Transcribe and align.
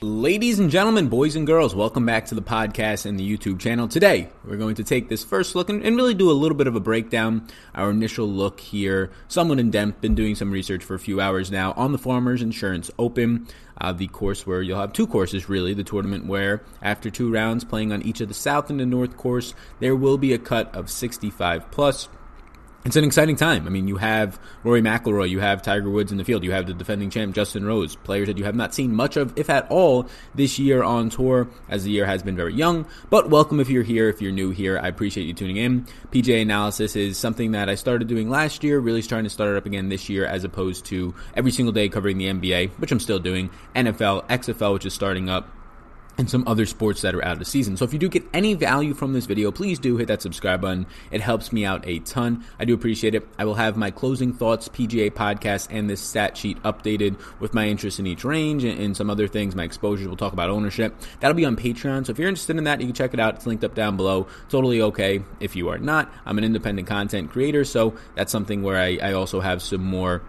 Ladies 0.00 0.60
and 0.60 0.70
gentlemen, 0.70 1.08
boys 1.08 1.34
and 1.34 1.44
girls, 1.44 1.74
welcome 1.74 2.06
back 2.06 2.26
to 2.26 2.36
the 2.36 2.40
podcast 2.40 3.04
and 3.04 3.18
the 3.18 3.36
YouTube 3.36 3.58
channel. 3.58 3.88
Today, 3.88 4.28
we're 4.44 4.56
going 4.56 4.76
to 4.76 4.84
take 4.84 5.08
this 5.08 5.24
first 5.24 5.56
look 5.56 5.68
and, 5.68 5.84
and, 5.84 5.96
really 5.96 6.14
do 6.14 6.30
a 6.30 6.38
little 6.38 6.56
bit 6.56 6.68
of 6.68 6.76
a 6.76 6.80
breakdown. 6.80 7.48
Our 7.74 7.90
initial 7.90 8.28
look 8.28 8.60
here, 8.60 9.10
Someone 9.26 9.58
in 9.58 9.72
depth, 9.72 10.00
been 10.00 10.14
doing 10.14 10.36
some 10.36 10.52
research 10.52 10.84
for 10.84 10.94
a 10.94 11.00
few 11.00 11.20
hours 11.20 11.50
now 11.50 11.72
on 11.72 11.90
the 11.90 11.98
Farmers 11.98 12.42
Insurance 12.42 12.92
Open, 12.96 13.48
uh, 13.80 13.90
the 13.90 14.06
course 14.06 14.46
where 14.46 14.62
you'll 14.62 14.78
have 14.78 14.92
two 14.92 15.08
courses 15.08 15.48
really, 15.48 15.74
the 15.74 15.82
tournament 15.82 16.26
where 16.26 16.62
after 16.80 17.10
two 17.10 17.32
rounds 17.32 17.64
playing 17.64 17.90
on 17.90 18.00
each 18.02 18.20
of 18.20 18.28
the 18.28 18.34
South 18.34 18.70
and 18.70 18.78
the 18.78 18.86
North 18.86 19.16
course, 19.16 19.52
there 19.80 19.96
will 19.96 20.16
be 20.16 20.32
a 20.32 20.38
cut 20.38 20.72
of 20.76 20.90
65 20.90 21.72
plus 21.72 22.08
it's 22.84 22.96
an 22.96 23.04
exciting 23.04 23.36
time. 23.36 23.66
I 23.66 23.70
mean, 23.70 23.88
you 23.88 23.96
have 23.96 24.38
Rory 24.62 24.80
McIlroy, 24.80 25.28
you 25.28 25.40
have 25.40 25.62
Tiger 25.62 25.90
Woods 25.90 26.12
in 26.12 26.16
the 26.16 26.24
field, 26.24 26.44
you 26.44 26.52
have 26.52 26.66
the 26.66 26.72
defending 26.72 27.10
champ 27.10 27.34
Justin 27.34 27.66
Rose, 27.66 27.96
players 27.96 28.28
that 28.28 28.38
you 28.38 28.44
have 28.44 28.54
not 28.54 28.72
seen 28.72 28.94
much 28.94 29.16
of, 29.16 29.36
if 29.36 29.50
at 29.50 29.68
all, 29.68 30.08
this 30.34 30.58
year 30.58 30.82
on 30.82 31.10
tour, 31.10 31.48
as 31.68 31.84
the 31.84 31.90
year 31.90 32.06
has 32.06 32.22
been 32.22 32.36
very 32.36 32.54
young. 32.54 32.86
But 33.10 33.30
welcome 33.30 33.58
if 33.58 33.68
you're 33.68 33.82
here, 33.82 34.08
if 34.08 34.22
you're 34.22 34.32
new 34.32 34.50
here. 34.50 34.78
I 34.78 34.88
appreciate 34.88 35.24
you 35.24 35.34
tuning 35.34 35.56
in. 35.56 35.86
PGA 36.12 36.40
analysis 36.40 36.94
is 36.94 37.18
something 37.18 37.50
that 37.52 37.68
I 37.68 37.74
started 37.74 38.06
doing 38.06 38.30
last 38.30 38.62
year, 38.62 38.78
really 38.78 39.02
starting 39.02 39.24
to 39.24 39.30
start 39.30 39.50
it 39.50 39.56
up 39.56 39.66
again 39.66 39.88
this 39.88 40.08
year, 40.08 40.24
as 40.24 40.44
opposed 40.44 40.86
to 40.86 41.14
every 41.34 41.50
single 41.50 41.72
day 41.72 41.88
covering 41.88 42.16
the 42.16 42.26
NBA, 42.26 42.70
which 42.78 42.92
I'm 42.92 43.00
still 43.00 43.18
doing, 43.18 43.50
NFL, 43.74 44.28
XFL, 44.28 44.74
which 44.74 44.86
is 44.86 44.94
starting 44.94 45.28
up 45.28 45.52
and 46.18 46.28
some 46.28 46.42
other 46.46 46.66
sports 46.66 47.00
that 47.02 47.14
are 47.14 47.24
out 47.24 47.40
of 47.40 47.46
season. 47.46 47.76
So 47.76 47.84
if 47.84 47.92
you 47.92 47.98
do 47.98 48.08
get 48.08 48.24
any 48.34 48.54
value 48.54 48.92
from 48.92 49.12
this 49.12 49.26
video, 49.26 49.52
please 49.52 49.78
do 49.78 49.96
hit 49.96 50.08
that 50.08 50.20
subscribe 50.20 50.60
button. 50.60 50.86
It 51.12 51.20
helps 51.20 51.52
me 51.52 51.64
out 51.64 51.86
a 51.86 52.00
ton. 52.00 52.44
I 52.58 52.64
do 52.64 52.74
appreciate 52.74 53.14
it. 53.14 53.26
I 53.38 53.44
will 53.44 53.54
have 53.54 53.76
my 53.76 53.92
closing 53.92 54.32
thoughts, 54.32 54.68
PGA 54.68 55.10
podcast, 55.10 55.68
and 55.70 55.88
this 55.88 56.00
stat 56.00 56.36
sheet 56.36 56.60
updated 56.64 57.18
with 57.38 57.54
my 57.54 57.68
interest 57.68 58.00
in 58.00 58.06
each 58.06 58.24
range 58.24 58.64
and, 58.64 58.98
some 58.98 59.10
other 59.10 59.28
things, 59.28 59.54
my 59.54 59.62
exposures. 59.62 60.08
We'll 60.08 60.16
talk 60.16 60.32
about 60.32 60.50
ownership. 60.50 60.96
That'll 61.20 61.36
be 61.36 61.44
on 61.44 61.56
Patreon. 61.56 62.06
So 62.06 62.10
if 62.10 62.18
you're 62.18 62.28
interested 62.28 62.56
in 62.56 62.64
that, 62.64 62.80
you 62.80 62.86
can 62.86 62.94
check 62.94 63.14
it 63.14 63.20
out. 63.20 63.36
It's 63.36 63.46
linked 63.46 63.62
up 63.62 63.76
down 63.76 63.96
below. 63.96 64.26
Totally 64.48 64.82
okay 64.82 65.22
if 65.38 65.54
you 65.54 65.68
are 65.68 65.78
not. 65.78 66.12
I'm 66.26 66.36
an 66.36 66.42
independent 66.42 66.88
content 66.88 67.30
creator, 67.30 67.64
so 67.64 67.94
that's 68.16 68.32
something 68.32 68.62
where 68.64 68.76
I, 68.76 68.98
I 69.00 69.12
also 69.12 69.40
have 69.40 69.62
some 69.62 69.84
more 69.84 70.22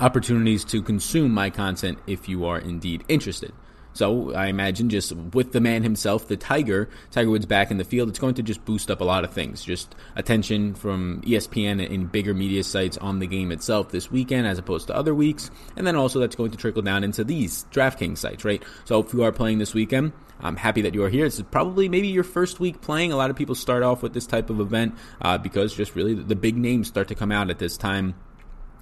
opportunities 0.00 0.64
to 0.64 0.82
consume 0.82 1.30
my 1.30 1.50
content 1.50 1.98
if 2.08 2.28
you 2.28 2.46
are 2.46 2.58
indeed 2.58 3.04
interested. 3.06 3.52
So 3.94 4.34
I 4.34 4.46
imagine 4.46 4.90
just 4.90 5.12
with 5.12 5.52
the 5.52 5.60
man 5.60 5.82
himself, 5.82 6.28
the 6.28 6.36
Tiger, 6.36 6.88
Tiger 7.10 7.30
Woods 7.30 7.46
back 7.46 7.70
in 7.70 7.78
the 7.78 7.84
field, 7.84 8.08
it's 8.08 8.18
going 8.18 8.34
to 8.34 8.42
just 8.42 8.64
boost 8.64 8.90
up 8.90 9.00
a 9.00 9.04
lot 9.04 9.24
of 9.24 9.32
things. 9.32 9.64
Just 9.64 9.94
attention 10.16 10.74
from 10.74 11.22
ESPN 11.22 11.92
and 11.92 12.10
bigger 12.10 12.34
media 12.34 12.64
sites 12.64 12.98
on 12.98 13.20
the 13.20 13.26
game 13.26 13.52
itself 13.52 13.90
this 13.90 14.10
weekend 14.10 14.46
as 14.46 14.58
opposed 14.58 14.88
to 14.88 14.96
other 14.96 15.14
weeks. 15.14 15.50
And 15.76 15.86
then 15.86 15.96
also 15.96 16.18
that's 16.18 16.36
going 16.36 16.50
to 16.50 16.58
trickle 16.58 16.82
down 16.82 17.04
into 17.04 17.24
these 17.24 17.66
DraftKings 17.72 18.18
sites, 18.18 18.44
right? 18.44 18.62
So 18.84 19.00
if 19.00 19.14
you 19.14 19.22
are 19.22 19.32
playing 19.32 19.58
this 19.58 19.74
weekend, 19.74 20.12
I'm 20.40 20.56
happy 20.56 20.82
that 20.82 20.94
you 20.94 21.04
are 21.04 21.08
here. 21.08 21.26
It's 21.26 21.40
probably 21.40 21.88
maybe 21.88 22.08
your 22.08 22.24
first 22.24 22.58
week 22.58 22.80
playing. 22.80 23.12
A 23.12 23.16
lot 23.16 23.30
of 23.30 23.36
people 23.36 23.54
start 23.54 23.84
off 23.84 24.02
with 24.02 24.12
this 24.12 24.26
type 24.26 24.50
of 24.50 24.60
event 24.60 24.96
uh, 25.22 25.38
because 25.38 25.72
just 25.72 25.94
really 25.94 26.14
the 26.14 26.34
big 26.34 26.56
names 26.56 26.88
start 26.88 27.08
to 27.08 27.14
come 27.14 27.30
out 27.30 27.48
at 27.48 27.58
this 27.58 27.76
time 27.76 28.14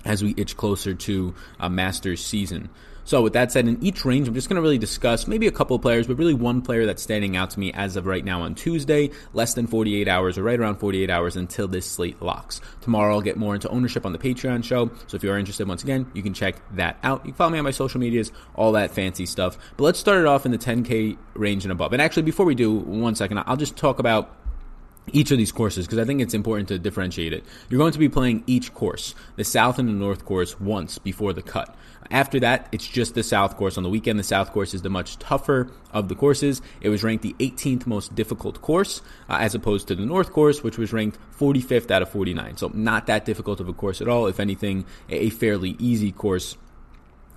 as 0.05 0.23
we 0.23 0.35
itch 0.37 0.57
closer 0.57 0.95
to 0.95 1.35
a 1.61 1.71
Masters 1.71 2.25
season. 2.25 2.71
So 3.05 3.23
with 3.23 3.33
that 3.33 3.51
said, 3.51 3.67
in 3.67 3.83
each 3.83 4.05
range, 4.05 4.29
I'm 4.29 4.35
just 4.35 4.49
going 4.49 4.57
to 4.57 4.63
really 4.63 4.79
discuss 4.79 5.27
maybe 5.27 5.47
a 5.47 5.53
couple 5.53 5.75
of 5.75 5.83
players, 5.83 6.07
but 6.07 6.17
really 6.17 6.35
one 6.35 6.63
player 6.63 6.87
that's 6.87 7.03
standing 7.03 7.37
out 7.37 7.51
to 7.51 7.61
me 7.61 7.73
as 7.73 7.97
of 7.97 8.07
right 8.07 8.25
now 8.25 8.43
on 8.43 8.55
Tuesday, 8.55 9.11
less 9.33 9.55
than 9.55 9.67
48 9.67 10.07
hours 10.09 10.39
or 10.39 10.43
right 10.43 10.59
around 10.59 10.77
48 10.77 11.11
hours 11.11 11.37
until 11.37 11.67
this 11.67 11.87
slate 11.87 12.23
locks. 12.23 12.61
Tomorrow 12.81 13.15
I'll 13.15 13.21
get 13.21 13.37
more 13.37 13.55
into 13.55 13.69
ownership 13.69 14.07
on 14.07 14.13
the 14.13 14.19
Patreon 14.19 14.65
show. 14.65 14.91
So 15.07 15.17
if 15.17 15.25
you 15.25 15.31
are 15.31 15.39
interested, 15.39 15.67
once 15.67 15.83
again, 15.83 16.11
you 16.15 16.23
can 16.23 16.35
check 16.35 16.57
that 16.77 16.99
out. 17.03 17.25
You 17.25 17.33
can 17.33 17.37
follow 17.37 17.51
me 17.51 17.59
on 17.59 17.65
my 17.65 17.71
social 17.71 18.01
medias, 18.01 18.33
all 18.55 18.73
that 18.73 18.93
fancy 18.93 19.27
stuff. 19.27 19.59
But 19.77 19.85
let's 19.85 19.99
start 19.99 20.21
it 20.21 20.27
off 20.27 20.47
in 20.47 20.53
the 20.53 20.59
10K 20.59 21.19
range 21.35 21.65
and 21.65 21.73
above. 21.73 21.93
And 21.93 22.01
actually, 22.01 22.23
before 22.23 22.47
we 22.47 22.55
do, 22.55 22.73
one 22.73 23.15
second, 23.15 23.43
I'll 23.47 23.57
just 23.57 23.77
talk 23.77 23.99
about 23.99 24.37
each 25.13 25.31
of 25.31 25.39
these 25.39 25.53
courses 25.53 25.87
because 25.87 25.99
I 25.99 26.05
think 26.05 26.21
it's 26.21 26.35
important 26.35 26.69
to 26.69 26.79
differentiate 26.79 27.33
it. 27.33 27.45
You're 27.69 27.79
going 27.79 27.93
to 27.93 27.99
be 27.99 28.09
playing 28.09 28.45
each 28.47 28.73
course, 28.73 29.15
the 29.37 29.45
South 29.45 29.79
and 29.79 29.89
the 29.89 29.93
North 29.93 30.25
course, 30.25 30.61
once 30.61 30.99
before 30.99 31.33
the 31.33 31.43
cut. 31.43 31.75
After 32.13 32.39
that, 32.41 32.69
it's 32.73 32.87
just 32.87 33.15
the 33.15 33.23
South 33.23 33.57
course. 33.57 33.79
On 33.79 33.83
the 33.83 33.89
weekend, 33.89 34.19
the 34.19 34.23
South 34.25 34.53
course 34.53 34.75
is 34.75 34.83
the 34.83 34.91
much 34.91 35.19
tougher 35.19 35.71
of 35.93 36.09
the 36.09 36.15
courses. 36.15 36.61
It 36.83 36.91
was 36.91 37.03
ranked 37.03 37.23
the 37.23 37.35
18th 37.39 37.87
most 37.87 38.15
difficult 38.15 38.61
course, 38.61 39.01
uh, 39.31 39.39
as 39.41 39.55
opposed 39.55 39.89
to 39.89 39.95
the 39.95 40.05
North 40.05 40.31
course, 40.31 40.63
which 40.63 40.77
was 40.77 40.93
ranked 40.93 41.19
45th 41.39 41.91
out 41.91 42.03
of 42.03 42.11
49. 42.11 42.59
So, 42.59 42.71
not 42.75 43.07
that 43.07 43.25
difficult 43.25 43.61
of 43.61 43.69
a 43.69 43.73
course 43.73 44.03
at 44.03 44.09
all. 44.09 44.27
If 44.27 44.41
anything, 44.41 44.85
a 45.09 45.31
fairly 45.31 45.75
easy 45.79 46.13
course 46.13 46.59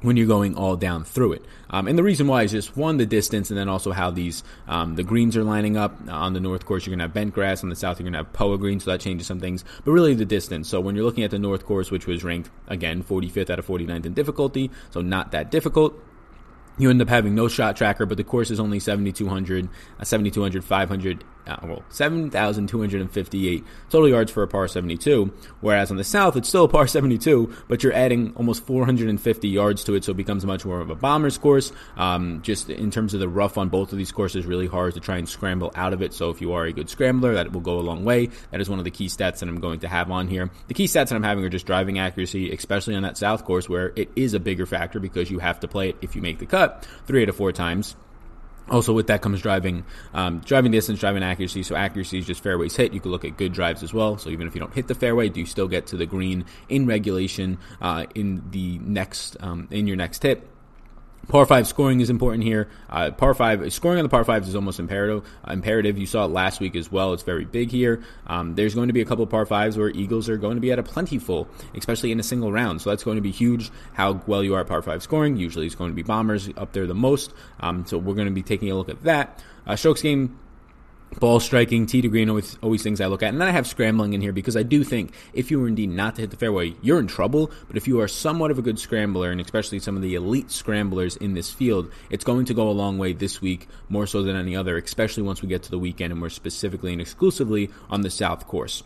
when 0.05 0.17
you're 0.17 0.27
going 0.27 0.55
all 0.55 0.75
down 0.75 1.03
through 1.03 1.33
it. 1.33 1.45
Um, 1.69 1.88
and 1.88 1.97
the 1.97 2.03
reason 2.03 2.27
why 2.27 2.43
is 2.43 2.51
just 2.51 2.77
one, 2.77 2.97
the 2.97 3.05
distance, 3.05 3.49
and 3.49 3.57
then 3.57 3.67
also 3.67 3.91
how 3.91 4.11
these 4.11 4.43
um, 4.67 4.95
the 4.95 5.03
greens 5.03 5.35
are 5.35 5.43
lining 5.43 5.77
up. 5.77 5.95
On 6.09 6.33
the 6.33 6.39
north 6.39 6.66
course, 6.66 6.85
you're 6.85 6.91
going 6.91 6.99
to 6.99 7.05
have 7.05 7.13
bent 7.13 7.33
grass. 7.33 7.63
On 7.63 7.69
the 7.69 7.75
south, 7.75 7.99
you're 7.99 8.05
going 8.05 8.13
to 8.13 8.19
have 8.19 8.33
Poa 8.33 8.57
green, 8.57 8.79
so 8.79 8.91
that 8.91 9.01
changes 9.01 9.27
some 9.27 9.39
things. 9.39 9.65
But 9.83 9.91
really, 9.91 10.13
the 10.13 10.25
distance. 10.25 10.69
So 10.69 10.79
when 10.79 10.95
you're 10.95 11.05
looking 11.05 11.23
at 11.23 11.31
the 11.31 11.39
north 11.39 11.65
course, 11.65 11.91
which 11.91 12.07
was 12.07 12.23
ranked 12.23 12.49
again 12.67 13.03
45th 13.03 13.49
out 13.49 13.59
of 13.59 13.67
49th 13.67 14.05
in 14.05 14.13
difficulty, 14.13 14.71
so 14.91 15.01
not 15.01 15.31
that 15.31 15.51
difficult 15.51 15.99
you 16.77 16.89
end 16.89 17.01
up 17.01 17.09
having 17.09 17.35
no 17.35 17.47
shot 17.47 17.75
tracker, 17.75 18.05
but 18.05 18.17
the 18.17 18.23
course 18.23 18.51
is 18.51 18.59
only 18.59 18.79
7,200, 18.79 19.69
uh, 19.99 20.03
7,200, 20.03 20.63
500, 20.63 21.23
uh, 21.47 21.57
well, 21.63 21.83
7,258 21.89 23.63
total 23.89 24.09
yards 24.09 24.31
for 24.31 24.44
a 24.44 24.47
par 24.47 24.67
72. 24.67 25.31
Whereas 25.61 25.91
on 25.91 25.97
the 25.97 26.03
south, 26.03 26.35
it's 26.35 26.50
still 26.50 26.66
a 26.66 26.69
par 26.69 26.88
72, 26.88 27.53
but 27.67 27.83
you're 27.83 27.94
adding 27.94 28.33
almost 28.35 28.66
450 28.66 29.47
yards 29.47 29.83
to 29.83 29.94
it, 29.94 30.03
so 30.03 30.11
it 30.11 30.17
becomes 30.17 30.45
much 30.45 30.66
more 30.66 30.81
of 30.81 30.89
a 30.89 30.95
bomber's 30.95 31.38
course. 31.38 31.72
Um, 31.97 32.41
just 32.41 32.69
in 32.69 32.91
terms 32.91 33.13
of 33.13 33.19
the 33.19 33.29
rough 33.29 33.57
on 33.57 33.69
both 33.69 33.91
of 33.91 33.97
these 33.97 34.11
courses, 34.11 34.45
really 34.45 34.67
hard 34.67 34.94
to 34.95 35.00
try 35.00 35.17
and 35.17 35.28
scramble 35.28 35.72
out 35.75 35.94
of 35.94 36.01
it. 36.01 36.13
So 36.13 36.29
if 36.29 36.41
you 36.41 36.53
are 36.53 36.66
a 36.66 36.73
good 36.73 36.89
scrambler, 36.89 37.35
that 37.35 37.51
will 37.51 37.62
go 37.62 37.79
a 37.79 37.81
long 37.81 38.03
way. 38.03 38.29
That 38.51 38.62
is 38.62 38.69
one 38.69 38.79
of 38.79 38.85
the 38.85 38.91
key 38.91 39.07
stats 39.07 39.39
that 39.39 39.50
I'm 39.50 39.59
going 39.59 39.79
to 39.81 39.88
have 39.88 40.12
on 40.12 40.27
here. 40.27 40.50
The 40.67 40.73
key 40.73 40.85
stats 40.85 41.09
that 41.09 41.16
I'm 41.16 41.23
having 41.23 41.44
are 41.44 41.50
just 41.50 41.66
driving 41.66 42.00
accuracy, 42.00 42.51
especially 42.51 42.95
on 42.95 43.03
that 43.03 43.17
south 43.17 43.45
course 43.45 43.69
where 43.69 43.94
it 43.95 44.09
is 44.16 44.33
a 44.33 44.39
bigger 44.39 44.66
factor 44.66 45.00
because 45.00 45.29
you 45.29 45.39
have 45.39 45.59
to 45.59 45.67
play 45.67 45.89
it 45.89 45.97
if 46.01 46.16
you 46.16 46.22
make 46.22 46.39
the 46.39 46.45
cut 46.45 46.88
three 47.06 47.23
out 47.23 47.29
of 47.29 47.35
four 47.35 47.51
times. 47.51 47.95
Also, 48.69 48.93
with 48.93 49.07
that 49.07 49.21
comes 49.21 49.41
driving, 49.41 49.85
um, 50.13 50.39
driving 50.39 50.71
distance, 50.71 50.99
driving 50.99 51.23
accuracy. 51.23 51.61
So 51.61 51.75
accuracy 51.75 52.17
is 52.17 52.25
just 52.25 52.41
fairways 52.41 52.75
hit. 52.75 52.93
You 52.93 52.99
can 52.99 53.11
look 53.11 53.23
at 53.23 53.37
good 53.37 53.53
drives 53.53 53.83
as 53.83 53.93
well. 53.93 54.17
So 54.17 54.29
even 54.29 54.47
if 54.47 54.55
you 54.55 54.59
don't 54.59 54.73
hit 54.73 54.87
the 54.87 54.95
fairway, 54.95 55.29
do 55.29 55.39
you 55.39 55.45
still 55.45 55.67
get 55.67 55.87
to 55.87 55.97
the 55.97 56.05
green 56.05 56.45
in 56.67 56.87
regulation 56.87 57.59
uh, 57.81 58.05
in 58.15 58.43
the 58.51 58.79
next 58.79 59.37
um, 59.39 59.67
in 59.69 59.85
your 59.87 59.97
next 59.97 60.23
hit? 60.23 60.54
Par 61.28 61.46
five 61.46 61.68
scoring 61.68 62.02
is 62.02 62.09
important 62.09 62.44
here. 62.44 62.69
Uh, 62.90 63.12
par 63.12 63.34
five 63.34 63.74
scoring 63.74 63.97
on 63.97 64.03
the 64.03 64.09
par 64.09 64.24
fives 64.24 64.47
is 64.47 64.56
almost 64.56 64.80
imperative. 64.80 65.25
Uh, 65.47 65.53
imperative. 65.53 65.97
You 65.97 66.06
saw 66.06 66.25
it 66.25 66.30
last 66.30 66.59
week 66.59 66.75
as 66.75 66.91
well. 66.91 67.13
It's 67.13 67.24
very 67.24 67.46
big 67.46 67.72
here. 67.72 68.03
Um, 68.28 68.56
there's 68.56 68.75
going 68.75 68.88
to 68.88 68.94
be 68.94 69.02
a 69.02 69.06
couple 69.06 69.25
par 69.25 69.46
fives 69.46 69.78
where 69.78 69.90
Eagles 69.90 70.30
are 70.30 70.38
going 70.38 70.56
to 70.56 70.62
be 70.62 70.72
at 70.72 70.80
a 70.80 70.84
plentiful, 70.84 71.47
especially 71.74 72.12
in 72.12 72.19
a 72.19 72.24
single 72.24 72.52
round. 72.52 72.81
So 72.81 72.90
that's 72.91 73.03
going 73.03 73.16
to 73.16 73.22
be 73.22 73.31
huge. 73.31 73.72
How 73.94 74.22
well 74.28 74.44
you 74.44 74.53
are 74.56 74.62
at 74.62 74.68
par 74.68 74.81
five 74.81 75.02
scoring. 75.02 75.36
Usually, 75.38 75.66
it's 75.66 75.75
going 75.75 75.91
to 75.91 75.96
be 75.96 76.03
bombers 76.03 76.50
up 76.58 76.74
there 76.74 76.86
the 76.86 76.96
most. 76.96 77.34
Um, 77.59 77.86
so 77.86 77.97
we're 77.97 78.16
going 78.16 78.28
to 78.28 78.34
be 78.34 78.44
taking 78.44 78.69
a 78.69 78.75
look 78.75 78.90
at 78.90 79.03
that. 79.03 79.44
Uh, 79.66 79.75
strokes 79.75 80.02
gained 80.02 80.38
ball 81.19 81.39
striking, 81.39 81.85
tee 81.85 82.01
to 82.01 82.09
green, 82.09 82.29
always, 82.29 82.57
always 82.61 82.83
things 82.83 82.99
I 82.99 83.07
look 83.07 83.23
at. 83.23 83.29
And 83.29 83.39
then 83.39 83.47
I 83.47 83.51
have 83.51 83.67
scrambling 83.67 84.13
in 84.13 84.21
here 84.21 84.33
because 84.33 84.57
I 84.57 84.63
do 84.63 84.83
think 84.83 85.13
if 85.33 85.49
you 85.49 85.59
were 85.59 85.67
indeed 85.67 85.89
not 85.89 86.16
to 86.16 86.21
hit 86.21 86.31
the 86.31 86.38
fairway, 86.38 86.75
you're 86.81 86.99
in 86.99 87.07
trouble. 87.07 87.51
But 87.67 87.77
if 87.77 87.88
you 87.88 87.99
are 88.01 88.07
somewhat 88.07 88.51
of 88.51 88.59
a 88.59 88.61
good 88.61 88.79
scrambler, 88.79 89.31
and 89.31 89.39
especially 89.39 89.79
some 89.79 89.95
of 89.95 90.01
the 90.01 90.15
elite 90.15 90.51
scramblers 90.51 91.15
in 91.17 91.33
this 91.33 91.51
field, 91.51 91.91
it's 92.09 92.23
going 92.23 92.45
to 92.45 92.53
go 92.53 92.69
a 92.69 92.71
long 92.71 92.97
way 92.97 93.13
this 93.13 93.41
week, 93.41 93.67
more 93.89 94.07
so 94.07 94.23
than 94.23 94.35
any 94.35 94.55
other, 94.55 94.77
especially 94.77 95.23
once 95.23 95.41
we 95.41 95.47
get 95.47 95.63
to 95.63 95.71
the 95.71 95.79
weekend 95.79 96.11
and 96.11 96.21
we're 96.21 96.29
specifically 96.29 96.91
and 96.91 97.01
exclusively 97.01 97.69
on 97.89 98.01
the 98.01 98.09
South 98.09 98.45
course. 98.47 98.83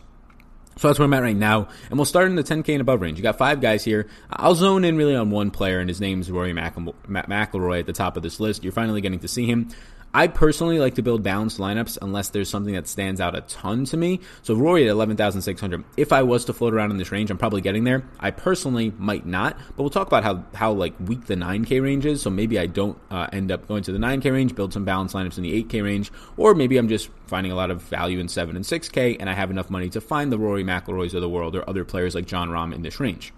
So 0.76 0.88
that's 0.88 0.98
where 0.98 1.04
I'm 1.04 1.12
at 1.14 1.22
right 1.22 1.36
now. 1.36 1.68
And 1.90 1.98
we'll 1.98 2.06
start 2.06 2.28
in 2.28 2.36
the 2.36 2.44
10K 2.44 2.70
and 2.70 2.80
above 2.80 3.02
range. 3.02 3.18
You 3.18 3.22
got 3.22 3.36
five 3.36 3.60
guys 3.60 3.84
here. 3.84 4.06
I'll 4.30 4.54
zone 4.54 4.84
in 4.84 4.96
really 4.96 5.14
on 5.14 5.30
one 5.30 5.50
player, 5.50 5.78
and 5.78 5.90
his 5.90 6.00
name 6.00 6.20
is 6.20 6.30
Rory 6.30 6.54
McIlroy 6.54 7.80
at 7.80 7.86
the 7.86 7.92
top 7.92 8.16
of 8.16 8.22
this 8.22 8.40
list. 8.40 8.62
You're 8.62 8.72
finally 8.72 9.00
getting 9.02 9.18
to 9.18 9.28
see 9.28 9.46
him. 9.46 9.68
I 10.12 10.26
personally 10.26 10.80
like 10.80 10.96
to 10.96 11.02
build 11.02 11.22
balanced 11.22 11.58
lineups 11.58 11.98
unless 12.02 12.30
there's 12.30 12.48
something 12.48 12.74
that 12.74 12.88
stands 12.88 13.20
out 13.20 13.36
a 13.36 13.42
ton 13.42 13.84
to 13.86 13.96
me. 13.96 14.20
So 14.42 14.54
Rory 14.54 14.82
at 14.84 14.90
11,600. 14.90 15.84
If 15.96 16.12
I 16.12 16.24
was 16.24 16.44
to 16.46 16.52
float 16.52 16.74
around 16.74 16.90
in 16.90 16.96
this 16.96 17.12
range, 17.12 17.30
I'm 17.30 17.38
probably 17.38 17.60
getting 17.60 17.84
there. 17.84 18.02
I 18.18 18.32
personally 18.32 18.92
might 18.98 19.24
not, 19.24 19.56
but 19.76 19.84
we'll 19.84 19.90
talk 19.90 20.08
about 20.08 20.24
how, 20.24 20.44
how 20.54 20.72
like 20.72 20.94
weak 20.98 21.26
the 21.26 21.36
9K 21.36 21.80
range 21.80 22.06
is. 22.06 22.22
So 22.22 22.30
maybe 22.30 22.58
I 22.58 22.66
don't 22.66 22.98
uh, 23.10 23.28
end 23.32 23.52
up 23.52 23.68
going 23.68 23.84
to 23.84 23.92
the 23.92 23.98
9K 23.98 24.32
range, 24.32 24.54
build 24.56 24.72
some 24.72 24.84
balanced 24.84 25.14
lineups 25.14 25.36
in 25.36 25.44
the 25.44 25.62
8K 25.62 25.84
range, 25.84 26.10
or 26.36 26.54
maybe 26.54 26.76
I'm 26.76 26.88
just 26.88 27.08
finding 27.26 27.52
a 27.52 27.56
lot 27.56 27.70
of 27.70 27.80
value 27.82 28.18
in 28.18 28.26
7 28.26 28.56
and 28.56 28.64
6K 28.64 29.16
and 29.20 29.30
I 29.30 29.34
have 29.34 29.52
enough 29.52 29.70
money 29.70 29.88
to 29.90 30.00
find 30.00 30.32
the 30.32 30.38
Rory 30.38 30.64
McIlroys 30.64 31.14
of 31.14 31.20
the 31.20 31.28
world 31.28 31.54
or 31.54 31.68
other 31.70 31.84
players 31.84 32.16
like 32.16 32.26
Jon 32.26 32.48
Rahm 32.48 32.74
in 32.74 32.82
this 32.82 32.98
range. 32.98 33.32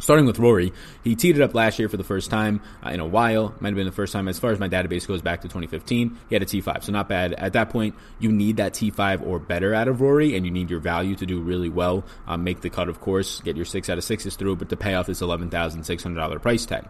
Starting 0.00 0.26
with 0.26 0.38
Rory, 0.38 0.72
he 1.02 1.16
teed 1.16 1.36
it 1.36 1.42
up 1.42 1.54
last 1.54 1.78
year 1.78 1.88
for 1.88 1.96
the 1.96 2.04
first 2.04 2.30
time 2.30 2.60
uh, 2.86 2.90
in 2.90 3.00
a 3.00 3.06
while. 3.06 3.54
Might 3.58 3.70
have 3.70 3.76
been 3.76 3.86
the 3.86 3.92
first 3.92 4.12
time, 4.12 4.28
as 4.28 4.38
far 4.38 4.52
as 4.52 4.60
my 4.60 4.68
database 4.68 5.08
goes 5.08 5.22
back 5.22 5.40
to 5.40 5.48
2015. 5.48 6.16
He 6.28 6.34
had 6.34 6.42
a 6.42 6.46
T5, 6.46 6.84
so 6.84 6.92
not 6.92 7.08
bad. 7.08 7.32
At 7.34 7.54
that 7.54 7.70
point, 7.70 7.96
you 8.20 8.30
need 8.30 8.58
that 8.58 8.74
T5 8.74 9.26
or 9.26 9.40
better 9.40 9.74
out 9.74 9.88
of 9.88 10.00
Rory, 10.00 10.36
and 10.36 10.46
you 10.46 10.52
need 10.52 10.70
your 10.70 10.78
value 10.78 11.16
to 11.16 11.26
do 11.26 11.40
really 11.40 11.68
well. 11.68 12.04
Um, 12.28 12.44
make 12.44 12.60
the 12.60 12.70
cut, 12.70 12.88
of 12.88 13.00
course, 13.00 13.40
get 13.40 13.56
your 13.56 13.64
six 13.64 13.90
out 13.90 13.98
of 13.98 14.04
sixes 14.04 14.36
through, 14.36 14.56
but 14.56 14.68
to 14.68 14.76
pay 14.76 14.94
off 14.94 15.06
this 15.06 15.20
$11,600 15.20 16.42
price 16.42 16.64
tag. 16.64 16.84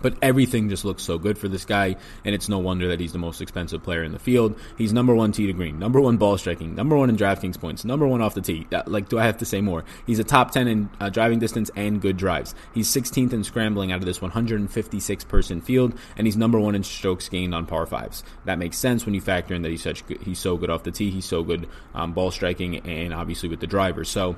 But 0.00 0.16
everything 0.22 0.68
just 0.68 0.84
looks 0.84 1.02
so 1.02 1.18
good 1.18 1.38
for 1.38 1.48
this 1.48 1.64
guy, 1.64 1.96
and 2.24 2.34
it's 2.34 2.48
no 2.48 2.58
wonder 2.58 2.88
that 2.88 3.00
he's 3.00 3.12
the 3.12 3.18
most 3.18 3.40
expensive 3.40 3.82
player 3.82 4.02
in 4.02 4.12
the 4.12 4.18
field. 4.18 4.58
He's 4.76 4.92
number 4.92 5.14
one 5.14 5.32
tee 5.32 5.46
to 5.46 5.52
green, 5.52 5.78
number 5.78 6.00
one 6.00 6.16
ball 6.16 6.38
striking, 6.38 6.74
number 6.74 6.96
one 6.96 7.10
in 7.10 7.16
DraftKings 7.16 7.60
points, 7.60 7.84
number 7.84 8.06
one 8.06 8.20
off 8.20 8.34
the 8.34 8.40
tee. 8.40 8.66
Like, 8.86 9.08
do 9.08 9.18
I 9.18 9.24
have 9.24 9.38
to 9.38 9.44
say 9.44 9.60
more? 9.60 9.84
He's 10.06 10.18
a 10.18 10.24
top 10.24 10.50
10 10.50 10.68
in 10.68 10.90
uh, 11.00 11.10
driving 11.10 11.38
distance 11.38 11.70
and 11.76 12.00
good 12.00 12.16
drives. 12.16 12.54
He's 12.74 12.88
16th 12.88 13.32
in 13.32 13.44
scrambling 13.44 13.92
out 13.92 14.00
of 14.00 14.06
this 14.06 14.20
156 14.22 15.24
person 15.24 15.60
field, 15.60 15.94
and 16.16 16.26
he's 16.26 16.36
number 16.36 16.58
one 16.58 16.74
in 16.74 16.82
strokes 16.84 17.28
gained 17.28 17.54
on 17.54 17.66
par 17.66 17.86
fives. 17.86 18.24
That 18.44 18.58
makes 18.58 18.76
sense 18.76 19.04
when 19.04 19.14
you 19.14 19.20
factor 19.20 19.54
in 19.54 19.62
that 19.62 19.70
he's 19.70 19.82
such 19.82 20.06
good, 20.06 20.20
he's 20.22 20.38
so 20.38 20.56
good 20.56 20.70
off 20.70 20.82
the 20.82 20.90
tee, 20.90 21.10
he's 21.10 21.24
so 21.24 21.42
good 21.42 21.68
um, 21.94 22.12
ball 22.12 22.30
striking, 22.30 22.76
and 22.78 23.12
obviously 23.12 23.48
with 23.48 23.60
the 23.60 23.66
driver. 23.66 24.04
So 24.04 24.36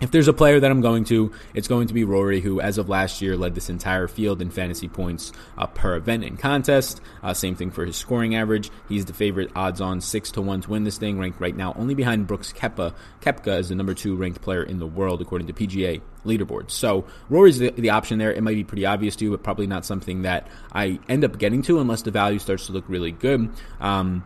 if 0.00 0.10
there's 0.10 0.28
a 0.28 0.32
player 0.32 0.58
that 0.60 0.70
I'm 0.70 0.80
going 0.80 1.04
to, 1.04 1.32
it's 1.54 1.68
going 1.68 1.86
to 1.86 1.94
be 1.94 2.04
Rory, 2.04 2.40
who, 2.40 2.60
as 2.60 2.78
of 2.78 2.88
last 2.88 3.22
year, 3.22 3.36
led 3.36 3.54
this 3.54 3.70
entire 3.70 4.08
field 4.08 4.42
in 4.42 4.50
fantasy 4.50 4.88
points 4.88 5.32
uh, 5.56 5.66
per 5.66 5.96
event 5.96 6.24
and 6.24 6.38
contest. 6.38 7.00
Uh, 7.22 7.32
same 7.32 7.54
thing 7.54 7.70
for 7.70 7.86
his 7.86 7.96
scoring 7.96 8.34
average. 8.34 8.70
He's 8.88 9.04
the 9.04 9.12
favorite 9.12 9.50
odds 9.54 9.80
on 9.80 10.00
6 10.00 10.30
to 10.32 10.42
1 10.42 10.62
to 10.62 10.70
win 10.70 10.84
this 10.84 10.98
thing, 10.98 11.18
ranked 11.18 11.40
right 11.40 11.56
now 11.56 11.74
only 11.76 11.94
behind 11.94 12.26
Brooks 12.26 12.52
Koepka. 12.52 12.94
Koepka 13.20 13.58
is 13.58 13.68
the 13.68 13.74
number 13.74 13.94
two 13.94 14.16
ranked 14.16 14.42
player 14.42 14.62
in 14.62 14.78
the 14.78 14.86
world, 14.86 15.22
according 15.22 15.46
to 15.46 15.52
PGA 15.52 16.00
leaderboards. 16.24 16.72
So 16.72 17.04
Rory's 17.28 17.58
the, 17.58 17.70
the 17.70 17.90
option 17.90 18.18
there. 18.18 18.32
It 18.32 18.42
might 18.42 18.54
be 18.54 18.64
pretty 18.64 18.86
obvious 18.86 19.16
to 19.16 19.24
you, 19.24 19.30
but 19.30 19.42
probably 19.42 19.66
not 19.66 19.84
something 19.84 20.22
that 20.22 20.48
I 20.72 20.98
end 21.08 21.24
up 21.24 21.38
getting 21.38 21.62
to 21.62 21.80
unless 21.80 22.02
the 22.02 22.10
value 22.10 22.38
starts 22.38 22.66
to 22.66 22.72
look 22.72 22.84
really 22.88 23.12
good. 23.12 23.50
Um, 23.80 24.24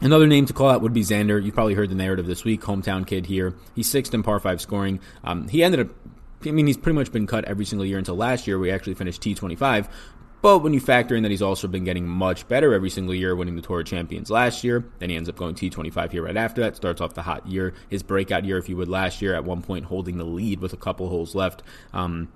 Another 0.00 0.26
name 0.26 0.46
to 0.46 0.52
call 0.52 0.70
out 0.70 0.80
would 0.82 0.92
be 0.92 1.02
Xander. 1.02 1.42
You've 1.42 1.54
probably 1.54 1.74
heard 1.74 1.90
the 1.90 1.96
narrative 1.96 2.26
this 2.26 2.44
week. 2.44 2.60
Hometown 2.62 3.06
kid 3.06 3.26
here. 3.26 3.54
He's 3.74 3.90
sixth 3.90 4.14
in 4.14 4.22
par 4.22 4.38
five 4.38 4.60
scoring. 4.60 5.00
Um, 5.24 5.48
he 5.48 5.64
ended 5.64 5.80
up. 5.80 5.88
I 6.46 6.52
mean, 6.52 6.68
he's 6.68 6.76
pretty 6.76 6.96
much 6.96 7.10
been 7.10 7.26
cut 7.26 7.44
every 7.46 7.64
single 7.64 7.84
year 7.84 7.98
until 7.98 8.14
last 8.14 8.46
year. 8.46 8.60
We 8.60 8.70
actually 8.70 8.94
finished 8.94 9.20
T25. 9.22 9.88
But 10.40 10.60
when 10.60 10.72
you 10.72 10.78
factor 10.78 11.16
in 11.16 11.24
that 11.24 11.30
he's 11.30 11.42
also 11.42 11.66
been 11.66 11.82
getting 11.82 12.06
much 12.06 12.46
better 12.46 12.72
every 12.72 12.90
single 12.90 13.12
year, 13.12 13.34
winning 13.34 13.56
the 13.56 13.62
Tour 13.62 13.80
of 13.80 13.86
Champions 13.86 14.30
last 14.30 14.62
year, 14.62 14.84
then 15.00 15.10
he 15.10 15.16
ends 15.16 15.28
up 15.28 15.34
going 15.34 15.56
T25 15.56 16.12
here 16.12 16.22
right 16.22 16.36
after 16.36 16.60
that. 16.60 16.76
Starts 16.76 17.00
off 17.00 17.14
the 17.14 17.22
hot 17.22 17.44
year, 17.48 17.74
his 17.88 18.04
breakout 18.04 18.44
year, 18.44 18.56
if 18.56 18.68
you 18.68 18.76
would, 18.76 18.88
last 18.88 19.20
year 19.20 19.34
at 19.34 19.44
one 19.44 19.62
point 19.62 19.86
holding 19.86 20.16
the 20.16 20.24
lead 20.24 20.60
with 20.60 20.72
a 20.72 20.76
couple 20.76 21.08
holes 21.08 21.34
left. 21.34 21.64
Um, 21.92 22.28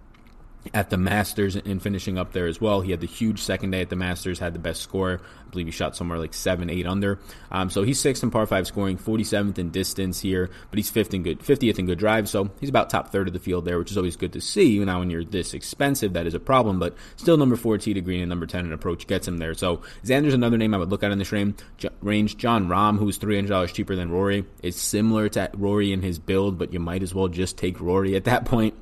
at 0.74 0.90
the 0.90 0.96
Masters 0.96 1.56
and 1.56 1.82
finishing 1.82 2.18
up 2.18 2.32
there 2.32 2.46
as 2.46 2.60
well. 2.60 2.80
He 2.80 2.90
had 2.90 3.00
the 3.00 3.06
huge 3.06 3.40
second 3.40 3.70
day 3.70 3.80
at 3.80 3.90
the 3.90 3.96
Masters, 3.96 4.38
had 4.38 4.54
the 4.54 4.58
best 4.58 4.80
score. 4.80 5.20
I 5.22 5.50
believe 5.50 5.66
he 5.66 5.72
shot 5.72 5.96
somewhere 5.96 6.18
like 6.18 6.34
seven, 6.34 6.70
eight 6.70 6.86
under. 6.86 7.18
Um, 7.50 7.68
so 7.68 7.82
he's 7.82 8.00
sixth 8.00 8.22
in 8.22 8.30
par 8.30 8.46
five 8.46 8.66
scoring, 8.66 8.96
47th 8.96 9.58
in 9.58 9.70
distance 9.70 10.20
here, 10.20 10.50
but 10.70 10.78
he's 10.78 10.90
fifth 10.90 11.14
in 11.14 11.22
good, 11.22 11.40
50th 11.40 11.78
in 11.78 11.86
good 11.86 11.98
drive. 11.98 12.28
So 12.28 12.50
he's 12.60 12.68
about 12.68 12.90
top 12.90 13.08
third 13.08 13.28
of 13.28 13.34
the 13.34 13.40
field 13.40 13.64
there, 13.64 13.78
which 13.78 13.90
is 13.90 13.96
always 13.96 14.16
good 14.16 14.32
to 14.34 14.40
see. 14.40 14.78
Now 14.78 15.00
when 15.00 15.10
you're 15.10 15.24
this 15.24 15.54
expensive, 15.54 16.12
that 16.14 16.26
is 16.26 16.34
a 16.34 16.40
problem, 16.40 16.78
but 16.78 16.96
still 17.16 17.36
number 17.36 17.56
four 17.56 17.78
to 17.78 18.00
green 18.00 18.20
and 18.22 18.28
number 18.28 18.46
10 18.46 18.64
in 18.64 18.72
approach 18.72 19.06
gets 19.06 19.26
him 19.26 19.38
there. 19.38 19.54
So 19.54 19.82
Xander's 20.04 20.34
another 20.34 20.58
name 20.58 20.74
I 20.74 20.78
would 20.78 20.90
look 20.90 21.02
at 21.02 21.12
in 21.12 21.18
this 21.18 21.32
range. 21.32 22.36
Jon 22.36 22.68
Rahm, 22.68 22.98
who's 22.98 23.18
$300 23.18 23.72
cheaper 23.72 23.96
than 23.96 24.10
Rory, 24.10 24.44
is 24.62 24.76
similar 24.76 25.28
to 25.30 25.50
Rory 25.54 25.92
in 25.92 26.02
his 26.02 26.18
build, 26.18 26.58
but 26.58 26.72
you 26.72 26.80
might 26.80 27.02
as 27.02 27.14
well 27.14 27.28
just 27.28 27.58
take 27.58 27.80
Rory 27.80 28.14
at 28.14 28.24
that 28.24 28.44
point 28.52 28.74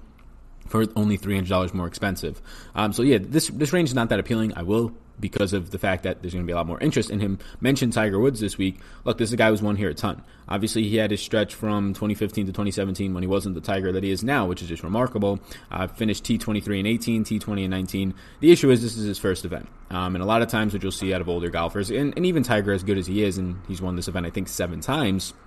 for 0.71 0.87
only 0.97 1.17
three 1.17 1.35
hundred 1.35 1.51
dollars 1.51 1.75
more 1.75 1.87
expensive. 1.87 2.41
Um, 2.75 2.93
so 2.93 3.03
yeah, 3.03 3.19
this 3.21 3.49
this 3.49 3.73
range 3.73 3.91
is 3.91 3.95
not 3.95 4.09
that 4.09 4.21
appealing. 4.21 4.55
I 4.57 4.63
will 4.63 4.95
because 5.21 5.53
of 5.53 5.71
the 5.71 5.79
fact 5.79 6.05
that 6.05 6.23
there's 6.23 6.33
going 6.33 6.45
to 6.45 6.47
be 6.47 6.53
a 6.53 6.57
lot 6.57 6.67
more 6.67 6.81
interest 6.81 7.11
in 7.11 7.21
him. 7.21 7.39
Mentioned 7.61 7.93
Tiger 7.93 8.19
Woods 8.19 8.41
this 8.41 8.57
week. 8.57 8.81
Look, 9.05 9.19
this 9.19 9.29
is 9.29 9.33
a 9.35 9.37
guy 9.37 9.51
who's 9.51 9.61
won 9.61 9.77
here 9.77 9.91
a 9.91 9.95
ton. 9.95 10.23
Obviously, 10.49 10.85
he 10.85 10.97
had 10.97 11.11
his 11.11 11.21
stretch 11.21 11.55
from 11.55 11.93
2015 11.93 12.47
to 12.47 12.53
2017 12.53 13.13
when 13.13 13.23
he 13.23 13.27
wasn't 13.27 13.55
the 13.55 13.61
Tiger 13.61 13.93
that 13.93 14.03
he 14.03 14.11
is 14.11 14.25
now, 14.25 14.47
which 14.47 14.63
is 14.63 14.69
just 14.69 14.83
remarkable. 14.83 15.39
Uh, 15.71 15.87
finished 15.87 16.25
T23 16.25 16.79
and 16.79 16.87
18, 16.87 17.25
T20 17.25 17.61
and 17.61 17.71
19. 17.71 18.15
The 18.41 18.51
issue 18.51 18.71
is 18.71 18.83
this 18.83 18.97
is 18.97 19.05
his 19.05 19.19
first 19.19 19.45
event. 19.45 19.69
Um, 19.91 20.17
and 20.17 20.23
a 20.23 20.27
lot 20.27 20.41
of 20.41 20.49
times 20.49 20.73
what 20.73 20.83
you'll 20.83 20.93
see 20.93 21.13
out 21.13 21.21
of 21.21 21.29
older 21.29 21.51
golfers, 21.51 21.91
and, 21.91 22.15
and 22.17 22.25
even 22.25 22.43
Tiger, 22.43 22.73
as 22.73 22.83
good 22.83 22.97
as 22.97 23.07
he 23.07 23.23
is, 23.23 23.39
and 23.39 23.61
he's 23.69 23.83
won 23.83 23.97
this 23.97 24.09
event, 24.09 24.27
I 24.27 24.31
think, 24.31 24.49
seven 24.49 24.81
times– 24.81 25.35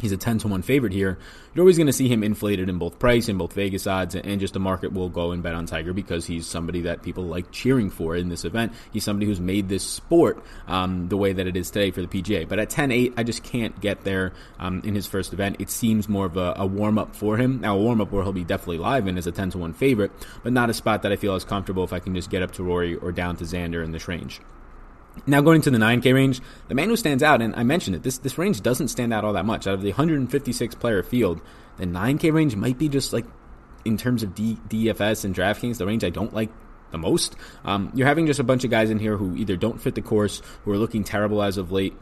He's 0.00 0.12
a 0.12 0.16
10 0.16 0.38
to 0.38 0.48
1 0.48 0.62
favorite 0.62 0.92
here. 0.92 1.18
You're 1.54 1.62
always 1.62 1.76
going 1.76 1.86
to 1.86 1.92
see 1.92 2.08
him 2.08 2.22
inflated 2.22 2.68
in 2.68 2.78
both 2.78 2.98
price 2.98 3.28
and 3.28 3.38
both 3.38 3.52
Vegas 3.52 3.86
odds, 3.86 4.14
and 4.14 4.40
just 4.40 4.54
the 4.54 4.60
market 4.60 4.92
will 4.92 5.08
go 5.08 5.32
and 5.32 5.42
bet 5.42 5.54
on 5.54 5.66
Tiger 5.66 5.92
because 5.92 6.26
he's 6.26 6.46
somebody 6.46 6.82
that 6.82 7.02
people 7.02 7.24
like 7.24 7.50
cheering 7.50 7.90
for 7.90 8.16
in 8.16 8.28
this 8.28 8.44
event. 8.44 8.72
He's 8.92 9.04
somebody 9.04 9.26
who's 9.26 9.40
made 9.40 9.68
this 9.68 9.84
sport 9.84 10.42
um, 10.68 11.08
the 11.08 11.16
way 11.16 11.32
that 11.32 11.46
it 11.46 11.56
is 11.56 11.70
today 11.70 11.90
for 11.90 12.02
the 12.02 12.06
PGA. 12.06 12.48
But 12.48 12.58
at 12.58 12.70
10 12.70 12.92
8, 12.92 13.14
I 13.16 13.22
just 13.22 13.42
can't 13.42 13.78
get 13.80 14.04
there 14.04 14.32
um, 14.58 14.80
in 14.84 14.94
his 14.94 15.06
first 15.06 15.32
event. 15.32 15.56
It 15.58 15.70
seems 15.70 16.08
more 16.08 16.26
of 16.26 16.36
a, 16.36 16.54
a 16.56 16.66
warm 16.66 16.98
up 16.98 17.14
for 17.14 17.36
him. 17.36 17.60
Now, 17.60 17.76
a 17.76 17.80
warm 17.80 18.00
up 18.00 18.12
where 18.12 18.22
he'll 18.22 18.32
be 18.32 18.44
definitely 18.44 18.78
live 18.78 19.06
in 19.06 19.18
as 19.18 19.26
a 19.26 19.32
10 19.32 19.50
to 19.50 19.58
1 19.58 19.72
favorite, 19.74 20.12
but 20.42 20.52
not 20.52 20.70
a 20.70 20.74
spot 20.74 21.02
that 21.02 21.12
I 21.12 21.16
feel 21.16 21.34
as 21.34 21.44
comfortable 21.44 21.84
if 21.84 21.92
I 21.92 21.98
can 21.98 22.14
just 22.14 22.30
get 22.30 22.42
up 22.42 22.52
to 22.52 22.62
Rory 22.62 22.96
or 22.96 23.12
down 23.12 23.36
to 23.36 23.44
Xander 23.44 23.84
in 23.84 23.92
this 23.92 24.08
range. 24.08 24.40
Now 25.26 25.40
going 25.40 25.60
to 25.62 25.70
the 25.70 25.78
9K 25.78 26.14
range, 26.14 26.40
the 26.68 26.74
man 26.74 26.88
who 26.88 26.96
stands 26.96 27.22
out, 27.22 27.42
and 27.42 27.54
I 27.54 27.62
mentioned 27.62 27.96
it, 27.96 28.02
this 28.02 28.18
this 28.18 28.38
range 28.38 28.62
doesn't 28.62 28.88
stand 28.88 29.12
out 29.12 29.24
all 29.24 29.32
that 29.34 29.44
much. 29.44 29.66
Out 29.66 29.74
of 29.74 29.82
the 29.82 29.90
156 29.90 30.74
player 30.76 31.02
field, 31.02 31.40
the 31.76 31.86
9K 31.86 32.32
range 32.32 32.56
might 32.56 32.78
be 32.78 32.88
just 32.88 33.12
like 33.12 33.26
in 33.84 33.96
terms 33.96 34.22
of 34.22 34.34
D, 34.34 34.58
DFS 34.68 35.24
and 35.24 35.34
DraftKings, 35.34 35.78
the 35.78 35.86
range 35.86 36.04
I 36.04 36.10
don't 36.10 36.32
like 36.32 36.50
the 36.90 36.98
most. 36.98 37.36
Um, 37.64 37.90
you're 37.94 38.06
having 38.06 38.26
just 38.26 38.40
a 38.40 38.44
bunch 38.44 38.64
of 38.64 38.70
guys 38.70 38.90
in 38.90 38.98
here 38.98 39.16
who 39.16 39.36
either 39.36 39.56
don't 39.56 39.80
fit 39.80 39.94
the 39.94 40.02
course, 40.02 40.42
who 40.64 40.72
are 40.72 40.78
looking 40.78 41.04
terrible 41.04 41.42
as 41.42 41.56
of 41.56 41.72
late, 41.72 41.94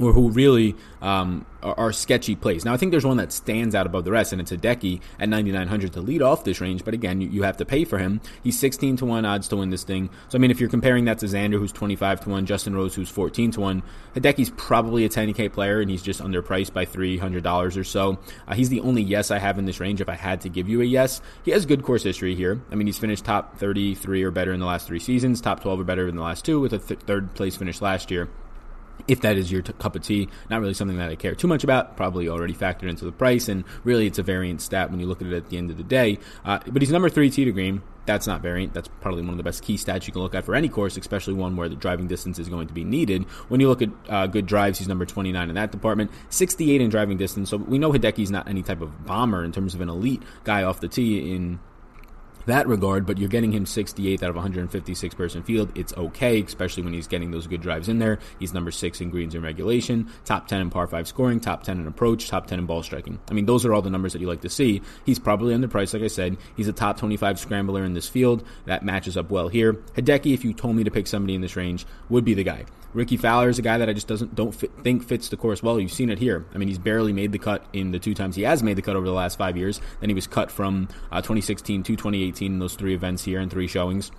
or 0.00 0.12
who 0.12 0.30
really 0.30 0.74
um, 1.02 1.46
are, 1.62 1.78
are, 1.78 1.92
sketchy 1.92 2.34
plays. 2.34 2.64
Now, 2.64 2.72
I 2.72 2.76
think 2.76 2.90
there's 2.90 3.04
one 3.04 3.16
that 3.16 3.32
stands 3.32 3.74
out 3.74 3.86
above 3.86 4.04
the 4.04 4.10
rest, 4.10 4.32
and 4.32 4.40
it's 4.40 4.50
Hideki 4.50 5.00
at 5.18 5.28
9,900 5.28 5.92
to 5.94 6.00
lead 6.00 6.22
off 6.22 6.44
this 6.44 6.60
range. 6.60 6.84
But 6.84 6.94
again, 6.94 7.20
you, 7.20 7.28
you, 7.28 7.42
have 7.42 7.56
to 7.58 7.64
pay 7.64 7.84
for 7.84 7.98
him. 7.98 8.20
He's 8.42 8.58
16 8.58 8.96
to 8.98 9.06
1 9.06 9.24
odds 9.24 9.48
to 9.48 9.56
win 9.56 9.70
this 9.70 9.84
thing. 9.84 10.10
So, 10.28 10.38
I 10.38 10.40
mean, 10.40 10.50
if 10.50 10.60
you're 10.60 10.68
comparing 10.68 11.04
that 11.06 11.18
to 11.20 11.26
Xander, 11.26 11.58
who's 11.58 11.72
25 11.72 12.20
to 12.22 12.30
1, 12.30 12.46
Justin 12.46 12.74
Rose, 12.74 12.94
who's 12.94 13.08
14 13.08 13.52
to 13.52 13.60
1, 13.60 13.82
Hideki's 14.14 14.50
probably 14.56 15.04
a 15.04 15.08
10K 15.08 15.52
player, 15.52 15.80
and 15.80 15.90
he's 15.90 16.02
just 16.02 16.22
underpriced 16.22 16.72
by 16.72 16.84
$300 16.84 17.76
or 17.76 17.84
so. 17.84 18.18
Uh, 18.46 18.54
he's 18.54 18.68
the 18.68 18.80
only 18.80 19.02
yes 19.02 19.30
I 19.30 19.38
have 19.38 19.58
in 19.58 19.64
this 19.64 19.80
range 19.80 20.00
if 20.00 20.08
I 20.08 20.14
had 20.14 20.40
to 20.42 20.48
give 20.48 20.68
you 20.68 20.80
a 20.80 20.84
yes. 20.84 21.20
He 21.44 21.50
has 21.52 21.66
good 21.66 21.82
course 21.82 22.02
history 22.02 22.34
here. 22.34 22.60
I 22.70 22.74
mean, 22.74 22.86
he's 22.86 22.98
finished 22.98 23.24
top 23.24 23.58
33 23.58 24.22
or 24.22 24.30
better 24.30 24.52
in 24.52 24.60
the 24.60 24.66
last 24.66 24.86
three 24.86 25.00
seasons, 25.00 25.40
top 25.40 25.60
12 25.60 25.80
or 25.80 25.84
better 25.84 26.08
in 26.08 26.16
the 26.16 26.22
last 26.22 26.44
two, 26.44 26.60
with 26.60 26.72
a 26.72 26.78
th- 26.78 27.00
third 27.00 27.34
place 27.34 27.56
finish 27.56 27.80
last 27.80 28.10
year 28.10 28.28
if 29.06 29.20
that 29.20 29.36
is 29.36 29.50
your 29.52 29.62
t- 29.62 29.72
cup 29.74 29.96
of 29.96 30.02
tea. 30.02 30.28
Not 30.50 30.60
really 30.60 30.74
something 30.74 30.98
that 30.98 31.10
I 31.10 31.16
care 31.16 31.34
too 31.34 31.46
much 31.46 31.64
about. 31.64 31.96
Probably 31.96 32.28
already 32.28 32.54
factored 32.54 32.88
into 32.88 33.04
the 33.04 33.12
price, 33.12 33.48
and 33.48 33.64
really 33.84 34.06
it's 34.06 34.18
a 34.18 34.22
variant 34.22 34.60
stat 34.60 34.90
when 34.90 35.00
you 35.00 35.06
look 35.06 35.20
at 35.20 35.28
it 35.28 35.34
at 35.34 35.48
the 35.48 35.58
end 35.58 35.70
of 35.70 35.76
the 35.76 35.82
day. 35.82 36.18
Uh, 36.44 36.58
but 36.66 36.82
he's 36.82 36.90
number 36.90 37.08
three 37.08 37.30
tee 37.30 37.44
to 37.44 37.52
green. 37.52 37.82
That's 38.06 38.26
not 38.26 38.40
variant. 38.40 38.72
That's 38.72 38.88
probably 39.02 39.20
one 39.20 39.32
of 39.32 39.36
the 39.36 39.42
best 39.42 39.62
key 39.62 39.76
stats 39.76 40.06
you 40.06 40.14
can 40.14 40.22
look 40.22 40.34
at 40.34 40.46
for 40.46 40.54
any 40.54 40.70
course, 40.70 40.96
especially 40.96 41.34
one 41.34 41.56
where 41.56 41.68
the 41.68 41.76
driving 41.76 42.06
distance 42.06 42.38
is 42.38 42.48
going 42.48 42.66
to 42.66 42.72
be 42.72 42.82
needed. 42.82 43.24
When 43.48 43.60
you 43.60 43.68
look 43.68 43.82
at 43.82 43.90
uh, 44.08 44.26
good 44.26 44.46
drives, 44.46 44.78
he's 44.78 44.88
number 44.88 45.04
29 45.04 45.50
in 45.50 45.54
that 45.56 45.72
department, 45.72 46.10
68 46.30 46.80
in 46.80 46.88
driving 46.88 47.18
distance. 47.18 47.50
So 47.50 47.58
we 47.58 47.78
know 47.78 47.92
Hideki's 47.92 48.30
not 48.30 48.48
any 48.48 48.62
type 48.62 48.80
of 48.80 49.04
bomber 49.04 49.44
in 49.44 49.52
terms 49.52 49.74
of 49.74 49.82
an 49.82 49.90
elite 49.90 50.22
guy 50.44 50.62
off 50.62 50.80
the 50.80 50.88
tee 50.88 51.34
in 51.34 51.60
that 52.48 52.66
regard, 52.66 53.06
but 53.06 53.18
you're 53.18 53.28
getting 53.28 53.52
him 53.52 53.64
68th 53.64 54.22
out 54.22 54.30
of 54.30 54.34
156 54.36 55.14
person 55.14 55.42
field. 55.42 55.70
It's 55.74 55.94
okay, 55.96 56.42
especially 56.42 56.82
when 56.82 56.92
he's 56.92 57.06
getting 57.06 57.30
those 57.30 57.46
good 57.46 57.62
drives 57.62 57.88
in 57.88 57.98
there. 57.98 58.18
He's 58.38 58.52
number 58.52 58.70
six 58.70 59.00
in 59.00 59.10
greens 59.10 59.34
in 59.34 59.42
regulation, 59.42 60.10
top 60.24 60.48
10 60.48 60.60
in 60.60 60.70
par 60.70 60.86
five 60.86 61.06
scoring, 61.06 61.40
top 61.40 61.62
10 61.62 61.80
in 61.80 61.86
approach, 61.86 62.28
top 62.28 62.46
10 62.46 62.58
in 62.58 62.66
ball 62.66 62.82
striking. 62.82 63.18
I 63.30 63.34
mean, 63.34 63.46
those 63.46 63.64
are 63.64 63.72
all 63.72 63.82
the 63.82 63.90
numbers 63.90 64.12
that 64.12 64.20
you 64.20 64.28
like 64.28 64.40
to 64.42 64.48
see. 64.48 64.82
He's 65.04 65.18
probably 65.18 65.54
underpriced, 65.54 65.94
like 65.94 66.02
I 66.02 66.08
said. 66.08 66.36
He's 66.56 66.68
a 66.68 66.72
top 66.72 66.98
25 66.98 67.38
scrambler 67.38 67.84
in 67.84 67.94
this 67.94 68.08
field. 68.08 68.44
That 68.64 68.82
matches 68.82 69.16
up 69.16 69.30
well 69.30 69.48
here. 69.48 69.74
Hideki, 69.74 70.34
if 70.34 70.44
you 70.44 70.52
told 70.52 70.76
me 70.76 70.84
to 70.84 70.90
pick 70.90 71.06
somebody 71.06 71.34
in 71.34 71.40
this 71.40 71.56
range, 71.56 71.86
would 72.08 72.24
be 72.24 72.34
the 72.34 72.44
guy. 72.44 72.64
Rickie 72.94 73.18
Fowler 73.18 73.48
is 73.50 73.58
a 73.58 73.62
guy 73.62 73.76
that 73.78 73.88
I 73.88 73.92
just 73.92 74.08
doesn't 74.08 74.34
don't 74.34 74.54
fit, 74.54 74.70
think 74.82 75.04
fits 75.04 75.28
the 75.28 75.36
course 75.36 75.62
well. 75.62 75.78
You've 75.78 75.92
seen 75.92 76.08
it 76.08 76.18
here. 76.18 76.46
I 76.54 76.58
mean, 76.58 76.68
he's 76.68 76.78
barely 76.78 77.12
made 77.12 77.32
the 77.32 77.38
cut 77.38 77.64
in 77.72 77.90
the 77.90 77.98
two 77.98 78.14
times 78.14 78.36
he 78.36 78.42
has 78.42 78.62
made 78.62 78.76
the 78.76 78.82
cut 78.82 78.96
over 78.96 79.04
the 79.04 79.12
last 79.12 79.36
five 79.36 79.56
years. 79.56 79.80
Then 80.00 80.08
he 80.08 80.14
was 80.14 80.26
cut 80.26 80.50
from 80.50 80.88
uh, 81.12 81.20
2016 81.20 81.82
to 81.82 81.96
2018 81.96 82.52
in 82.52 82.58
those 82.58 82.74
three 82.74 82.94
events 82.94 83.24
here 83.24 83.40
and 83.40 83.50
three 83.50 83.66
showings. 83.66 84.10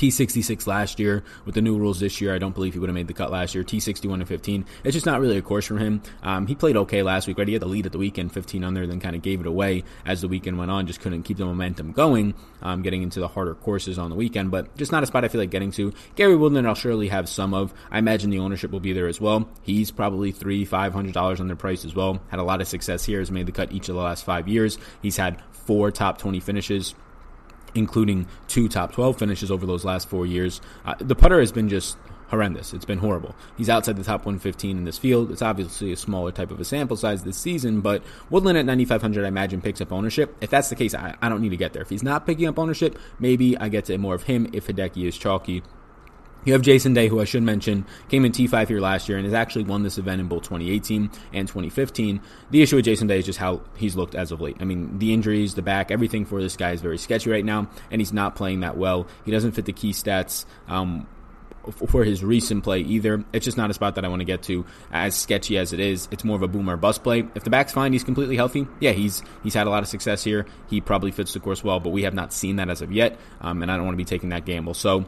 T66 0.00 0.66
last 0.66 0.98
year 0.98 1.22
with 1.44 1.54
the 1.54 1.60
new 1.60 1.76
rules 1.76 2.00
this 2.00 2.22
year. 2.22 2.34
I 2.34 2.38
don't 2.38 2.54
believe 2.54 2.72
he 2.72 2.78
would 2.78 2.88
have 2.88 2.94
made 2.94 3.06
the 3.06 3.12
cut 3.12 3.30
last 3.30 3.54
year. 3.54 3.62
T61 3.62 4.14
and 4.14 4.26
15. 4.26 4.64
It's 4.82 4.94
just 4.94 5.04
not 5.04 5.20
really 5.20 5.36
a 5.36 5.42
course 5.42 5.66
for 5.66 5.76
him. 5.76 6.00
Um, 6.22 6.46
he 6.46 6.54
played 6.54 6.74
okay 6.78 7.02
last 7.02 7.28
week, 7.28 7.36
right? 7.36 7.46
He 7.46 7.52
had 7.52 7.60
the 7.60 7.68
lead 7.68 7.84
at 7.84 7.92
the 7.92 7.98
weekend, 7.98 8.32
15 8.32 8.64
under, 8.64 8.86
then 8.86 8.98
kind 8.98 9.14
of 9.14 9.20
gave 9.20 9.40
it 9.40 9.46
away 9.46 9.84
as 10.06 10.22
the 10.22 10.28
weekend 10.28 10.56
went 10.56 10.70
on. 10.70 10.86
Just 10.86 11.02
couldn't 11.02 11.24
keep 11.24 11.36
the 11.36 11.44
momentum 11.44 11.92
going, 11.92 12.32
um, 12.62 12.80
getting 12.80 13.02
into 13.02 13.20
the 13.20 13.28
harder 13.28 13.54
courses 13.54 13.98
on 13.98 14.08
the 14.08 14.16
weekend, 14.16 14.50
but 14.50 14.74
just 14.78 14.90
not 14.90 15.02
a 15.02 15.06
spot 15.06 15.22
I 15.22 15.28
feel 15.28 15.42
like 15.42 15.50
getting 15.50 15.70
to. 15.72 15.92
Gary 16.16 16.34
Woodland, 16.34 16.66
I'll 16.66 16.74
surely 16.74 17.08
have 17.08 17.28
some 17.28 17.52
of. 17.52 17.74
I 17.90 17.98
imagine 17.98 18.30
the 18.30 18.38
ownership 18.38 18.70
will 18.70 18.80
be 18.80 18.94
there 18.94 19.06
as 19.06 19.20
well. 19.20 19.50
He's 19.60 19.90
probably 19.90 20.32
three, 20.32 20.64
five 20.64 20.94
hundred 20.94 21.12
dollars 21.12 21.42
under 21.42 21.56
price 21.56 21.84
as 21.84 21.94
well. 21.94 22.22
Had 22.28 22.40
a 22.40 22.44
lot 22.44 22.62
of 22.62 22.68
success 22.68 23.04
here. 23.04 23.18
Has 23.18 23.30
made 23.30 23.44
the 23.44 23.52
cut 23.52 23.70
each 23.70 23.90
of 23.90 23.96
the 23.96 24.00
last 24.00 24.24
five 24.24 24.48
years. 24.48 24.78
He's 25.02 25.18
had 25.18 25.42
four 25.52 25.90
top 25.90 26.16
20 26.16 26.40
finishes 26.40 26.94
including 27.74 28.26
two 28.48 28.68
top 28.68 28.92
12 28.92 29.18
finishes 29.18 29.50
over 29.50 29.66
those 29.66 29.84
last 29.84 30.08
four 30.08 30.26
years. 30.26 30.60
Uh, 30.84 30.94
the 30.98 31.14
putter 31.14 31.40
has 31.40 31.52
been 31.52 31.68
just 31.68 31.96
horrendous. 32.30 32.72
It's 32.72 32.84
been 32.84 32.98
horrible. 32.98 33.34
He's 33.58 33.68
outside 33.68 33.96
the 33.96 34.04
top 34.04 34.20
115 34.20 34.78
in 34.78 34.84
this 34.84 34.98
field. 34.98 35.30
It's 35.32 35.42
obviously 35.42 35.92
a 35.92 35.96
smaller 35.96 36.30
type 36.30 36.50
of 36.50 36.60
a 36.60 36.64
sample 36.64 36.96
size 36.96 37.24
this 37.24 37.36
season, 37.36 37.80
but 37.80 38.02
Woodland 38.30 38.56
at 38.56 38.64
9,500, 38.66 39.24
I 39.24 39.28
imagine, 39.28 39.60
picks 39.60 39.80
up 39.80 39.92
ownership. 39.92 40.34
If 40.40 40.48
that's 40.48 40.68
the 40.68 40.76
case, 40.76 40.94
I, 40.94 41.16
I 41.20 41.28
don't 41.28 41.42
need 41.42 41.50
to 41.50 41.56
get 41.56 41.72
there. 41.72 41.82
If 41.82 41.90
he's 41.90 42.04
not 42.04 42.26
picking 42.26 42.46
up 42.46 42.58
ownership, 42.58 42.98
maybe 43.18 43.58
I 43.58 43.68
get 43.68 43.86
to 43.86 43.98
more 43.98 44.14
of 44.14 44.22
him 44.24 44.48
if 44.52 44.68
Hideki 44.68 45.06
is 45.06 45.18
chalky. 45.18 45.62
You 46.44 46.54
have 46.54 46.62
Jason 46.62 46.94
Day, 46.94 47.08
who 47.08 47.20
I 47.20 47.24
should 47.24 47.42
mention, 47.42 47.84
came 48.08 48.24
in 48.24 48.32
T5 48.32 48.68
here 48.68 48.80
last 48.80 49.08
year 49.08 49.18
and 49.18 49.26
has 49.26 49.34
actually 49.34 49.64
won 49.64 49.82
this 49.82 49.98
event 49.98 50.22
in 50.22 50.26
both 50.26 50.42
2018 50.44 51.10
and 51.34 51.46
2015. 51.46 52.20
The 52.50 52.62
issue 52.62 52.76
with 52.76 52.86
Jason 52.86 53.08
Day 53.08 53.18
is 53.18 53.26
just 53.26 53.38
how 53.38 53.60
he's 53.76 53.94
looked 53.94 54.14
as 54.14 54.32
of 54.32 54.40
late. 54.40 54.56
I 54.58 54.64
mean, 54.64 54.98
the 54.98 55.12
injuries, 55.12 55.54
the 55.54 55.60
back, 55.60 55.90
everything 55.90 56.24
for 56.24 56.40
this 56.40 56.56
guy 56.56 56.72
is 56.72 56.80
very 56.80 56.96
sketchy 56.96 57.30
right 57.30 57.44
now, 57.44 57.68
and 57.90 58.00
he's 58.00 58.12
not 58.12 58.36
playing 58.36 58.60
that 58.60 58.78
well. 58.78 59.06
He 59.26 59.30
doesn't 59.30 59.52
fit 59.52 59.66
the 59.66 59.74
key 59.74 59.92
stats. 59.92 60.46
Um, 60.66 61.06
for 61.88 62.04
his 62.04 62.24
recent 62.24 62.64
play 62.64 62.80
either. 62.80 63.22
It's 63.34 63.44
just 63.44 63.58
not 63.58 63.70
a 63.70 63.74
spot 63.74 63.96
that 63.96 64.04
I 64.04 64.08
want 64.08 64.20
to 64.20 64.24
get 64.24 64.42
to. 64.44 64.64
As 64.90 65.14
sketchy 65.14 65.58
as 65.58 65.74
it 65.74 65.78
is, 65.78 66.08
it's 66.10 66.24
more 66.24 66.34
of 66.36 66.42
a 66.42 66.48
boomer 66.48 66.78
bust 66.78 67.02
play. 67.02 67.28
If 67.34 67.44
the 67.44 67.50
back's 67.50 67.70
fine, 67.70 67.92
he's 67.92 68.02
completely 68.02 68.34
healthy. 68.34 68.66
Yeah, 68.80 68.92
he's 68.92 69.22
he's 69.42 69.52
had 69.52 69.66
a 69.66 69.70
lot 69.70 69.82
of 69.82 69.88
success 69.88 70.24
here. 70.24 70.46
He 70.70 70.80
probably 70.80 71.10
fits 71.10 71.34
the 71.34 71.40
course 71.40 71.62
well, 71.62 71.78
but 71.78 71.90
we 71.90 72.04
have 72.04 72.14
not 72.14 72.32
seen 72.32 72.56
that 72.56 72.70
as 72.70 72.80
of 72.80 72.92
yet, 72.92 73.18
um, 73.42 73.62
and 73.62 73.70
I 73.70 73.76
don't 73.76 73.84
want 73.84 73.94
to 73.94 73.98
be 73.98 74.06
taking 74.06 74.30
that 74.30 74.46
gamble. 74.46 74.72
So. 74.72 75.04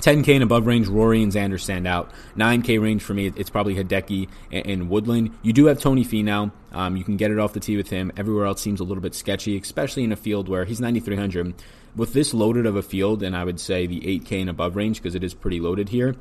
10K 0.00 0.34
and 0.34 0.42
above 0.42 0.66
range, 0.66 0.88
Rory 0.88 1.22
and 1.22 1.32
Xander 1.32 1.60
stand 1.60 1.86
out. 1.86 2.10
9K 2.36 2.80
range 2.80 3.02
for 3.02 3.14
me, 3.14 3.32
it's 3.34 3.50
probably 3.50 3.74
Hideki 3.74 4.28
and, 4.52 4.88
Woodland. 4.88 5.36
You 5.42 5.52
do 5.52 5.66
have 5.66 5.80
Tony 5.80 6.04
Finau. 6.04 6.52
Um, 6.72 6.96
you 6.96 7.04
can 7.04 7.16
get 7.16 7.30
it 7.30 7.38
off 7.38 7.52
the 7.52 7.60
tee 7.60 7.76
with 7.76 7.90
him. 7.90 8.12
Everywhere 8.16 8.46
else 8.46 8.60
seems 8.60 8.80
a 8.80 8.84
little 8.84 9.02
bit 9.02 9.14
sketchy, 9.14 9.58
especially 9.58 10.04
in 10.04 10.12
a 10.12 10.16
field 10.16 10.48
where 10.48 10.64
he's 10.64 10.80
9,300 10.80 11.54
with 11.96 12.12
this 12.12 12.34
loaded 12.34 12.66
of 12.66 12.76
a 12.76 12.82
field, 12.82 13.22
and 13.22 13.34
I 13.34 13.44
would 13.44 13.58
say 13.58 13.86
the 13.86 14.00
8K 14.00 14.42
and 14.42 14.50
above 14.50 14.76
range 14.76 15.02
because 15.02 15.14
it 15.14 15.24
is 15.24 15.34
pretty 15.34 15.60
loaded 15.60 15.88
here. 15.88 16.14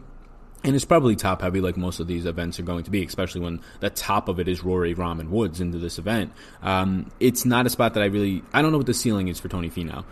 And 0.65 0.75
it's 0.75 0.84
probably 0.84 1.15
top 1.15 1.43
heavy 1.43 1.62
like 1.62 1.77
most 1.77 2.00
of 2.00 2.07
these 2.07 2.25
events 2.25 2.60
are 2.60 2.63
going 2.63 2.84
to 2.86 2.91
be, 2.91 3.05
especially 3.05 3.41
when 3.41 3.62
the 3.81 3.91
top 3.91 4.27
of 4.27 4.39
it 4.39 4.48
is 4.48 4.63
Rory, 4.63 4.95
Rahm, 4.95 5.19
and 5.19 5.29
Woods 5.29 5.62
into 5.62 5.77
this 5.77 6.00
event. 6.00 6.34
Um, 6.63 7.12
it's 7.19 7.45
not 7.45 7.67
a 7.67 7.69
spot 7.69 7.93
that 7.93 8.01
I 8.01 8.07
really, 8.07 8.41
I 8.51 8.63
don't 8.63 8.72
know 8.72 8.79
what 8.79 8.88
the 8.88 8.93
ceiling 8.95 9.27
is 9.27 9.39
for 9.39 9.48
Tony 9.48 9.69
Finau. 9.69 10.03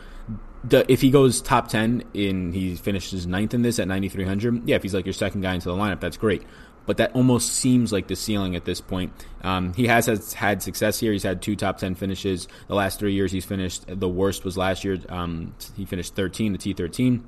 The, 0.64 0.90
if 0.90 1.02
he 1.02 1.10
goes 1.10 1.42
top 1.42 1.68
10 1.68 2.04
in 2.14 2.54
he 2.54 2.76
finishes 2.76 3.28
ninth 3.28 3.54
in 3.54 3.64
this 3.64 3.80
at 3.80 3.88
9300 3.90 4.66
yeah 4.66 4.78
if 4.78 4.84
he's 4.84 4.94
like 4.94 5.06
your 5.06 5.12
second 5.12 5.42
guy 5.42 5.54
into 5.54 5.68
the 5.68 5.76
lineup 5.76 6.00
that's 6.00 6.16
great 6.16 6.42
but 6.86 6.98
that 6.98 7.14
almost 7.16 7.54
seems 7.54 7.92
like 7.92 8.08
the 8.08 8.16
ceiling 8.16 8.56
at 8.56 8.66
this 8.66 8.82
point. 8.82 9.14
Um, 9.42 9.74
he 9.74 9.88
has, 9.88 10.08
has, 10.08 10.34
had 10.34 10.62
success 10.62 11.00
here. 11.00 11.12
He's 11.12 11.24
had 11.24 11.42
two 11.42 11.56
top 11.56 11.78
10 11.78 11.96
finishes. 11.96 12.48
The 12.68 12.76
last 12.76 13.00
three 13.00 13.14
years 13.14 13.32
he's 13.32 13.46
finished, 13.46 13.86
the 13.88 14.10
worst 14.10 14.44
was 14.44 14.58
last 14.58 14.84
year. 14.84 15.00
Um, 15.10 15.56
he 15.76 15.86
finished 15.86 16.16
13, 16.16 16.54
the 16.54 16.58
T13. 16.58 17.24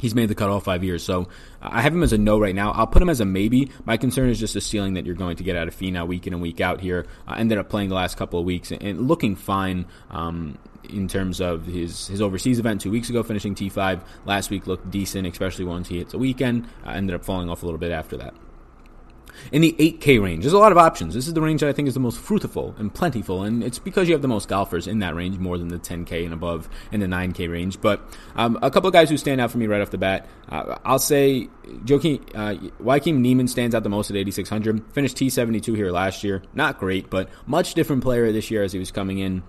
He's 0.00 0.14
made 0.14 0.28
the 0.28 0.34
cut 0.34 0.48
all 0.48 0.60
five 0.60 0.82
years. 0.82 1.02
So 1.02 1.28
I 1.60 1.82
have 1.82 1.92
him 1.92 2.02
as 2.02 2.12
a 2.12 2.18
no 2.18 2.38
right 2.38 2.54
now. 2.54 2.72
I'll 2.72 2.86
put 2.86 3.02
him 3.02 3.08
as 3.08 3.20
a 3.20 3.24
maybe. 3.24 3.70
My 3.84 3.96
concern 3.96 4.30
is 4.30 4.40
just 4.40 4.54
the 4.54 4.60
ceiling 4.60 4.94
that 4.94 5.06
you're 5.06 5.14
going 5.14 5.36
to 5.36 5.44
get 5.44 5.56
out 5.56 5.68
of 5.68 5.76
Finau 5.76 6.06
week 6.06 6.26
in 6.26 6.32
and 6.32 6.42
week 6.42 6.60
out 6.60 6.80
here. 6.80 7.06
I 7.26 7.38
ended 7.38 7.58
up 7.58 7.68
playing 7.68 7.88
the 7.88 7.94
last 7.94 8.16
couple 8.16 8.38
of 8.38 8.46
weeks 8.46 8.70
and, 8.70 8.82
and 8.82 9.08
looking 9.08 9.36
fine. 9.36 9.86
Um, 10.10 10.58
in 10.88 11.06
terms 11.06 11.40
of 11.40 11.66
his 11.66 12.08
his 12.08 12.20
overseas 12.20 12.58
event 12.58 12.80
two 12.80 12.90
weeks 12.90 13.10
ago, 13.10 13.22
finishing 13.22 13.54
T5. 13.54 14.02
Last 14.24 14.50
week 14.50 14.66
looked 14.66 14.90
decent, 14.90 15.26
especially 15.26 15.64
once 15.64 15.86
he 15.88 15.98
hits 15.98 16.14
a 16.14 16.18
weekend. 16.18 16.66
I 16.84 16.96
ended 16.96 17.14
up 17.14 17.24
falling 17.24 17.48
off 17.48 17.62
a 17.62 17.66
little 17.66 17.78
bit 17.78 17.92
after 17.92 18.16
that 18.16 18.34
in 19.52 19.62
the 19.62 19.72
8K 19.78 20.22
range. 20.22 20.42
There's 20.42 20.52
a 20.52 20.58
lot 20.58 20.72
of 20.72 20.78
options. 20.78 21.14
This 21.14 21.26
is 21.26 21.34
the 21.34 21.40
range 21.40 21.60
that 21.60 21.68
I 21.68 21.72
think 21.72 21.88
is 21.88 21.94
the 21.94 22.00
most 22.00 22.18
fruitful 22.18 22.74
and 22.78 22.92
plentiful, 22.92 23.42
and 23.42 23.62
it's 23.62 23.78
because 23.78 24.08
you 24.08 24.14
have 24.14 24.22
the 24.22 24.28
most 24.28 24.48
golfers 24.48 24.86
in 24.86 24.98
that 25.00 25.14
range, 25.14 25.38
more 25.38 25.58
than 25.58 25.68
the 25.68 25.78
10K 25.78 26.24
and 26.24 26.32
above 26.32 26.68
in 26.92 27.00
the 27.00 27.06
9K 27.06 27.50
range. 27.50 27.80
But 27.80 28.00
um, 28.36 28.58
a 28.62 28.70
couple 28.70 28.88
of 28.88 28.92
guys 28.92 29.10
who 29.10 29.16
stand 29.16 29.40
out 29.40 29.50
for 29.50 29.58
me 29.58 29.66
right 29.66 29.80
off 29.80 29.90
the 29.90 29.98
bat, 29.98 30.26
uh, 30.48 30.78
I'll 30.84 30.98
say 30.98 31.48
Joaquin, 31.86 32.24
uh, 32.34 32.54
Joaquin 32.78 33.22
Niemann 33.22 33.48
stands 33.48 33.74
out 33.74 33.82
the 33.82 33.88
most 33.88 34.10
at 34.10 34.16
8,600. 34.16 34.92
Finished 34.92 35.16
T72 35.16 35.76
here 35.76 35.90
last 35.90 36.24
year. 36.24 36.42
Not 36.54 36.78
great, 36.78 37.10
but 37.10 37.28
much 37.46 37.74
different 37.74 38.02
player 38.02 38.32
this 38.32 38.50
year 38.50 38.62
as 38.62 38.72
he 38.72 38.78
was 38.78 38.90
coming 38.90 39.18
in 39.18 39.42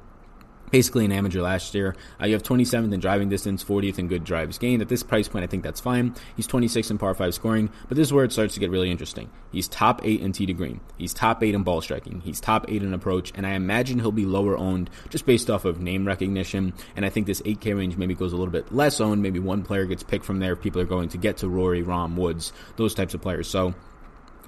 basically 0.72 1.06
an 1.06 1.12
amateur 1.12 1.42
last 1.42 1.76
year. 1.76 1.96
Uh, 2.20 2.26
you 2.26 2.34
have 2.34 2.44
27th 2.44 2.94
in 2.94 3.00
driving 3.00 3.30
distance, 3.30 3.64
40th 3.64 4.00
in 4.00 4.08
good 4.08 4.24
drives 4.24 4.58
gained. 4.58 4.82
At 4.82 4.90
this 4.90 5.04
price 5.04 5.28
point, 5.28 5.44
I 5.44 5.48
think 5.48 5.64
that's 5.64 5.80
fine. 5.80 6.16
He's 6.36 6.48
26th 6.48 6.92
in 6.92 6.98
par 6.98 7.14
5 7.14 7.34
scoring, 7.34 7.70
but 7.88 7.98
this 7.98 8.08
is 8.08 8.14
where 8.14 8.26
it 8.26 8.32
starts 8.32 8.54
to 8.56 8.60
get 8.60 8.72
really 8.72 8.90
interesting. 8.90 9.30
He's 9.52 9.68
top 9.68 10.02
8 10.04 10.22
in 10.22 10.32
tee 10.32 10.46
to 10.46 10.54
green. 10.54 10.80
He's 10.98 11.14
top 11.14 11.44
8 11.44 11.54
in 11.54 11.64
ball 11.64 11.82
striking. 11.82 12.22
He's 12.22 12.40
top 12.40 12.66
8 12.70 12.82
in 12.82 12.94
approach, 12.94 13.32
and 13.36 13.46
I 13.46 13.52
imagine 13.52 14.00
he'll 14.00 14.12
be 14.12 14.26
lower 14.26 14.58
owned 14.58 14.90
just 15.10 15.26
based 15.26 15.50
off 15.50 15.66
of 15.66 15.82
name 15.82 16.08
recognition. 16.08 16.74
And 16.96 17.06
I 17.06 17.10
think 17.10 17.28
this 17.28 17.42
8K 17.42 17.78
range 17.78 17.98
maybe 17.98 18.16
goes 18.16 18.34
a 18.34 18.38
little 18.38 18.52
bit 18.52 18.74
less 18.74 19.02
owned. 19.02 19.22
Maybe 19.22 19.40
one 19.40 19.64
player 19.64 19.86
gets 19.86 20.04
picked 20.04 20.26
from 20.26 20.40
there 20.40 20.54
if 20.54 20.62
people 20.62 20.82
are 20.82 20.86
going 20.86 21.10
to 21.10 21.18
get 21.18 21.38
to 21.38 21.50
Rory, 21.50 21.84
Rahm, 21.84 22.16
Woods, 22.16 22.54
those 22.78 22.96
types 22.96 23.14
of 23.14 23.22
players. 23.22 23.48
So 23.48 23.76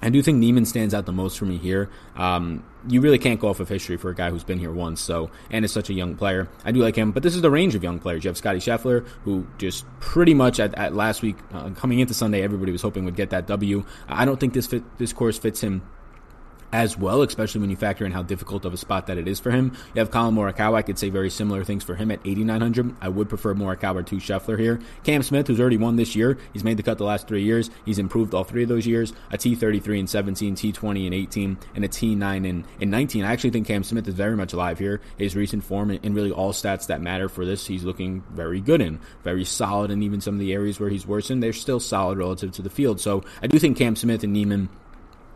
I 0.04 0.10
do 0.10 0.22
think 0.22 0.38
Niemann 0.38 0.66
stands 0.66 0.94
out 0.94 1.06
the 1.06 1.14
most 1.14 1.40
for 1.40 1.46
me 1.46 1.58
here. 1.58 1.90
Um, 2.18 2.66
you 2.90 3.00
really 3.00 3.18
can't 3.18 3.40
go 3.40 3.48
off 3.48 3.62
of 3.62 3.70
history 3.70 3.96
for 3.96 4.10
a 4.10 4.16
guy 4.16 4.32
who's 4.32 4.44
been 4.44 4.60
here 4.60 4.74
once, 4.74 5.00
so 5.00 5.32
and 5.50 5.64
is 5.64 5.72
such 5.72 5.90
a 5.90 5.94
young 5.94 6.18
player. 6.18 6.50
I 6.66 6.74
do 6.74 6.82
like 6.82 6.98
him, 6.98 7.14
but 7.14 7.24
this 7.24 7.36
is 7.36 7.42
the 7.42 7.50
range 7.50 7.74
of 7.74 7.84
young 7.84 8.00
players. 8.00 8.26
You 8.26 8.28
have 8.28 8.36
Scottie 8.36 8.60
Scheffler, 8.60 9.08
who 9.24 9.48
just 9.58 9.86
pretty 10.02 10.34
much 10.34 10.60
at, 10.60 10.76
at 10.76 10.94
last 10.94 11.22
week 11.22 11.38
uh, 11.54 11.70
coming 11.70 12.00
into 12.00 12.14
Sunday, 12.14 12.42
everybody 12.42 12.74
was 12.74 12.82
hoping 12.82 13.06
would 13.06 13.16
get 13.16 13.30
that 13.30 13.48
W. 13.48 13.86
I 14.10 14.26
don't 14.26 14.42
think 14.42 14.54
this 14.54 14.68
fit, 14.68 14.84
this 14.98 15.14
course 15.14 15.38
fits 15.38 15.62
him 15.62 15.82
as 16.74 16.98
well, 16.98 17.22
especially 17.22 17.62
when 17.62 17.70
you 17.70 17.76
factor 17.76 18.04
in 18.04 18.12
how 18.12 18.24
difficult 18.24 18.66
of 18.66 18.74
a 18.74 18.78
spot 18.78 19.06
that 19.06 19.20
it 19.20 19.28
is 19.28 19.40
for 19.40 19.52
him. 19.52 19.72
You 19.94 20.00
have 20.00 20.10
Collin 20.10 20.36
Morikawa. 20.36 20.76
I 20.78 20.82
could 20.82 20.98
say 20.98 21.10
very 21.10 21.30
similar 21.30 21.64
things 21.64 21.84
for 21.84 21.96
him 21.96 22.10
at 22.10 22.20
8,900. 22.26 22.96
I 23.00 23.10
would 23.10 23.30
prefer 23.30 23.54
Morikawa 23.54 24.04
to 24.08 24.16
Scheffler 24.16 24.60
here. 24.60 24.80
Cam 25.04 25.22
Smith, 25.22 25.48
who's 25.48 25.62
already 25.62 25.78
won 25.78 25.96
this 25.96 26.16
year, 26.16 26.38
he's 26.52 26.64
made 26.64 26.78
the 26.78 26.84
cut 26.84 26.98
the 26.98 27.04
last 27.04 27.28
three 27.28 27.44
years. 27.44 27.70
He's 27.86 28.00
improved 28.00 28.34
all 28.34 28.44
three 28.44 28.64
of 28.64 28.70
those 28.70 28.88
years. 28.88 29.14
A 29.32 29.38
T33 29.38 30.00
and 30.00 30.10
17, 30.10 30.56
T20 30.56 31.06
and 31.06 31.14
18, 31.14 31.58
and 31.76 31.86
a 31.86 31.88
T9 31.88 32.50
and, 32.50 32.66
and 32.82 32.92
19. 32.92 33.24
I 33.24 33.32
actually 33.32 33.52
think 33.52 33.68
Cam 33.68 33.84
Smith 33.84 34.08
is 34.08 34.16
very 34.16 34.36
much 34.36 34.54
alive 34.54 34.80
here. 34.80 35.00
His 35.20 35.36
recent 35.36 35.64
form 35.64 35.92
and 35.92 36.16
really 36.16 36.32
all 36.32 36.54
stats 36.54 36.88
that 36.88 37.02
matter 37.02 37.30
for 37.30 37.46
this, 37.46 37.68
he's 37.68 37.84
looking 37.84 38.24
very 38.32 38.60
good 38.60 38.82
in, 38.82 39.00
very 39.24 39.46
solid, 39.46 39.92
and 39.92 40.04
even 40.04 40.22
some 40.22 40.34
of 40.34 40.40
the 40.40 40.54
areas 40.54 40.80
where 40.80 40.90
he's 40.90 41.06
worsened, 41.06 41.44
they're 41.44 41.54
still 41.54 41.80
solid 41.80 42.18
relative 42.18 42.52
to 42.54 42.64
the 42.64 42.70
field. 42.72 43.00
So 43.00 43.24
I 43.44 43.48
do 43.48 43.60
think 43.60 43.78
Cam 43.78 43.96
Smith 43.96 44.24
and 44.24 44.34
Niemann 44.34 44.70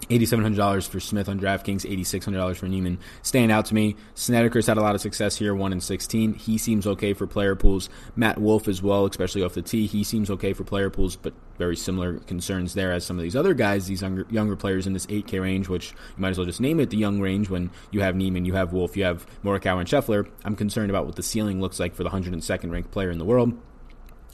$8,700 0.09 0.87
for 0.87 0.99
Smith 0.99 1.29
on 1.29 1.39
DraftKings, 1.39 1.85
$8,600 1.85 2.55
for 2.55 2.67
Niemann. 2.67 2.99
Stand 3.21 3.51
out 3.51 3.65
to 3.65 3.75
me. 3.75 3.95
Snedeker's 4.15 4.67
had 4.67 4.77
a 4.77 4.81
lot 4.81 4.95
of 4.95 5.01
success 5.01 5.37
here, 5.37 5.53
1 5.53 5.73
in 5.73 5.81
16. 5.81 6.33
He 6.33 6.57
seems 6.57 6.87
okay 6.87 7.13
for 7.13 7.27
player 7.27 7.55
pools. 7.55 7.89
Matt 8.15 8.39
Wolff 8.39 8.67
as 8.67 8.81
well, 8.81 9.05
especially 9.05 9.43
off 9.43 9.53
the 9.53 9.61
tee. 9.61 9.87
He 9.87 10.03
seems 10.03 10.29
okay 10.29 10.53
for 10.53 10.63
player 10.63 10.89
pools, 10.89 11.15
but 11.15 11.33
very 11.57 11.75
similar 11.75 12.19
concerns 12.19 12.73
there 12.73 12.91
as 12.91 13.03
some 13.03 13.17
of 13.17 13.23
these 13.23 13.35
other 13.35 13.53
guys, 13.53 13.87
these 13.87 14.01
younger, 14.01 14.25
younger 14.29 14.55
players 14.55 14.87
in 14.87 14.93
this 14.93 15.07
8K 15.07 15.41
range, 15.41 15.67
which 15.67 15.91
you 15.91 16.21
might 16.21 16.29
as 16.29 16.37
well 16.37 16.45
just 16.45 16.61
name 16.61 16.79
it 16.79 16.89
the 16.89 16.97
young 16.97 17.19
range 17.19 17.49
when 17.49 17.71
you 17.91 18.01
have 18.01 18.15
Niemann, 18.15 18.45
you 18.45 18.53
have 18.53 18.73
Wolff, 18.73 18.95
you 18.95 19.03
have 19.03 19.25
Morikawa 19.43 19.79
and 19.79 19.89
Scheffler. 19.89 20.29
I'm 20.45 20.55
concerned 20.55 20.89
about 20.89 21.05
what 21.05 21.15
the 21.15 21.23
ceiling 21.23 21.59
looks 21.59 21.79
like 21.79 21.95
for 21.95 22.03
the 22.03 22.09
102nd 22.09 22.71
ranked 22.71 22.91
player 22.91 23.11
in 23.11 23.17
the 23.17 23.25
world. 23.25 23.53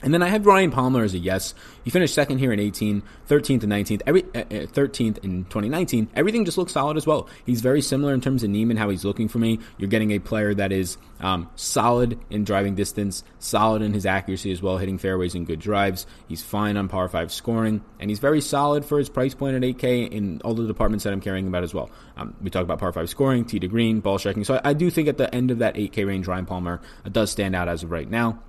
And 0.04 0.12
then 0.12 0.22
I 0.22 0.28
have 0.28 0.44
Ryan 0.44 0.70
Palmer 0.70 1.02
as 1.02 1.14
a 1.14 1.18
yes. 1.18 1.54
He 1.82 1.90
finished 1.90 2.14
second 2.14 2.38
here 2.38 2.52
in 2.52 2.60
18, 2.60 3.02
13th 3.26 3.62
and 3.62 3.72
19th, 3.72 4.02
every, 4.06 4.22
uh, 4.34 4.66
13th 4.66 5.16
uh, 5.16 5.20
in 5.22 5.44
2019. 5.44 6.10
Everything 6.14 6.44
just 6.44 6.58
looks 6.58 6.72
solid 6.72 6.98
as 6.98 7.06
well. 7.06 7.26
He's 7.46 7.62
very 7.62 7.80
similar 7.80 8.12
in 8.12 8.20
terms 8.20 8.42
of 8.42 8.50
Niemann, 8.50 8.76
how 8.76 8.90
he's 8.90 9.06
looking 9.06 9.28
for 9.28 9.38
me. 9.38 9.60
You're 9.78 9.88
getting 9.88 10.10
a 10.10 10.18
player 10.18 10.52
that 10.52 10.72
is 10.72 10.98
um, 11.20 11.48
solid 11.56 12.18
in 12.28 12.44
driving 12.44 12.74
distance, 12.74 13.24
solid 13.38 13.80
in 13.80 13.94
his 13.94 14.04
accuracy 14.04 14.52
as 14.52 14.60
well, 14.60 14.76
hitting 14.76 14.98
fairways 14.98 15.34
and 15.34 15.46
good 15.46 15.58
drives. 15.58 16.06
He's 16.28 16.42
fine 16.42 16.76
on 16.76 16.88
par 16.88 17.08
5 17.08 17.32
scoring, 17.32 17.82
and 17.98 18.10
he's 18.10 18.18
very 18.18 18.42
solid 18.42 18.84
for 18.84 18.98
his 18.98 19.08
price 19.08 19.34
point 19.34 19.56
at 19.56 19.62
8K 19.62 20.10
in 20.10 20.42
all 20.44 20.52
the 20.52 20.66
departments 20.66 21.04
that 21.04 21.14
I'm 21.14 21.22
caring 21.22 21.48
about 21.48 21.62
as 21.62 21.72
well. 21.72 21.90
Um, 22.18 22.34
we 22.42 22.50
talk 22.50 22.62
about 22.62 22.78
par 22.78 22.92
5 22.92 23.08
scoring, 23.08 23.46
tee 23.46 23.58
to 23.58 23.68
green, 23.68 24.00
ball 24.00 24.18
striking. 24.18 24.44
So 24.44 24.56
I, 24.56 24.70
I 24.70 24.72
do 24.74 24.90
think 24.90 25.08
at 25.08 25.16
the 25.16 25.34
end 25.34 25.50
of 25.50 25.60
that 25.60 25.76
8K 25.76 26.06
range, 26.06 26.26
Ryan 26.26 26.44
Palmer 26.44 26.82
uh, 27.06 27.08
does 27.08 27.30
stand 27.30 27.56
out 27.56 27.68
as 27.68 27.82
of 27.82 27.90
right 27.90 28.10
now. 28.10 28.42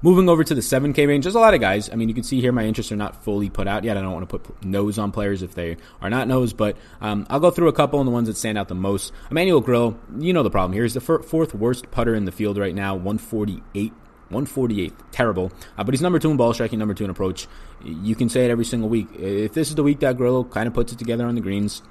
Moving 0.00 0.28
over 0.28 0.44
to 0.44 0.54
the 0.54 0.60
7K 0.60 1.08
range, 1.08 1.24
there's 1.24 1.34
a 1.34 1.40
lot 1.40 1.54
of 1.54 1.60
guys. 1.60 1.90
I 1.90 1.96
mean, 1.96 2.08
you 2.08 2.14
can 2.14 2.22
see 2.22 2.40
here 2.40 2.52
my 2.52 2.64
interests 2.64 2.92
are 2.92 2.96
not 2.96 3.24
fully 3.24 3.50
put 3.50 3.66
out 3.66 3.82
yet. 3.82 3.96
I 3.96 4.00
don't 4.00 4.12
want 4.12 4.28
to 4.28 4.38
put 4.38 4.64
nose 4.64 4.96
on 4.96 5.10
players 5.10 5.42
if 5.42 5.56
they 5.56 5.76
are 6.00 6.08
not 6.08 6.28
nose, 6.28 6.52
but 6.52 6.76
um, 7.00 7.26
I'll 7.28 7.40
go 7.40 7.50
through 7.50 7.66
a 7.66 7.72
couple 7.72 7.98
and 7.98 8.06
the 8.06 8.12
ones 8.12 8.28
that 8.28 8.36
stand 8.36 8.58
out 8.58 8.68
the 8.68 8.76
most. 8.76 9.12
Emmanuel 9.28 9.60
Grillo, 9.60 9.98
you 10.18 10.32
know 10.32 10.44
the 10.44 10.50
problem 10.50 10.72
here. 10.72 10.84
He's 10.84 10.94
the 10.94 11.00
fourth 11.00 11.52
worst 11.52 11.90
putter 11.90 12.14
in 12.14 12.26
the 12.26 12.32
field 12.32 12.58
right 12.58 12.74
now, 12.74 12.94
148 12.94 13.92
148, 14.30 14.92
terrible. 15.10 15.50
Uh, 15.76 15.84
but 15.84 15.94
he's 15.94 16.02
number 16.02 16.18
two 16.18 16.30
in 16.30 16.36
ball 16.36 16.52
striking, 16.52 16.78
number 16.78 16.92
two 16.92 17.04
in 17.04 17.10
approach. 17.10 17.48
You 17.82 18.14
can 18.14 18.28
say 18.28 18.44
it 18.44 18.50
every 18.50 18.66
single 18.66 18.88
week. 18.90 19.08
If 19.14 19.54
this 19.54 19.70
is 19.70 19.74
the 19.74 19.82
week 19.82 20.00
that 20.00 20.18
Grillo 20.18 20.44
kind 20.44 20.68
of 20.68 20.74
puts 20.74 20.92
it 20.92 20.98
together 20.98 21.24
on 21.24 21.34
the 21.34 21.40
greens, 21.40 21.82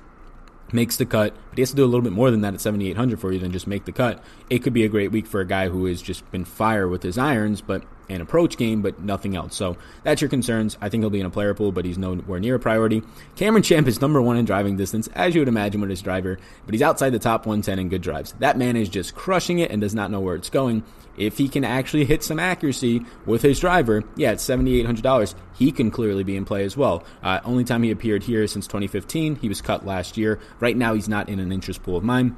makes 0.72 0.98
the 0.98 1.06
cut, 1.06 1.34
but 1.50 1.58
he 1.58 1.62
has 1.62 1.72
to 1.72 1.76
do 1.76 1.84
a 1.84 1.88
little 1.88 2.02
bit 2.02 2.14
more 2.14 2.30
than 2.30 2.42
that 2.42 2.54
at 2.54 2.62
7,800 2.62 3.20
for 3.20 3.32
you 3.32 3.40
than 3.40 3.52
just 3.52 3.68
make 3.68 3.86
the 3.86 3.92
cut. 3.92 4.24
It 4.50 4.60
could 4.60 4.74
be 4.74 4.84
a 4.84 4.90
great 4.90 5.12
week 5.12 5.26
for 5.26 5.42
a 5.42 5.48
guy 5.48 5.70
who 5.70 5.86
has 5.86 6.02
just 6.02 6.30
been 6.32 6.46
fire 6.46 6.88
with 6.88 7.04
his 7.04 7.18
irons, 7.18 7.62
but 7.62 7.84
and 8.10 8.22
approach 8.22 8.58
game, 8.58 8.82
but 8.82 9.00
nothing 9.00 9.36
else. 9.36 9.56
So 9.56 9.78
that's 10.04 10.22
your 10.22 10.30
concerns. 10.30 10.78
I 10.82 10.90
think 10.90 11.02
he'll 11.02 11.10
be 11.10 11.20
in 11.20 11.26
a 11.26 11.32
player 11.32 11.54
pool, 11.54 11.72
but 11.72 11.86
he's 11.86 11.98
nowhere 11.98 12.40
near 12.40 12.56
a 12.56 12.60
priority. 12.60 13.04
Cameron 13.36 13.64
Champ 13.64 13.88
is 13.88 14.02
number 14.02 14.22
one 14.22 14.38
in 14.38 14.46
driving 14.46 14.78
distance, 14.78 15.08
as 15.14 15.36
you 15.36 15.42
would 15.42 15.48
imagine 15.48 15.82
with 15.82 15.90
his 15.90 16.02
driver, 16.02 16.40
but 16.66 16.74
he's 16.74 16.82
outside 16.82 17.12
the 17.12 17.20
top 17.20 17.46
110 17.46 17.80
in 17.80 17.90
good 17.90 18.02
drives. 18.02 18.34
That 18.40 18.58
man 18.58 18.76
is 18.76 18.90
just 18.90 19.16
crushing 19.16 19.60
it 19.60 19.72
and 19.72 19.82
does 19.82 19.96
not 19.96 20.12
know 20.12 20.20
where 20.20 20.36
it's 20.36 20.50
going. 20.50 20.84
If 21.18 21.38
he 21.40 21.50
can 21.50 21.64
actually 21.64 22.06
hit 22.06 22.24
some 22.24 22.40
accuracy 22.40 23.04
with 23.26 23.42
his 23.42 23.60
driver, 23.60 24.04
yeah, 24.16 24.32
at 24.32 24.38
$7,800. 24.38 25.34
He 25.56 25.72
can 25.72 25.90
clearly 25.90 26.24
be 26.24 26.38
in 26.38 26.46
play 26.46 26.64
as 26.64 26.78
well. 26.78 27.04
Uh, 27.24 27.40
only 27.44 27.64
time 27.64 27.82
he 27.82 27.90
appeared 27.90 28.24
here 28.24 28.46
since 28.46 28.68
2015. 28.68 29.38
He 29.38 29.50
was 29.50 29.62
cut 29.62 29.86
last 29.86 30.18
year. 30.18 30.40
Right 30.60 30.78
now, 30.78 30.94
he's 30.94 31.10
not 31.10 31.30
in 31.30 31.40
an 31.40 31.52
interest 31.52 31.82
pool 31.82 31.98
of 31.98 32.04
mine. 32.04 32.38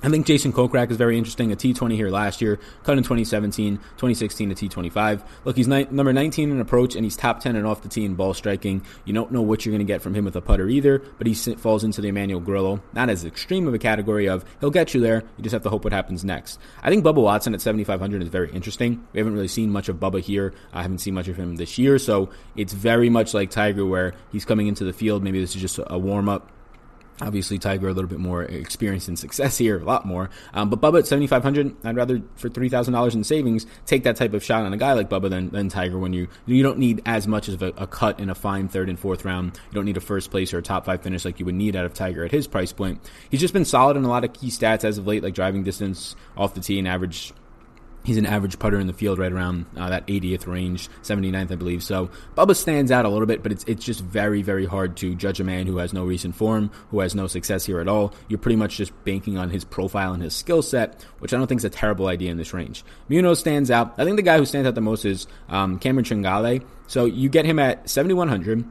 I 0.00 0.10
think 0.10 0.26
Jason 0.26 0.52
Kokrak 0.52 0.92
is 0.92 0.96
very 0.96 1.18
interesting. 1.18 1.50
A 1.50 1.56
T20 1.56 1.94
here 1.96 2.08
last 2.08 2.40
year, 2.40 2.60
cut 2.84 2.96
in 2.96 3.02
2017, 3.02 3.78
2016 3.78 4.54
to 4.54 4.68
T25. 4.68 5.22
Look, 5.44 5.56
he's 5.56 5.66
ni- 5.66 5.88
number 5.90 6.12
19 6.12 6.52
in 6.52 6.60
approach, 6.60 6.94
and 6.94 7.04
he's 7.04 7.16
top 7.16 7.40
10 7.40 7.56
and 7.56 7.66
off 7.66 7.82
the 7.82 7.88
tee 7.88 8.04
in 8.04 8.14
ball 8.14 8.32
striking. 8.32 8.82
You 9.04 9.12
don't 9.12 9.32
know 9.32 9.42
what 9.42 9.66
you're 9.66 9.72
going 9.72 9.84
to 9.84 9.92
get 9.92 10.00
from 10.00 10.14
him 10.14 10.24
with 10.24 10.36
a 10.36 10.40
putter 10.40 10.68
either, 10.68 11.00
but 11.18 11.26
he 11.26 11.34
falls 11.34 11.82
into 11.82 12.00
the 12.00 12.08
Emmanuel 12.08 12.38
Grillo. 12.38 12.80
Not 12.92 13.10
as 13.10 13.24
extreme 13.24 13.66
of 13.66 13.74
a 13.74 13.78
category 13.78 14.28
of 14.28 14.44
he'll 14.60 14.70
get 14.70 14.94
you 14.94 15.00
there. 15.00 15.24
You 15.36 15.42
just 15.42 15.52
have 15.52 15.64
to 15.64 15.70
hope 15.70 15.82
what 15.82 15.92
happens 15.92 16.24
next. 16.24 16.60
I 16.80 16.90
think 16.90 17.04
Bubba 17.04 17.22
Watson 17.22 17.52
at 17.52 17.60
7,500 17.60 18.22
is 18.22 18.28
very 18.28 18.52
interesting. 18.52 19.04
We 19.12 19.18
haven't 19.18 19.34
really 19.34 19.48
seen 19.48 19.70
much 19.70 19.88
of 19.88 19.96
Bubba 19.96 20.20
here. 20.20 20.54
I 20.72 20.82
haven't 20.82 20.98
seen 20.98 21.14
much 21.14 21.26
of 21.26 21.36
him 21.36 21.56
this 21.56 21.76
year, 21.76 21.98
so 21.98 22.30
it's 22.56 22.72
very 22.72 23.10
much 23.10 23.34
like 23.34 23.50
Tiger, 23.50 23.84
where 23.84 24.14
he's 24.30 24.44
coming 24.44 24.68
into 24.68 24.84
the 24.84 24.92
field. 24.92 25.24
Maybe 25.24 25.40
this 25.40 25.56
is 25.56 25.60
just 25.60 25.80
a 25.84 25.98
warm 25.98 26.28
up 26.28 26.52
Obviously, 27.20 27.58
Tiger 27.58 27.88
a 27.88 27.92
little 27.92 28.08
bit 28.08 28.20
more 28.20 28.44
experience 28.44 29.08
and 29.08 29.18
success 29.18 29.58
here, 29.58 29.78
a 29.78 29.84
lot 29.84 30.06
more. 30.06 30.30
Um, 30.54 30.70
but 30.70 30.80
Bubba 30.80 31.00
at 31.00 31.06
seventy 31.06 31.26
five 31.26 31.42
hundred, 31.42 31.74
I'd 31.84 31.96
rather 31.96 32.22
for 32.36 32.48
three 32.48 32.68
thousand 32.68 32.94
dollars 32.94 33.14
in 33.14 33.24
savings 33.24 33.66
take 33.86 34.04
that 34.04 34.16
type 34.16 34.34
of 34.34 34.44
shot 34.44 34.64
on 34.64 34.72
a 34.72 34.76
guy 34.76 34.92
like 34.92 35.08
Bubba 35.08 35.28
than, 35.30 35.50
than 35.50 35.68
Tiger. 35.68 35.98
When 35.98 36.12
you 36.12 36.28
you 36.46 36.62
don't 36.62 36.78
need 36.78 37.02
as 37.06 37.26
much 37.26 37.48
of 37.48 37.62
a, 37.62 37.68
a, 37.76 37.86
cut 37.86 38.20
in 38.20 38.30
a 38.30 38.34
fine 38.34 38.68
third 38.68 38.88
and 38.88 38.98
fourth 38.98 39.24
round, 39.24 39.58
you 39.70 39.74
don't 39.74 39.84
need 39.84 39.96
a 39.96 40.00
first 40.00 40.30
place 40.30 40.52
or 40.54 40.58
a 40.58 40.62
top 40.62 40.84
five 40.84 41.02
finish 41.02 41.24
like 41.24 41.38
you 41.40 41.46
would 41.46 41.54
need 41.54 41.74
out 41.74 41.84
of 41.84 41.94
Tiger 41.94 42.24
at 42.24 42.30
his 42.30 42.46
price 42.46 42.72
point. 42.72 43.00
He's 43.30 43.40
just 43.40 43.54
been 43.54 43.64
solid 43.64 43.96
in 43.96 44.04
a 44.04 44.08
lot 44.08 44.24
of 44.24 44.32
key 44.32 44.48
stats 44.48 44.84
as 44.84 44.98
of 44.98 45.06
late, 45.06 45.22
like 45.22 45.34
driving 45.34 45.64
distance 45.64 46.14
off 46.36 46.54
the 46.54 46.60
tee 46.60 46.78
and 46.78 46.86
average 46.86 47.32
He's 48.08 48.16
an 48.16 48.24
average 48.24 48.58
putter 48.58 48.80
in 48.80 48.86
the 48.86 48.94
field 48.94 49.18
right 49.18 49.30
around 49.30 49.66
uh, 49.76 49.90
that 49.90 50.06
80th 50.06 50.46
range, 50.46 50.88
79th, 51.02 51.52
I 51.52 51.56
believe. 51.56 51.82
So 51.82 52.08
Bubba 52.34 52.56
stands 52.56 52.90
out 52.90 53.04
a 53.04 53.08
little 53.10 53.26
bit, 53.26 53.42
but 53.42 53.52
it's 53.52 53.64
it's 53.64 53.84
just 53.84 54.00
very, 54.00 54.40
very 54.40 54.64
hard 54.64 54.96
to 54.96 55.14
judge 55.14 55.40
a 55.40 55.44
man 55.44 55.66
who 55.66 55.76
has 55.76 55.92
no 55.92 56.06
recent 56.06 56.34
form, 56.34 56.70
who 56.90 57.00
has 57.00 57.14
no 57.14 57.26
success 57.26 57.66
here 57.66 57.80
at 57.80 57.86
all. 57.86 58.14
You're 58.28 58.38
pretty 58.38 58.56
much 58.56 58.78
just 58.78 58.94
banking 59.04 59.36
on 59.36 59.50
his 59.50 59.62
profile 59.62 60.14
and 60.14 60.22
his 60.22 60.34
skill 60.34 60.62
set, 60.62 61.04
which 61.18 61.34
I 61.34 61.36
don't 61.36 61.48
think 61.48 61.60
is 61.60 61.66
a 61.66 61.68
terrible 61.68 62.06
idea 62.06 62.30
in 62.30 62.38
this 62.38 62.54
range. 62.54 62.82
Munoz 63.10 63.40
stands 63.40 63.70
out. 63.70 63.92
I 63.98 64.06
think 64.06 64.16
the 64.16 64.22
guy 64.22 64.38
who 64.38 64.46
stands 64.46 64.66
out 64.66 64.74
the 64.74 64.80
most 64.80 65.04
is 65.04 65.26
um, 65.50 65.78
Cameron 65.78 66.06
Tringale. 66.06 66.64
So 66.86 67.04
you 67.04 67.28
get 67.28 67.44
him 67.44 67.58
at 67.58 67.90
7,100 67.90 68.64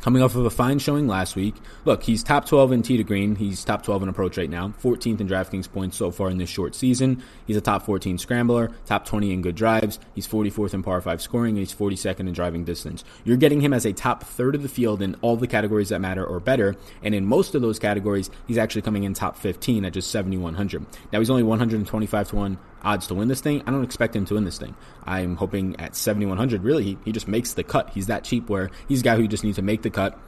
coming 0.00 0.22
off 0.22 0.34
of 0.34 0.44
a 0.44 0.50
fine 0.50 0.78
showing 0.78 1.06
last 1.06 1.36
week. 1.36 1.54
Look, 1.84 2.02
he's 2.02 2.22
top 2.22 2.46
12 2.46 2.72
in 2.72 2.82
tee 2.82 2.96
to 2.96 3.04
green. 3.04 3.36
He's 3.36 3.64
top 3.64 3.82
12 3.82 4.04
in 4.04 4.08
approach 4.08 4.36
right 4.36 4.50
now. 4.50 4.74
14th 4.82 5.20
in 5.20 5.28
DraftKings 5.28 5.70
points 5.70 5.96
so 5.96 6.10
far 6.10 6.30
in 6.30 6.38
this 6.38 6.50
short 6.50 6.74
season. 6.74 7.22
He's 7.46 7.56
a 7.56 7.60
top 7.60 7.84
14 7.84 8.18
scrambler, 8.18 8.70
top 8.86 9.06
20 9.06 9.32
in 9.32 9.42
good 9.42 9.54
drives. 9.54 9.98
He's 10.14 10.28
44th 10.28 10.74
in 10.74 10.82
par 10.82 11.00
5 11.00 11.22
scoring, 11.22 11.50
and 11.50 11.58
he's 11.58 11.74
42nd 11.74 12.20
in 12.20 12.32
driving 12.32 12.64
distance. 12.64 13.04
You're 13.24 13.36
getting 13.36 13.60
him 13.60 13.72
as 13.72 13.84
a 13.86 13.92
top 13.92 14.24
third 14.24 14.54
of 14.54 14.62
the 14.62 14.68
field 14.68 15.02
in 15.02 15.16
all 15.22 15.36
the 15.36 15.46
categories 15.46 15.88
that 15.88 16.00
matter 16.00 16.24
or 16.24 16.40
better. 16.40 16.76
And 17.02 17.14
in 17.14 17.24
most 17.24 17.54
of 17.54 17.62
those 17.62 17.78
categories, 17.78 18.30
he's 18.46 18.58
actually 18.58 18.82
coming 18.82 19.04
in 19.04 19.14
top 19.14 19.36
15 19.36 19.84
at 19.84 19.92
just 19.92 20.10
7,100. 20.10 20.86
Now, 21.12 21.18
he's 21.18 21.30
only 21.30 21.42
125 21.42 22.28
to 22.28 22.36
1 22.36 22.58
odds 22.84 23.06
to 23.06 23.14
win 23.14 23.28
this 23.28 23.40
thing. 23.40 23.62
I 23.66 23.70
don't 23.70 23.82
expect 23.82 24.14
him 24.14 24.24
to 24.26 24.34
win 24.34 24.44
this 24.44 24.58
thing. 24.58 24.76
I'm 25.04 25.36
hoping 25.36 25.74
at 25.80 25.96
7,100, 25.96 26.62
really, 26.62 26.84
he, 26.84 26.98
he 27.04 27.12
just 27.12 27.26
makes 27.26 27.54
the 27.54 27.64
cut. 27.64 27.90
He's 27.90 28.06
that 28.06 28.24
cheap 28.24 28.48
where 28.48 28.70
he's 28.88 29.00
a 29.00 29.04
guy 29.04 29.16
who 29.16 29.26
just 29.26 29.42
needs 29.42 29.56
to 29.56 29.62
make 29.62 29.82
the 29.84 29.90
cut. 29.90 30.18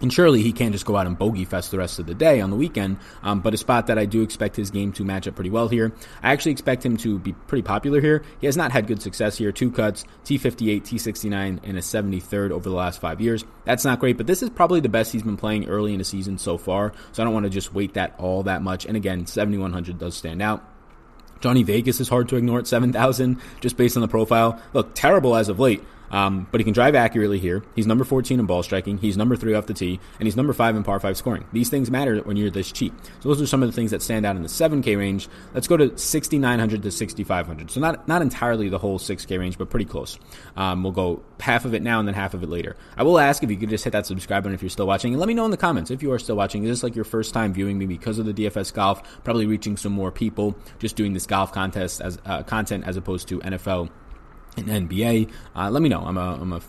And 0.00 0.10
surely 0.10 0.40
he 0.40 0.52
can't 0.52 0.72
just 0.72 0.86
go 0.86 0.96
out 0.96 1.06
and 1.06 1.18
bogey 1.18 1.44
fest 1.44 1.70
the 1.70 1.78
rest 1.78 1.98
of 1.98 2.06
the 2.06 2.14
day 2.14 2.40
on 2.40 2.48
the 2.48 2.56
weekend. 2.56 2.96
Um, 3.22 3.40
but 3.40 3.52
a 3.52 3.58
spot 3.58 3.88
that 3.88 3.98
I 3.98 4.06
do 4.06 4.22
expect 4.22 4.56
his 4.56 4.70
game 4.70 4.92
to 4.92 5.04
match 5.04 5.28
up 5.28 5.34
pretty 5.34 5.50
well 5.50 5.68
here. 5.68 5.92
I 6.22 6.32
actually 6.32 6.52
expect 6.52 6.84
him 6.86 6.96
to 6.98 7.18
be 7.18 7.32
pretty 7.32 7.62
popular 7.62 8.00
here. 8.00 8.22
He 8.40 8.46
has 8.46 8.56
not 8.56 8.72
had 8.72 8.86
good 8.86 9.02
success 9.02 9.36
here. 9.36 9.52
Two 9.52 9.70
cuts, 9.70 10.04
T58, 10.24 10.82
T69, 10.82 11.60
and 11.62 11.76
a 11.76 11.82
73rd 11.82 12.50
over 12.50 12.68
the 12.68 12.74
last 12.74 12.98
five 12.98 13.20
years. 13.20 13.44
That's 13.66 13.84
not 13.84 14.00
great, 14.00 14.16
but 14.16 14.26
this 14.26 14.42
is 14.42 14.48
probably 14.48 14.80
the 14.80 14.88
best 14.88 15.12
he's 15.12 15.22
been 15.22 15.36
playing 15.36 15.68
early 15.68 15.92
in 15.92 15.98
the 15.98 16.04
season 16.04 16.38
so 16.38 16.56
far. 16.56 16.94
So 17.12 17.22
I 17.22 17.24
don't 17.24 17.34
want 17.34 17.44
to 17.44 17.50
just 17.50 17.74
weight 17.74 17.94
that 17.94 18.14
all 18.18 18.44
that 18.44 18.62
much. 18.62 18.86
And 18.86 18.96
again, 18.96 19.26
7,100 19.26 19.98
does 19.98 20.16
stand 20.16 20.40
out. 20.40 20.66
Johnny 21.40 21.62
Vegas 21.62 22.00
is 22.00 22.08
hard 22.08 22.28
to 22.30 22.36
ignore 22.36 22.58
at 22.58 22.66
7,000 22.66 23.40
just 23.60 23.76
based 23.76 23.96
on 23.96 24.02
the 24.02 24.08
profile. 24.08 24.60
Look, 24.72 24.94
terrible 24.94 25.36
as 25.36 25.48
of 25.48 25.58
late, 25.58 25.82
um, 26.10 26.46
but 26.50 26.60
he 26.60 26.64
can 26.64 26.72
drive 26.72 26.94
accurately 26.94 27.38
here. 27.38 27.62
He's 27.74 27.86
number 27.86 28.04
14 28.04 28.40
in 28.40 28.46
ball 28.46 28.62
striking. 28.62 28.98
He's 28.98 29.16
number 29.16 29.36
three 29.36 29.54
off 29.54 29.66
the 29.66 29.74
tee, 29.74 30.00
and 30.18 30.26
he's 30.26 30.36
number 30.36 30.52
five 30.52 30.76
in 30.76 30.82
par 30.82 31.00
five 31.00 31.16
scoring. 31.16 31.46
These 31.52 31.70
things 31.70 31.90
matter 31.90 32.18
when 32.18 32.36
you're 32.36 32.50
this 32.50 32.72
cheap. 32.72 32.92
So 33.20 33.28
those 33.28 33.40
are 33.40 33.46
some 33.46 33.62
of 33.62 33.68
the 33.68 33.72
things 33.72 33.90
that 33.90 34.02
stand 34.02 34.26
out 34.26 34.36
in 34.36 34.42
the 34.42 34.48
7K 34.48 34.96
range. 34.96 35.28
Let's 35.54 35.68
go 35.68 35.76
to 35.76 35.96
6,900 35.96 36.82
to 36.82 36.90
6,500. 36.90 37.70
So 37.70 37.80
not 37.80 38.08
not 38.08 38.22
entirely 38.22 38.68
the 38.68 38.78
whole 38.78 38.98
6K 38.98 39.38
range, 39.38 39.58
but 39.58 39.70
pretty 39.70 39.86
close. 39.86 40.18
Um, 40.56 40.82
we'll 40.82 40.92
go 40.92 41.22
half 41.38 41.64
of 41.64 41.74
it 41.74 41.82
now 41.82 41.98
and 41.98 42.08
then 42.08 42.14
half 42.14 42.34
of 42.34 42.42
it 42.42 42.48
later. 42.48 42.76
I 42.96 43.02
will 43.02 43.18
ask 43.18 43.42
if 43.42 43.50
you 43.50 43.56
could 43.56 43.70
just 43.70 43.84
hit 43.84 43.92
that 43.92 44.06
subscribe 44.06 44.42
button 44.42 44.54
if 44.54 44.62
you're 44.62 44.70
still 44.70 44.86
watching, 44.86 45.12
and 45.12 45.20
let 45.20 45.28
me 45.28 45.34
know 45.34 45.44
in 45.44 45.50
the 45.50 45.56
comments 45.56 45.90
if 45.90 46.02
you 46.02 46.12
are 46.12 46.18
still 46.18 46.36
watching. 46.36 46.64
Is 46.64 46.70
this 46.70 46.82
like 46.82 46.94
your 46.94 47.04
first 47.04 47.34
time 47.34 47.52
viewing 47.52 47.78
me 47.78 47.86
because 47.86 48.18
of 48.18 48.26
the 48.26 48.34
DFS 48.34 48.72
golf? 48.72 49.02
Probably 49.24 49.46
reaching 49.46 49.76
some 49.76 49.92
more 49.92 50.10
people 50.10 50.56
just 50.78 50.96
doing 50.96 51.12
this 51.12 51.26
golf 51.26 51.52
contest 51.52 52.00
as 52.00 52.18
uh, 52.24 52.42
content 52.42 52.84
as 52.86 52.96
opposed 52.96 53.28
to 53.28 53.38
NFL 53.40 53.90
in 54.56 54.66
NBA. 54.66 55.30
Uh, 55.54 55.70
let 55.70 55.82
me 55.82 55.88
know. 55.88 56.00
I'm 56.00 56.16
a, 56.16 56.38
I'm 56.40 56.52
a 56.52 56.60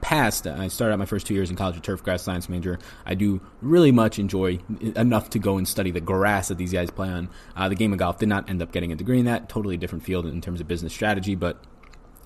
past. 0.00 0.46
I 0.46 0.68
started 0.68 0.94
out 0.94 0.98
my 0.98 1.06
first 1.06 1.26
two 1.26 1.34
years 1.34 1.50
in 1.50 1.56
college 1.56 1.76
a 1.76 1.80
turf 1.80 2.02
grass 2.02 2.22
science 2.22 2.48
major. 2.48 2.78
I 3.04 3.14
do 3.14 3.40
really 3.60 3.92
much 3.92 4.18
enjoy 4.18 4.60
enough 4.96 5.30
to 5.30 5.38
go 5.38 5.58
and 5.58 5.66
study 5.68 5.90
the 5.90 6.00
grass 6.00 6.48
that 6.48 6.58
these 6.58 6.72
guys 6.72 6.90
play 6.90 7.08
on. 7.08 7.28
Uh, 7.56 7.68
the 7.68 7.74
game 7.74 7.92
of 7.92 7.98
golf 7.98 8.18
did 8.18 8.28
not 8.28 8.48
end 8.48 8.62
up 8.62 8.72
getting 8.72 8.92
a 8.92 8.96
degree 8.96 9.18
in 9.18 9.26
that. 9.26 9.48
Totally 9.48 9.76
different 9.76 10.04
field 10.04 10.26
in 10.26 10.40
terms 10.40 10.60
of 10.60 10.68
business 10.68 10.92
strategy, 10.92 11.34
but 11.34 11.62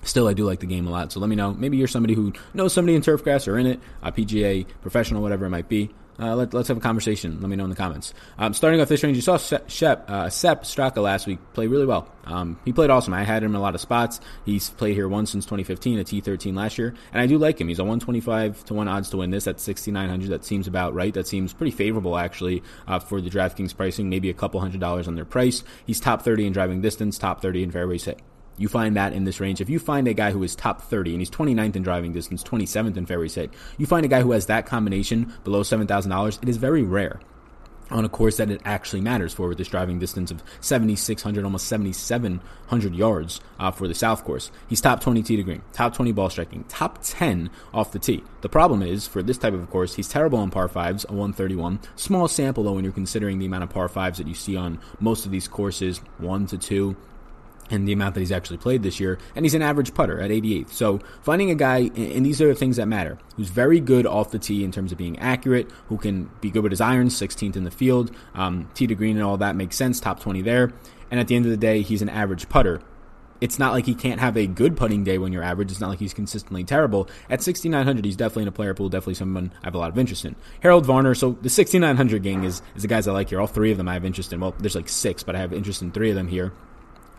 still 0.03 0.27
I 0.27 0.33
do 0.33 0.45
like 0.45 0.59
the 0.59 0.65
game 0.67 0.87
a 0.87 0.91
lot. 0.91 1.11
So 1.11 1.19
let 1.19 1.29
me 1.29 1.35
know. 1.35 1.53
Maybe 1.53 1.77
you're 1.77 1.87
somebody 1.87 2.13
who 2.13 2.33
knows 2.53 2.73
somebody 2.73 2.95
in 2.95 3.01
turf 3.01 3.23
grass 3.23 3.47
or 3.47 3.57
in 3.57 3.65
it, 3.65 3.79
a 4.01 4.11
PGA 4.11 4.65
professional, 4.81 5.21
whatever 5.21 5.45
it 5.45 5.49
might 5.49 5.69
be. 5.69 5.89
Uh, 6.19 6.35
let, 6.35 6.53
us 6.53 6.67
have 6.67 6.77
a 6.77 6.81
conversation. 6.81 7.39
Let 7.39 7.49
me 7.49 7.55
know 7.55 7.63
in 7.63 7.69
the 7.69 7.75
comments. 7.75 8.13
Um, 8.37 8.53
starting 8.53 8.81
off 8.81 8.89
this 8.89 9.01
range, 9.03 9.15
you 9.15 9.21
saw 9.21 9.37
Shep, 9.37 10.09
uh, 10.09 10.29
Sepp 10.29 10.63
Straka 10.63 11.01
last 11.01 11.27
week 11.27 11.39
play 11.53 11.67
really 11.67 11.85
well. 11.85 12.11
Um, 12.25 12.59
he 12.65 12.73
played 12.73 12.89
awesome. 12.89 13.13
I 13.13 13.23
had 13.23 13.41
him 13.41 13.51
in 13.51 13.55
a 13.55 13.61
lot 13.61 13.73
of 13.73 13.81
spots. 13.81 14.19
He's 14.45 14.69
played 14.69 14.95
here 14.95 15.07
once 15.07 15.31
since 15.31 15.45
2015, 15.45 15.99
a 15.99 16.03
T13 16.03 16.55
last 16.55 16.77
year, 16.77 16.93
and 17.13 17.21
I 17.21 17.25
do 17.25 17.37
like 17.37 17.59
him. 17.59 17.69
He's 17.69 17.79
a 17.79 17.83
125 17.83 18.65
to 18.65 18.73
1 18.73 18.87
odds 18.87 19.09
to 19.11 19.17
win 19.17 19.31
this 19.31 19.47
at 19.47 19.59
6,900. 19.59 20.29
That 20.29 20.43
seems 20.43 20.67
about 20.67 20.93
right. 20.93 21.13
That 21.13 21.27
seems 21.27 21.53
pretty 21.53 21.71
favorable, 21.71 22.17
actually, 22.17 22.63
uh, 22.87 22.99
for 22.99 23.21
the 23.21 23.29
DraftKings 23.29 23.75
pricing, 23.75 24.09
maybe 24.09 24.29
a 24.29 24.33
couple 24.33 24.59
hundred 24.59 24.81
dollars 24.81 25.07
on 25.07 25.15
their 25.15 25.25
price. 25.25 25.63
He's 25.85 25.99
top 25.99 26.21
30 26.21 26.47
in 26.47 26.53
driving 26.53 26.81
distance, 26.81 27.17
top 27.17 27.41
30 27.41 27.63
in 27.63 27.71
fairway 27.71 27.97
set 27.97 28.19
you 28.59 28.67
find 28.67 28.95
that 28.95 29.13
in 29.13 29.23
this 29.23 29.39
range. 29.39 29.61
If 29.61 29.69
you 29.69 29.79
find 29.79 30.07
a 30.07 30.13
guy 30.13 30.31
who 30.31 30.43
is 30.43 30.55
top 30.55 30.81
30 30.83 31.11
and 31.11 31.21
he's 31.21 31.31
29th 31.31 31.75
in 31.75 31.81
driving 31.81 32.11
distance, 32.11 32.43
27th 32.43 32.97
in 32.97 33.05
fairway 33.05 33.29
set, 33.29 33.49
you 33.77 33.87
find 33.87 34.05
a 34.05 34.09
guy 34.09 34.21
who 34.21 34.33
has 34.33 34.45
that 34.47 34.65
combination 34.65 35.33
below 35.43 35.63
$7,000, 35.63 36.43
it 36.43 36.49
is 36.49 36.57
very 36.57 36.83
rare 36.83 37.19
on 37.91 38.05
a 38.05 38.09
course 38.09 38.37
that 38.37 38.51
it 38.51 38.61
actually 38.65 39.01
matters 39.01 39.33
for 39.33 39.47
with 39.47 39.57
this 39.57 39.67
driving 39.67 39.99
distance 39.99 40.31
of 40.31 40.43
7,600, 40.61 41.43
almost 41.43 41.67
7,700 41.67 42.95
yards 42.95 43.41
uh, 43.59 43.71
for 43.71 43.87
the 43.87 43.95
South 43.95 44.23
course. 44.23 44.51
He's 44.67 44.81
top 44.81 45.01
20 45.01 45.23
tee 45.23 45.37
to 45.37 45.43
green, 45.43 45.61
top 45.73 45.95
20 45.95 46.11
ball 46.11 46.29
striking, 46.29 46.63
top 46.65 46.99
10 47.01 47.49
off 47.73 47.91
the 47.91 47.99
tee. 47.99 48.23
The 48.41 48.49
problem 48.49 48.83
is, 48.83 49.07
for 49.07 49.23
this 49.23 49.37
type 49.37 49.53
of 49.53 49.69
course, 49.69 49.95
he's 49.95 50.09
terrible 50.09 50.39
on 50.39 50.51
par 50.51 50.67
5s, 50.67 51.05
a 51.09 51.13
131. 51.13 51.79
Small 51.95 52.27
sample, 52.27 52.63
though, 52.63 52.73
when 52.73 52.83
you're 52.83 52.93
considering 52.93 53.39
the 53.39 53.45
amount 53.45 53.63
of 53.63 53.69
par 53.69 53.89
5s 53.89 54.17
that 54.17 54.27
you 54.27 54.35
see 54.35 54.55
on 54.55 54.79
most 54.99 55.25
of 55.25 55.31
these 55.31 55.47
courses, 55.47 55.99
1 56.19 56.47
to 56.47 56.57
2 56.57 56.95
and 57.69 57.87
the 57.87 57.93
amount 57.93 58.15
that 58.15 58.21
he's 58.21 58.31
actually 58.31 58.57
played 58.57 58.83
this 58.83 58.99
year, 58.99 59.17
and 59.35 59.45
he's 59.45 59.53
an 59.53 59.61
average 59.61 59.93
putter 59.93 60.19
at 60.19 60.31
88th. 60.31 60.71
So 60.71 60.99
finding 61.21 61.51
a 61.51 61.55
guy, 61.55 61.89
and 61.95 62.25
these 62.25 62.41
are 62.41 62.47
the 62.47 62.55
things 62.55 62.77
that 62.77 62.87
matter, 62.87 63.17
who's 63.35 63.49
very 63.49 63.79
good 63.79 64.05
off 64.05 64.31
the 64.31 64.39
tee 64.39 64.63
in 64.63 64.71
terms 64.71 64.91
of 64.91 64.97
being 64.97 65.17
accurate, 65.19 65.69
who 65.87 65.97
can 65.97 66.29
be 66.41 66.49
good 66.49 66.63
with 66.63 66.71
his 66.71 66.81
irons, 66.81 67.19
16th 67.19 67.55
in 67.55 67.63
the 67.63 67.71
field, 67.71 68.11
um, 68.35 68.69
tee 68.73 68.87
to 68.87 68.95
green 68.95 69.17
and 69.17 69.25
all 69.25 69.37
that 69.37 69.55
makes 69.55 69.75
sense, 69.75 69.99
top 69.99 70.19
20 70.19 70.41
there. 70.41 70.71
And 71.11 71.19
at 71.19 71.27
the 71.27 71.35
end 71.35 71.45
of 71.45 71.51
the 71.51 71.57
day, 71.57 71.81
he's 71.81 72.01
an 72.01 72.09
average 72.09 72.49
putter. 72.49 72.81
It's 73.41 73.57
not 73.57 73.71
like 73.71 73.85
he 73.85 73.95
can't 73.95 74.19
have 74.19 74.35
a 74.35 74.47
good 74.47 74.75
putting 74.75 75.03
day 75.03 75.17
when 75.17 75.31
you're 75.31 75.43
average. 75.43 75.71
It's 75.71 75.79
not 75.79 75.89
like 75.89 75.99
he's 75.99 76.13
consistently 76.13 76.63
terrible. 76.63 77.09
At 77.29 77.41
6,900, 77.41 78.03
he's 78.03 78.17
definitely 78.17 78.43
in 78.43 78.47
a 78.49 78.53
player 78.53 78.73
pool, 78.73 78.89
definitely 78.89 79.13
someone 79.13 79.53
I 79.61 79.67
have 79.67 79.75
a 79.75 79.77
lot 79.77 79.89
of 79.89 79.97
interest 79.97 80.25
in. 80.25 80.35
Harold 80.59 80.85
Varner, 80.85 81.15
so 81.15 81.37
the 81.41 81.49
6,900 81.49 82.21
gang 82.21 82.43
is, 82.43 82.61
is 82.75 82.81
the 82.81 82.87
guys 82.87 83.07
I 83.07 83.13
like 83.13 83.29
here. 83.29 83.39
All 83.39 83.47
three 83.47 83.71
of 83.71 83.77
them 83.77 83.87
I 83.87 83.93
have 83.93 84.03
interest 84.03 84.33
in. 84.33 84.41
Well, 84.41 84.53
there's 84.59 84.75
like 84.75 84.89
six, 84.89 85.23
but 85.23 85.35
I 85.35 85.39
have 85.39 85.53
interest 85.53 85.81
in 85.81 85.91
three 85.91 86.09
of 86.09 86.15
them 86.15 86.27
here. 86.27 86.51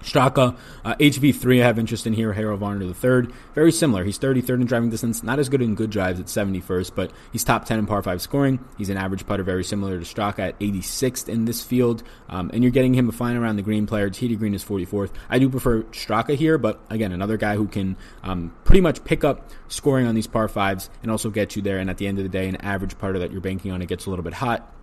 Straka, 0.02 0.56
uh, 0.84 0.94
HV3, 0.96 1.62
I 1.62 1.66
have 1.66 1.78
interest 1.78 2.06
in 2.06 2.14
here. 2.14 2.32
Harold 2.32 2.60
Varner 2.60 2.86
the 2.86 2.94
third, 2.94 3.32
very 3.54 3.72
similar. 3.72 4.04
He's 4.04 4.18
33rd 4.18 4.60
in 4.60 4.66
driving 4.66 4.90
distance, 4.90 5.22
not 5.22 5.38
as 5.38 5.48
good 5.48 5.62
in 5.62 5.74
good 5.74 5.90
drives 5.90 6.18
at 6.18 6.26
71st, 6.26 6.94
but 6.94 7.12
he's 7.32 7.44
top 7.44 7.64
10 7.64 7.78
in 7.80 7.86
par 7.86 8.02
5 8.02 8.20
scoring. 8.22 8.64
He's 8.78 8.88
an 8.88 8.96
average 8.96 9.26
putter, 9.26 9.42
very 9.42 9.64
similar 9.64 9.98
to 9.98 10.04
Straka 10.04 10.38
at 10.40 10.58
86th 10.58 11.28
in 11.28 11.44
this 11.44 11.62
field. 11.62 12.02
Um, 12.28 12.50
and 12.52 12.62
you're 12.62 12.72
getting 12.72 12.94
him 12.94 13.08
a 13.08 13.12
fine 13.12 13.36
around 13.36 13.56
the 13.56 13.62
green 13.62 13.86
player. 13.86 14.08
To 14.08 14.36
green 14.36 14.54
is 14.54 14.64
44th. 14.64 15.10
I 15.28 15.38
do 15.38 15.48
prefer 15.48 15.82
Straka 15.84 16.34
here, 16.34 16.58
but 16.58 16.80
again, 16.88 17.12
another 17.12 17.36
guy 17.36 17.56
who 17.56 17.66
can 17.66 17.96
um, 18.22 18.54
pretty 18.64 18.80
much 18.80 19.04
pick 19.04 19.24
up 19.24 19.50
scoring 19.68 20.06
on 20.06 20.14
these 20.14 20.26
par 20.26 20.48
5s 20.48 20.88
and 21.02 21.10
also 21.10 21.30
get 21.30 21.56
you 21.56 21.62
there. 21.62 21.78
And 21.78 21.90
at 21.90 21.98
the 21.98 22.06
end 22.06 22.18
of 22.18 22.24
the 22.24 22.30
day, 22.30 22.48
an 22.48 22.56
average 22.56 22.98
putter 22.98 23.18
that 23.18 23.32
you're 23.32 23.40
banking 23.40 23.70
on, 23.72 23.82
it 23.82 23.86
gets 23.86 24.06
a 24.06 24.10
little 24.10 24.22
bit 24.22 24.34
hot 24.34 24.74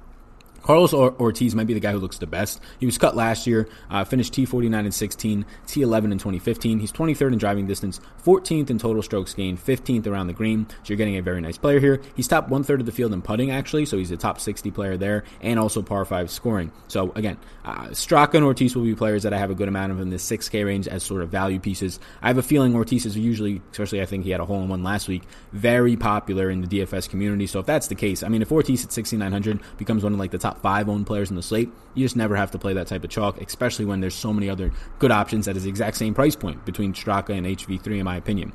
Carlos 0.63 0.93
Ortiz 0.93 1.55
might 1.55 1.67
be 1.67 1.73
the 1.73 1.79
guy 1.79 1.91
who 1.91 1.99
looks 1.99 2.17
the 2.17 2.27
best. 2.27 2.59
He 2.79 2.85
was 2.85 2.97
cut 2.97 3.15
last 3.15 3.47
year, 3.47 3.67
uh, 3.89 4.03
finished 4.03 4.33
T49 4.33 4.73
and 4.79 4.93
16, 4.93 5.45
T11 5.65 6.11
in 6.11 6.17
2015. 6.17 6.79
He's 6.79 6.91
23rd 6.91 7.33
in 7.33 7.37
driving 7.37 7.67
distance, 7.67 7.99
14th 8.25 8.69
in 8.69 8.77
total 8.77 9.01
strokes 9.01 9.33
gained, 9.33 9.63
15th 9.63 10.07
around 10.07 10.27
the 10.27 10.33
green. 10.33 10.67
So 10.69 10.75
you're 10.87 10.97
getting 10.97 11.17
a 11.17 11.21
very 11.21 11.41
nice 11.41 11.57
player 11.57 11.79
here. 11.79 12.01
He's 12.15 12.27
top 12.27 12.49
one 12.49 12.63
third 12.63 12.79
of 12.79 12.85
the 12.85 12.91
field 12.91 13.13
in 13.13 13.21
putting, 13.21 13.51
actually, 13.51 13.85
so 13.85 13.97
he's 13.97 14.11
a 14.11 14.17
top 14.17 14.39
60 14.39 14.71
player 14.71 14.97
there, 14.97 15.23
and 15.41 15.59
also 15.59 15.81
par 15.81 16.05
5 16.05 16.29
scoring. 16.29 16.71
So 16.87 17.11
again, 17.15 17.37
uh, 17.65 17.87
Straka 17.87 18.35
and 18.35 18.45
Ortiz 18.45 18.75
will 18.75 18.83
be 18.83 18.95
players 18.95 19.23
that 19.23 19.33
I 19.33 19.37
have 19.37 19.51
a 19.51 19.55
good 19.55 19.67
amount 19.67 19.91
of 19.91 19.99
in 19.99 20.09
the 20.09 20.17
6K 20.17 20.65
range 20.65 20.87
as 20.87 21.03
sort 21.03 21.21
of 21.21 21.29
value 21.29 21.59
pieces. 21.59 21.99
I 22.21 22.27
have 22.27 22.37
a 22.37 22.43
feeling 22.43 22.75
Ortiz 22.75 23.05
is 23.05 23.17
usually, 23.17 23.61
especially 23.71 24.01
I 24.01 24.05
think 24.05 24.23
he 24.23 24.31
had 24.31 24.39
a 24.39 24.45
hole 24.45 24.61
in 24.61 24.69
one 24.69 24.83
last 24.83 25.07
week, 25.07 25.23
very 25.51 25.95
popular 25.95 26.49
in 26.49 26.61
the 26.61 26.67
DFS 26.67 27.09
community. 27.09 27.47
So 27.47 27.59
if 27.59 27.65
that's 27.65 27.87
the 27.87 27.95
case, 27.95 28.23
I 28.23 28.29
mean, 28.29 28.41
if 28.41 28.51
Ortiz 28.51 28.85
at 28.85 28.91
6,900 28.91 29.59
becomes 29.77 30.03
one 30.03 30.13
of 30.13 30.19
like 30.19 30.31
the 30.31 30.37
top 30.37 30.46
five 30.55 30.89
owned 30.89 31.07
players 31.07 31.29
in 31.29 31.35
the 31.35 31.41
slate, 31.41 31.69
you 31.93 32.05
just 32.05 32.15
never 32.15 32.35
have 32.35 32.51
to 32.51 32.59
play 32.59 32.73
that 32.73 32.87
type 32.87 33.03
of 33.03 33.09
chalk, 33.09 33.41
especially 33.41 33.85
when 33.85 34.01
there's 34.01 34.15
so 34.15 34.33
many 34.33 34.49
other 34.49 34.71
good 34.99 35.11
options 35.11 35.47
at 35.47 35.55
his 35.55 35.65
exact 35.65 35.97
same 35.97 36.13
price 36.13 36.35
point 36.35 36.65
between 36.65 36.93
Straka 36.93 37.29
and 37.29 37.45
HV3, 37.45 37.99
in 37.99 38.05
my 38.05 38.17
opinion. 38.17 38.53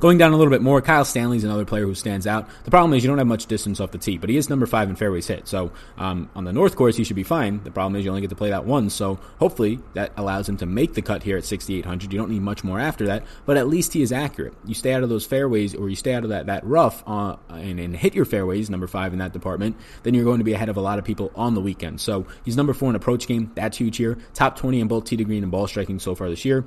Going 0.00 0.18
down 0.18 0.32
a 0.32 0.36
little 0.36 0.50
bit 0.50 0.62
more, 0.62 0.80
Kyle 0.82 1.04
Stanley's 1.04 1.44
another 1.44 1.64
player 1.64 1.84
who 1.84 1.94
stands 1.94 2.26
out. 2.26 2.48
The 2.64 2.70
problem 2.70 2.94
is 2.94 3.02
you 3.02 3.08
don't 3.08 3.18
have 3.18 3.26
much 3.26 3.46
distance 3.46 3.80
off 3.80 3.90
the 3.90 3.98
tee, 3.98 4.18
but 4.18 4.30
he 4.30 4.36
is 4.36 4.50
number 4.50 4.66
five 4.66 4.90
in 4.90 4.96
fairways 4.96 5.26
hit. 5.26 5.48
So 5.48 5.72
um, 5.96 6.30
on 6.34 6.44
the 6.44 6.52
north 6.52 6.76
course, 6.76 6.96
he 6.96 7.04
should 7.04 7.16
be 7.16 7.22
fine. 7.22 7.62
The 7.64 7.70
problem 7.70 7.96
is 7.96 8.04
you 8.04 8.10
only 8.10 8.20
get 8.20 8.30
to 8.30 8.36
play 8.36 8.50
that 8.50 8.64
once. 8.64 8.94
So 8.94 9.18
hopefully 9.38 9.80
that 9.94 10.12
allows 10.16 10.48
him 10.48 10.56
to 10.58 10.66
make 10.66 10.94
the 10.94 11.02
cut 11.02 11.22
here 11.22 11.36
at 11.36 11.44
6,800. 11.44 12.12
You 12.12 12.18
don't 12.18 12.30
need 12.30 12.42
much 12.42 12.64
more 12.64 12.78
after 12.80 13.06
that, 13.06 13.24
but 13.46 13.56
at 13.56 13.68
least 13.68 13.92
he 13.92 14.02
is 14.02 14.12
accurate. 14.12 14.54
You 14.64 14.74
stay 14.74 14.92
out 14.92 15.02
of 15.02 15.08
those 15.08 15.26
fairways 15.26 15.74
or 15.74 15.88
you 15.88 15.96
stay 15.96 16.14
out 16.14 16.24
of 16.24 16.30
that, 16.30 16.46
that 16.46 16.64
rough 16.64 17.02
uh, 17.06 17.36
and, 17.48 17.80
and 17.80 17.96
hit 17.96 18.14
your 18.14 18.24
fairways, 18.24 18.70
number 18.70 18.86
five 18.86 19.12
in 19.12 19.18
that 19.18 19.32
department, 19.32 19.76
then 20.02 20.14
you're 20.14 20.24
going 20.24 20.38
to 20.38 20.44
be 20.44 20.52
ahead 20.52 20.68
of 20.68 20.76
a 20.76 20.80
lot 20.80 20.98
of 20.98 21.04
people 21.04 21.30
on 21.34 21.54
the 21.54 21.60
weekend. 21.60 22.00
So 22.00 22.26
he's 22.44 22.56
number 22.56 22.74
four 22.74 22.90
in 22.90 22.96
approach 22.96 23.26
game. 23.26 23.52
That's 23.54 23.78
huge 23.78 23.96
here. 23.96 24.18
Top 24.34 24.56
20 24.56 24.80
in 24.80 24.88
both 24.88 25.04
tee 25.04 25.16
to 25.16 25.24
green 25.24 25.42
and 25.42 25.52
ball 25.52 25.66
striking 25.66 25.98
so 25.98 26.14
far 26.14 26.28
this 26.28 26.44
year. 26.44 26.64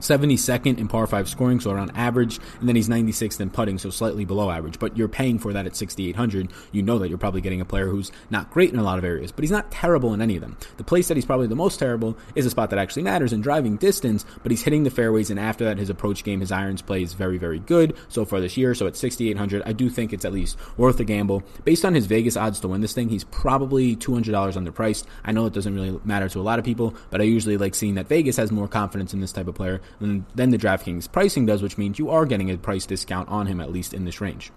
72nd 0.00 0.78
in 0.78 0.88
par 0.88 1.06
5 1.06 1.28
scoring, 1.28 1.60
so 1.60 1.70
around 1.70 1.92
average, 1.94 2.38
and 2.58 2.68
then 2.68 2.76
he's 2.76 2.88
96th 2.88 3.40
in 3.40 3.50
putting, 3.50 3.78
so 3.78 3.90
slightly 3.90 4.24
below 4.24 4.50
average. 4.50 4.78
But 4.78 4.96
you're 4.96 5.08
paying 5.08 5.38
for 5.38 5.52
that 5.52 5.66
at 5.66 5.76
6,800. 5.76 6.50
You 6.72 6.82
know 6.82 6.98
that 6.98 7.08
you're 7.08 7.18
probably 7.18 7.40
getting 7.40 7.60
a 7.60 7.64
player 7.64 7.86
who's 7.86 8.12
not 8.30 8.50
great 8.50 8.72
in 8.72 8.78
a 8.78 8.82
lot 8.82 8.98
of 8.98 9.04
areas, 9.04 9.32
but 9.32 9.42
he's 9.42 9.50
not 9.50 9.70
terrible 9.70 10.14
in 10.14 10.20
any 10.20 10.36
of 10.36 10.40
them. 10.40 10.56
The 10.76 10.84
place 10.84 11.08
that 11.08 11.16
he's 11.16 11.26
probably 11.26 11.46
the 11.46 11.56
most 11.56 11.78
terrible 11.78 12.16
is 12.34 12.46
a 12.46 12.50
spot 12.50 12.70
that 12.70 12.78
actually 12.78 13.02
matters 13.02 13.32
in 13.32 13.40
driving 13.40 13.76
distance, 13.76 14.24
but 14.42 14.50
he's 14.50 14.62
hitting 14.62 14.84
the 14.84 14.90
fairways, 14.90 15.30
and 15.30 15.38
after 15.38 15.64
that, 15.64 15.78
his 15.78 15.90
approach 15.90 16.24
game, 16.24 16.40
his 16.40 16.52
irons 16.52 16.82
play 16.82 17.02
is 17.02 17.14
very, 17.14 17.38
very 17.38 17.58
good 17.58 17.96
so 18.08 18.24
far 18.24 18.40
this 18.40 18.56
year. 18.56 18.74
So 18.74 18.86
at 18.86 18.96
6,800, 18.96 19.62
I 19.66 19.72
do 19.72 19.90
think 19.90 20.12
it's 20.12 20.24
at 20.24 20.32
least 20.32 20.56
worth 20.76 21.00
a 21.00 21.04
gamble. 21.04 21.42
Based 21.64 21.84
on 21.84 21.94
his 21.94 22.06
Vegas 22.06 22.36
odds 22.36 22.60
to 22.60 22.68
win 22.68 22.80
this 22.80 22.92
thing, 22.92 23.08
he's 23.08 23.24
probably 23.24 23.96
$200 23.96 24.24
underpriced. 24.32 25.04
I 25.24 25.32
know 25.32 25.46
it 25.46 25.52
doesn't 25.52 25.74
really 25.74 25.98
matter 26.04 26.28
to 26.28 26.40
a 26.40 26.42
lot 26.42 26.58
of 26.58 26.64
people, 26.64 26.94
but 27.10 27.20
I 27.20 27.24
usually 27.24 27.56
like 27.56 27.74
seeing 27.74 27.94
that 27.94 28.08
Vegas 28.08 28.36
has 28.36 28.50
more 28.50 28.68
confidence 28.68 29.12
in 29.14 29.20
this 29.20 29.32
type 29.32 29.48
of 29.48 29.54
player 29.54 29.80
than, 29.98 30.26
than 30.34 30.50
the 30.50 30.58
DraftKings 30.58 31.10
pricing 31.10 31.46
does, 31.46 31.62
which 31.62 31.78
means 31.78 31.98
you 31.98 32.10
are 32.10 32.26
getting 32.26 32.50
a 32.50 32.56
price 32.56 32.86
discount 32.86 33.28
on 33.28 33.46
him 33.46 33.60
at 33.60 33.72
least 33.72 33.94
in 33.94 34.04
this 34.04 34.20
range. 34.20 34.52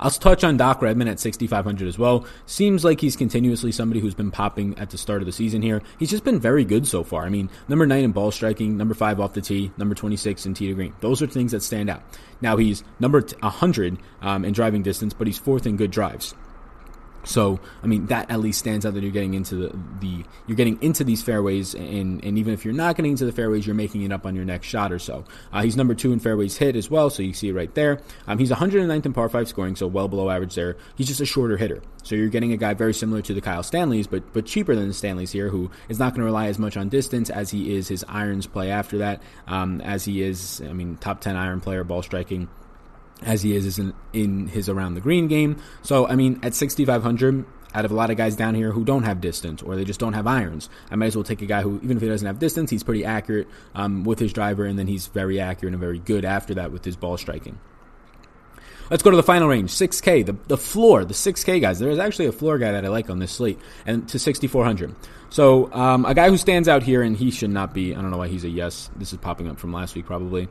I'll 0.00 0.10
touch 0.10 0.44
on 0.44 0.56
Doc 0.56 0.82
Redman 0.82 1.08
at 1.08 1.20
6,500 1.20 1.88
as 1.88 1.98
well. 1.98 2.26
Seems 2.46 2.84
like 2.84 3.00
he's 3.00 3.16
continuously 3.16 3.72
somebody 3.72 4.00
who's 4.00 4.14
been 4.14 4.30
popping 4.30 4.78
at 4.78 4.90
the 4.90 4.98
start 4.98 5.22
of 5.22 5.26
the 5.26 5.32
season 5.32 5.62
here. 5.62 5.82
He's 5.98 6.10
just 6.10 6.24
been 6.24 6.40
very 6.40 6.64
good 6.64 6.86
so 6.86 7.02
far. 7.02 7.24
I 7.24 7.28
mean, 7.28 7.50
number 7.68 7.86
nine 7.86 8.04
in 8.04 8.12
ball 8.12 8.30
striking, 8.30 8.76
number 8.76 8.94
five 8.94 9.20
off 9.20 9.34
the 9.34 9.40
tee, 9.40 9.72
number 9.76 9.94
26 9.94 10.46
in 10.46 10.54
tee 10.54 10.68
to 10.68 10.74
green. 10.74 10.94
Those 11.00 11.22
are 11.22 11.26
things 11.26 11.52
that 11.52 11.62
stand 11.62 11.90
out. 11.90 12.02
Now 12.40 12.56
he's 12.56 12.84
number 13.00 13.20
100 13.20 13.98
um, 14.20 14.44
in 14.44 14.52
driving 14.52 14.82
distance, 14.82 15.14
but 15.14 15.26
he's 15.26 15.38
fourth 15.38 15.66
in 15.66 15.76
good 15.76 15.90
drives. 15.90 16.34
So, 17.24 17.60
I 17.82 17.86
mean, 17.86 18.06
that 18.06 18.30
at 18.30 18.40
least 18.40 18.58
stands 18.58 18.84
out 18.84 18.94
that 18.94 19.02
you're 19.02 19.12
getting 19.12 19.34
into 19.34 19.54
the, 19.54 19.78
the 20.00 20.24
you're 20.46 20.56
getting 20.56 20.80
into 20.82 21.04
these 21.04 21.22
fairways, 21.22 21.74
and, 21.74 22.24
and 22.24 22.38
even 22.38 22.52
if 22.52 22.64
you're 22.64 22.74
not 22.74 22.96
getting 22.96 23.12
into 23.12 23.24
the 23.24 23.32
fairways, 23.32 23.66
you're 23.66 23.76
making 23.76 24.02
it 24.02 24.12
up 24.12 24.26
on 24.26 24.34
your 24.34 24.44
next 24.44 24.66
shot 24.66 24.92
or 24.92 24.98
so. 24.98 25.24
Uh, 25.52 25.62
he's 25.62 25.76
number 25.76 25.94
two 25.94 26.12
in 26.12 26.18
fairways 26.18 26.56
hit 26.56 26.74
as 26.74 26.90
well, 26.90 27.10
so 27.10 27.22
you 27.22 27.32
see 27.32 27.48
it 27.48 27.54
right 27.54 27.74
there. 27.74 28.00
Um, 28.26 28.38
he's 28.38 28.50
109th 28.50 29.06
in 29.06 29.12
par 29.12 29.28
five 29.28 29.48
scoring, 29.48 29.76
so 29.76 29.86
well 29.86 30.08
below 30.08 30.30
average 30.30 30.54
there. 30.54 30.76
He's 30.96 31.06
just 31.06 31.20
a 31.20 31.26
shorter 31.26 31.56
hitter, 31.56 31.82
so 32.02 32.14
you're 32.14 32.28
getting 32.28 32.52
a 32.52 32.56
guy 32.56 32.74
very 32.74 32.94
similar 32.94 33.22
to 33.22 33.34
the 33.34 33.40
Kyle 33.40 33.62
Stanleys, 33.62 34.06
but 34.06 34.32
but 34.32 34.46
cheaper 34.46 34.74
than 34.74 34.88
the 34.88 34.94
Stanleys 34.94 35.32
here, 35.32 35.48
who 35.48 35.70
is 35.88 35.98
not 35.98 36.12
going 36.12 36.20
to 36.20 36.26
rely 36.26 36.46
as 36.46 36.58
much 36.58 36.76
on 36.76 36.88
distance 36.88 37.30
as 37.30 37.50
he 37.50 37.74
is 37.74 37.88
his 37.88 38.04
irons 38.08 38.46
play 38.46 38.70
after 38.70 38.98
that, 38.98 39.22
um, 39.46 39.80
as 39.82 40.04
he 40.04 40.22
is. 40.22 40.60
I 40.68 40.72
mean, 40.72 40.96
top 40.96 41.20
10 41.20 41.36
iron 41.36 41.60
player, 41.60 41.84
ball 41.84 42.02
striking 42.02 42.48
as 43.24 43.42
he 43.42 43.54
is 43.54 43.78
in, 43.78 43.94
in 44.12 44.48
his 44.48 44.68
around 44.68 44.94
the 44.94 45.00
green 45.00 45.28
game. 45.28 45.60
So, 45.82 46.06
I 46.06 46.16
mean, 46.16 46.40
at 46.42 46.54
6,500, 46.54 47.44
out 47.74 47.84
of 47.84 47.90
a 47.90 47.94
lot 47.94 48.10
of 48.10 48.16
guys 48.16 48.36
down 48.36 48.54
here 48.54 48.72
who 48.72 48.84
don't 48.84 49.04
have 49.04 49.20
distance 49.20 49.62
or 49.62 49.76
they 49.76 49.84
just 49.84 50.00
don't 50.00 50.12
have 50.12 50.26
irons, 50.26 50.68
I 50.90 50.96
might 50.96 51.06
as 51.06 51.16
well 51.16 51.24
take 51.24 51.42
a 51.42 51.46
guy 51.46 51.62
who, 51.62 51.80
even 51.82 51.96
if 51.96 52.02
he 52.02 52.08
doesn't 52.08 52.26
have 52.26 52.38
distance, 52.38 52.70
he's 52.70 52.82
pretty 52.82 53.04
accurate 53.04 53.48
um, 53.74 54.04
with 54.04 54.18
his 54.18 54.32
driver, 54.32 54.64
and 54.64 54.78
then 54.78 54.86
he's 54.86 55.06
very 55.06 55.40
accurate 55.40 55.72
and 55.72 55.80
very 55.80 55.98
good 55.98 56.24
after 56.24 56.54
that 56.54 56.72
with 56.72 56.84
his 56.84 56.96
ball 56.96 57.16
striking. 57.16 57.58
Let's 58.90 59.02
go 59.02 59.10
to 59.10 59.16
the 59.16 59.22
final 59.22 59.48
range, 59.48 59.70
6K, 59.70 60.26
the, 60.26 60.36
the 60.48 60.58
floor, 60.58 61.04
the 61.04 61.14
6K 61.14 61.62
guys. 61.62 61.78
There 61.78 61.88
is 61.88 61.98
actually 61.98 62.26
a 62.26 62.32
floor 62.32 62.58
guy 62.58 62.72
that 62.72 62.84
I 62.84 62.88
like 62.88 63.08
on 63.08 63.20
this 63.20 63.32
slate, 63.32 63.58
and 63.86 64.06
to 64.10 64.18
6,400. 64.18 64.94
So, 65.30 65.72
um, 65.72 66.04
a 66.04 66.14
guy 66.14 66.28
who 66.28 66.36
stands 66.36 66.68
out 66.68 66.82
here, 66.82 67.00
and 67.00 67.16
he 67.16 67.30
should 67.30 67.48
not 67.48 67.72
be, 67.72 67.94
I 67.94 68.02
don't 68.02 68.10
know 68.10 68.18
why 68.18 68.28
he's 68.28 68.44
a 68.44 68.50
yes. 68.50 68.90
This 68.96 69.12
is 69.12 69.18
popping 69.18 69.48
up 69.48 69.58
from 69.58 69.72
last 69.72 69.94
week, 69.94 70.04
probably. 70.04 70.48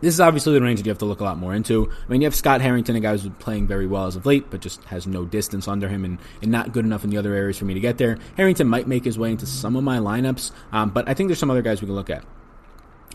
This 0.00 0.14
is 0.14 0.20
obviously 0.20 0.54
the 0.54 0.60
range 0.60 0.78
that 0.78 0.86
you 0.86 0.90
have 0.90 0.98
to 0.98 1.04
look 1.04 1.20
a 1.20 1.24
lot 1.24 1.38
more 1.38 1.54
into. 1.54 1.90
I 1.90 2.10
mean, 2.10 2.20
you 2.20 2.26
have 2.26 2.34
Scott 2.34 2.60
Harrington, 2.60 2.94
a 2.94 3.00
guy 3.00 3.16
who's 3.16 3.28
playing 3.40 3.66
very 3.66 3.86
well 3.86 4.06
as 4.06 4.14
of 4.14 4.26
late, 4.26 4.48
but 4.48 4.60
just 4.60 4.84
has 4.84 5.06
no 5.08 5.24
distance 5.24 5.66
under 5.66 5.88
him 5.88 6.04
and, 6.04 6.18
and 6.40 6.52
not 6.52 6.72
good 6.72 6.84
enough 6.84 7.02
in 7.02 7.10
the 7.10 7.16
other 7.16 7.34
areas 7.34 7.58
for 7.58 7.64
me 7.64 7.74
to 7.74 7.80
get 7.80 7.98
there. 7.98 8.16
Harrington 8.36 8.68
might 8.68 8.86
make 8.86 9.04
his 9.04 9.18
way 9.18 9.32
into 9.32 9.46
some 9.46 9.74
of 9.74 9.82
my 9.82 9.98
lineups, 9.98 10.52
um, 10.70 10.90
but 10.90 11.08
I 11.08 11.14
think 11.14 11.28
there's 11.28 11.40
some 11.40 11.50
other 11.50 11.62
guys 11.62 11.80
we 11.80 11.86
can 11.86 11.96
look 11.96 12.10
at. 12.10 12.24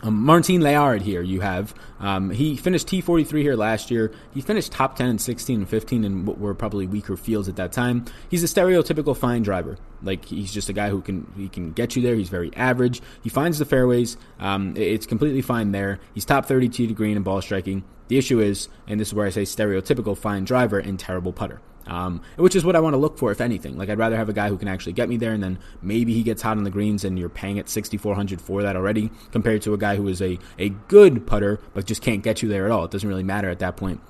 Um, 0.04 0.22
Martin 0.22 0.60
Laird 0.60 1.00
here 1.00 1.22
you 1.22 1.40
have. 1.40 1.74
Um, 1.98 2.28
he 2.28 2.58
finished 2.58 2.86
T43 2.88 3.40
here 3.40 3.56
last 3.56 3.90
year. 3.90 4.12
He 4.34 4.42
finished 4.42 4.70
top 4.70 4.96
10 4.96 5.08
in 5.08 5.18
16 5.18 5.60
and 5.60 5.68
15 5.68 6.04
in 6.04 6.26
what 6.26 6.38
were 6.38 6.54
probably 6.54 6.86
weaker 6.86 7.16
fields 7.16 7.48
at 7.48 7.56
that 7.56 7.72
time. 7.72 8.04
He's 8.28 8.44
a 8.44 8.46
stereotypical 8.46 9.16
fine 9.16 9.42
driver. 9.42 9.78
Like 10.02 10.26
he's 10.26 10.52
just 10.52 10.68
a 10.68 10.74
guy 10.74 10.90
who 10.90 11.00
can 11.00 11.32
he 11.38 11.48
can 11.48 11.72
get 11.72 11.96
you 11.96 12.02
there. 12.02 12.14
He's 12.14 12.28
very 12.28 12.54
average. 12.54 13.00
He 13.22 13.30
finds 13.30 13.58
the 13.58 13.64
fairways. 13.64 14.18
Um, 14.38 14.76
it's 14.76 15.06
completely 15.06 15.40
fine 15.40 15.72
there. 15.72 16.00
He's 16.12 16.26
top 16.26 16.44
32 16.44 16.88
to 16.88 16.92
green 16.92 17.16
and 17.16 17.24
ball 17.24 17.40
striking. 17.40 17.82
The 18.08 18.18
issue 18.18 18.40
is, 18.40 18.68
and 18.86 19.00
this 19.00 19.08
is 19.08 19.14
where 19.14 19.26
I 19.26 19.30
say 19.30 19.44
stereotypical 19.44 20.18
fine 20.18 20.44
driver 20.44 20.78
and 20.78 20.98
terrible 20.98 21.32
putter. 21.32 21.62
Um, 21.86 22.22
which 22.36 22.56
is 22.56 22.64
what 22.64 22.76
I 22.76 22.80
want 22.80 22.94
to 22.94 22.98
look 22.98 23.18
for, 23.18 23.30
if 23.30 23.40
anything. 23.40 23.76
Like, 23.76 23.90
I'd 23.90 23.98
rather 23.98 24.16
have 24.16 24.28
a 24.28 24.32
guy 24.32 24.48
who 24.48 24.56
can 24.56 24.68
actually 24.68 24.94
get 24.94 25.08
me 25.08 25.16
there, 25.16 25.32
and 25.32 25.42
then 25.42 25.58
maybe 25.82 26.14
he 26.14 26.22
gets 26.22 26.40
hot 26.42 26.56
on 26.56 26.64
the 26.64 26.70
greens, 26.70 27.04
and 27.04 27.18
you're 27.18 27.28
paying 27.28 27.58
at 27.58 27.68
6,400 27.68 28.40
for 28.40 28.62
that 28.62 28.74
already, 28.74 29.10
compared 29.32 29.62
to 29.62 29.74
a 29.74 29.78
guy 29.78 29.96
who 29.96 30.08
is 30.08 30.22
a, 30.22 30.38
a 30.58 30.70
good 30.88 31.26
putter, 31.26 31.60
but 31.74 31.84
just 31.84 32.00
can't 32.00 32.22
get 32.22 32.42
you 32.42 32.48
there 32.48 32.64
at 32.64 32.70
all. 32.70 32.84
It 32.84 32.90
doesn't 32.90 33.08
really 33.08 33.22
matter 33.22 33.50
at 33.50 33.58
that 33.58 33.76
point 33.76 34.00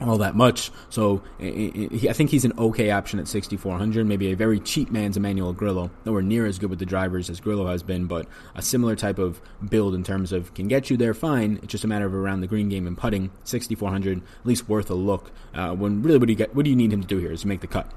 all 0.00 0.18
that 0.18 0.34
much. 0.34 0.70
So 0.90 1.22
I 1.40 2.12
think 2.12 2.30
he's 2.30 2.44
an 2.44 2.52
okay 2.58 2.90
option 2.90 3.18
at 3.18 3.28
6,400. 3.28 4.06
Maybe 4.06 4.32
a 4.32 4.36
very 4.36 4.60
cheap 4.60 4.90
man's 4.90 5.16
Emmanuel 5.16 5.52
Grillo. 5.52 5.90
Nowhere 6.04 6.22
near 6.22 6.46
as 6.46 6.58
good 6.58 6.70
with 6.70 6.78
the 6.78 6.86
drivers 6.86 7.30
as 7.30 7.40
Grillo 7.40 7.66
has 7.66 7.82
been, 7.82 8.06
but 8.06 8.26
a 8.54 8.62
similar 8.62 8.96
type 8.96 9.18
of 9.18 9.40
build 9.68 9.94
in 9.94 10.02
terms 10.02 10.32
of 10.32 10.52
can 10.54 10.68
get 10.68 10.90
you 10.90 10.96
there 10.96 11.14
fine. 11.14 11.58
It's 11.62 11.72
just 11.72 11.84
a 11.84 11.88
matter 11.88 12.06
of 12.06 12.14
around 12.14 12.40
the 12.40 12.46
green 12.46 12.68
game 12.68 12.86
and 12.86 12.98
putting. 12.98 13.30
6,400, 13.44 14.18
at 14.18 14.46
least 14.46 14.68
worth 14.68 14.90
a 14.90 14.94
look. 14.94 15.30
Uh, 15.54 15.74
when 15.74 16.02
really, 16.02 16.18
what 16.18 16.26
do 16.26 16.32
you 16.32 16.38
get? 16.38 16.54
What 16.54 16.64
do 16.64 16.70
you 16.70 16.76
need 16.76 16.92
him 16.92 17.00
to 17.00 17.06
do 17.06 17.18
here? 17.18 17.32
Is 17.32 17.44
make 17.44 17.60
the 17.60 17.66
cut. 17.66 17.90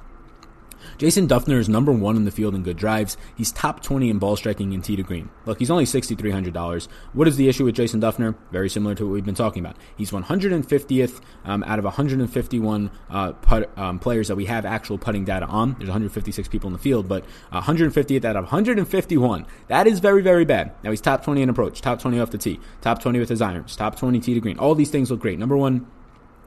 Jason 0.98 1.28
Dufner 1.28 1.58
is 1.58 1.70
number 1.70 1.92
one 1.92 2.16
in 2.16 2.26
the 2.26 2.32
field 2.32 2.56
in 2.56 2.64
good 2.64 2.78
drives. 2.78 3.18
He's 3.36 3.52
top 3.52 3.82
20 3.82 4.10
in 4.10 4.18
ball 4.20 4.36
striking 4.36 4.74
in 4.74 4.82
tee 4.82 4.96
to 4.96 5.04
green. 5.04 5.30
Look, 5.46 5.60
he's 5.60 5.72
only 5.72 5.86
$6,300. 5.86 6.88
What 7.14 7.28
is 7.28 7.38
the 7.38 7.48
issue 7.48 7.66
with 7.66 7.76
Jason 7.76 8.02
Dufner? 8.02 8.36
Very 8.52 8.70
similar 8.70 8.96
to 8.96 9.06
what 9.06 9.14
we've 9.14 9.26
been 9.26 9.36
talking 9.36 9.64
about. 9.64 9.78
He's 9.96 10.12
150th 10.12 11.22
um, 11.46 11.64
out 11.64 11.80
of 11.80 11.86
151 11.86 12.92
uh, 13.10 13.32
put, 13.34 13.78
um, 13.78 14.00
players 14.00 14.28
that 14.28 14.36
we 14.36 14.46
have 14.46 14.66
actual 14.66 14.98
putting 14.98 15.26
data 15.26 15.46
on. 15.46 15.76
There's 15.78 15.90
156 15.90 16.48
people 16.48 16.68
in 16.68 16.74
the 16.74 16.80
field, 16.80 17.08
but 17.08 17.26
150th 17.52 18.26
out 18.26 18.36
of 18.36 18.44
151. 18.46 19.46
That 19.68 19.88
is 19.88 20.00
very, 20.00 20.22
very 20.22 20.46
bad. 20.46 20.72
Now 20.84 20.92
he's 20.92 21.02
top 21.02 21.24
20 21.24 21.42
in 21.42 21.50
approach, 21.50 21.82
top 21.82 22.00
20 22.00 22.20
off 22.20 22.32
the 22.32 22.38
tee, 22.38 22.60
top 22.82 23.02
20 23.02 23.20
with 23.20 23.30
his 23.30 23.42
irons, 23.42 23.76
top 23.76 23.98
20 23.98 24.20
tee 24.20 24.34
to 24.34 24.40
green. 24.40 24.60
All 24.60 24.76
these 24.76 24.90
things 24.90 25.12
look 25.12 25.20
great. 25.20 25.40
Number 25.40 25.58
one 25.58 25.88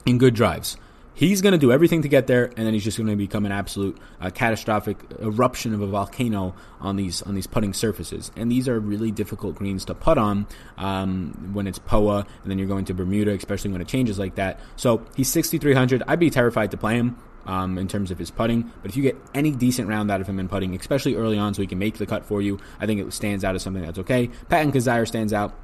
in 0.06 0.18
good 0.18 0.34
drives. 0.34 0.76
He's 1.14 1.42
going 1.42 1.52
to 1.52 1.58
do 1.58 1.72
everything 1.72 2.02
to 2.02 2.08
get 2.08 2.26
there, 2.26 2.46
and 2.56 2.66
then 2.66 2.72
he's 2.72 2.84
just 2.84 2.96
going 2.96 3.08
to 3.08 3.16
become 3.16 3.44
an 3.44 3.52
absolute 3.52 3.98
uh, 4.20 4.30
catastrophic 4.30 4.96
eruption 5.20 5.74
of 5.74 5.80
a 5.80 5.86
volcano 5.86 6.54
on 6.80 6.96
these 6.96 7.20
on 7.22 7.34
these 7.34 7.46
putting 7.46 7.74
surfaces. 7.74 8.30
And 8.36 8.50
these 8.50 8.68
are 8.68 8.78
really 8.78 9.10
difficult 9.10 9.56
greens 9.56 9.84
to 9.86 9.94
putt 9.94 10.18
on 10.18 10.46
um, 10.78 11.50
when 11.52 11.66
it's 11.66 11.78
POA, 11.78 12.26
and 12.42 12.50
then 12.50 12.58
you're 12.58 12.68
going 12.68 12.84
to 12.86 12.94
Bermuda, 12.94 13.32
especially 13.32 13.70
when 13.70 13.80
it 13.80 13.88
changes 13.88 14.18
like 14.18 14.36
that. 14.36 14.60
So 14.76 15.04
he's 15.16 15.28
6,300. 15.28 16.02
I'd 16.06 16.20
be 16.20 16.30
terrified 16.30 16.70
to 16.70 16.76
play 16.76 16.96
him. 16.96 17.18
Um, 17.46 17.78
in 17.78 17.88
terms 17.88 18.10
of 18.10 18.18
his 18.18 18.30
putting. 18.30 18.70
But 18.82 18.90
if 18.90 18.98
you 18.98 19.02
get 19.02 19.16
any 19.34 19.50
decent 19.50 19.88
round 19.88 20.10
out 20.10 20.20
of 20.20 20.28
him 20.28 20.38
in 20.38 20.46
putting, 20.46 20.76
especially 20.76 21.14
early 21.16 21.38
on, 21.38 21.54
so 21.54 21.62
he 21.62 21.66
can 21.66 21.78
make 21.78 21.96
the 21.96 22.04
cut 22.04 22.26
for 22.26 22.42
you, 22.42 22.60
I 22.78 22.86
think 22.86 23.00
it 23.00 23.12
stands 23.14 23.44
out 23.44 23.54
as 23.54 23.62
something 23.62 23.82
that's 23.82 23.98
okay. 24.00 24.28
Patton 24.50 24.72
Kizzire 24.72 25.08
stands 25.08 25.32
out. 25.32 25.54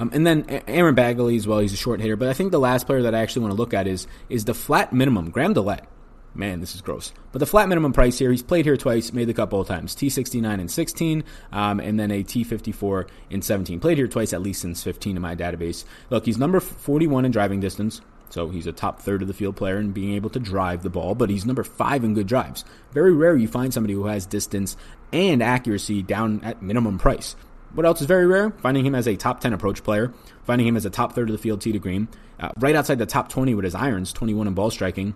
Um, 0.00 0.10
and 0.14 0.26
then 0.26 0.46
Aaron 0.66 0.96
Baddeley 0.96 1.36
as 1.36 1.46
well. 1.46 1.58
He's 1.58 1.74
a 1.74 1.76
short 1.76 2.00
hitter. 2.00 2.16
But 2.16 2.28
I 2.28 2.32
think 2.32 2.50
the 2.50 2.58
last 2.58 2.86
player 2.86 3.02
that 3.02 3.14
I 3.14 3.20
actually 3.20 3.42
want 3.42 3.52
to 3.52 3.58
look 3.58 3.74
at 3.74 3.86
is 3.86 4.06
is 4.28 4.46
the 4.46 4.54
flat 4.54 4.92
minimum. 4.92 5.30
Graham 5.30 5.54
DeLaet. 5.54 5.84
Man, 6.32 6.60
this 6.60 6.74
is 6.74 6.80
gross. 6.80 7.12
But 7.32 7.40
the 7.40 7.46
flat 7.46 7.68
minimum 7.68 7.92
price 7.92 8.18
here, 8.18 8.30
he's 8.30 8.42
played 8.42 8.64
here 8.64 8.76
twice, 8.76 9.12
made 9.12 9.26
the 9.26 9.34
cut 9.34 9.50
both 9.50 9.66
times. 9.66 9.96
T69 9.96 10.60
and 10.60 10.70
16, 10.70 11.24
um, 11.50 11.80
and 11.80 11.98
then 11.98 12.12
a 12.12 12.22
T54 12.22 13.08
in 13.30 13.42
17. 13.42 13.80
Played 13.80 13.98
here 13.98 14.06
twice 14.06 14.32
at 14.32 14.40
least 14.40 14.62
since 14.62 14.82
15 14.82 15.16
in 15.16 15.22
my 15.22 15.34
database. 15.34 15.84
Look, 16.08 16.26
he's 16.26 16.38
number 16.38 16.60
41 16.60 17.24
in 17.24 17.32
driving 17.32 17.58
distance. 17.58 18.00
So 18.30 18.48
he's 18.48 18.68
a 18.68 18.72
top 18.72 19.00
third 19.00 19.22
of 19.22 19.28
the 19.28 19.34
field 19.34 19.56
player 19.56 19.78
in 19.78 19.90
being 19.90 20.14
able 20.14 20.30
to 20.30 20.38
drive 20.38 20.84
the 20.84 20.88
ball, 20.88 21.16
but 21.16 21.30
he's 21.30 21.44
number 21.44 21.64
five 21.64 22.04
in 22.04 22.14
good 22.14 22.28
drives. 22.28 22.64
Very 22.92 23.12
rare 23.12 23.36
you 23.36 23.48
find 23.48 23.74
somebody 23.74 23.94
who 23.94 24.06
has 24.06 24.24
distance 24.24 24.76
and 25.12 25.42
accuracy 25.42 26.00
down 26.00 26.40
at 26.44 26.62
minimum 26.62 26.96
price. 26.96 27.34
What 27.74 27.86
else 27.86 28.00
is 28.00 28.06
very 28.06 28.26
rare? 28.26 28.50
Finding 28.50 28.84
him 28.84 28.94
as 28.94 29.06
a 29.06 29.16
top 29.16 29.40
10 29.40 29.52
approach 29.52 29.84
player, 29.84 30.12
finding 30.44 30.66
him 30.66 30.76
as 30.76 30.84
a 30.84 30.90
top 30.90 31.12
third 31.12 31.28
of 31.28 31.32
the 31.32 31.38
field 31.38 31.60
tee 31.60 31.72
to 31.72 31.78
green, 31.78 32.08
uh, 32.40 32.50
right 32.58 32.74
outside 32.74 32.98
the 32.98 33.06
top 33.06 33.28
20 33.28 33.54
with 33.54 33.64
his 33.64 33.74
irons, 33.74 34.12
21 34.12 34.48
in 34.48 34.54
ball 34.54 34.70
striking. 34.70 35.14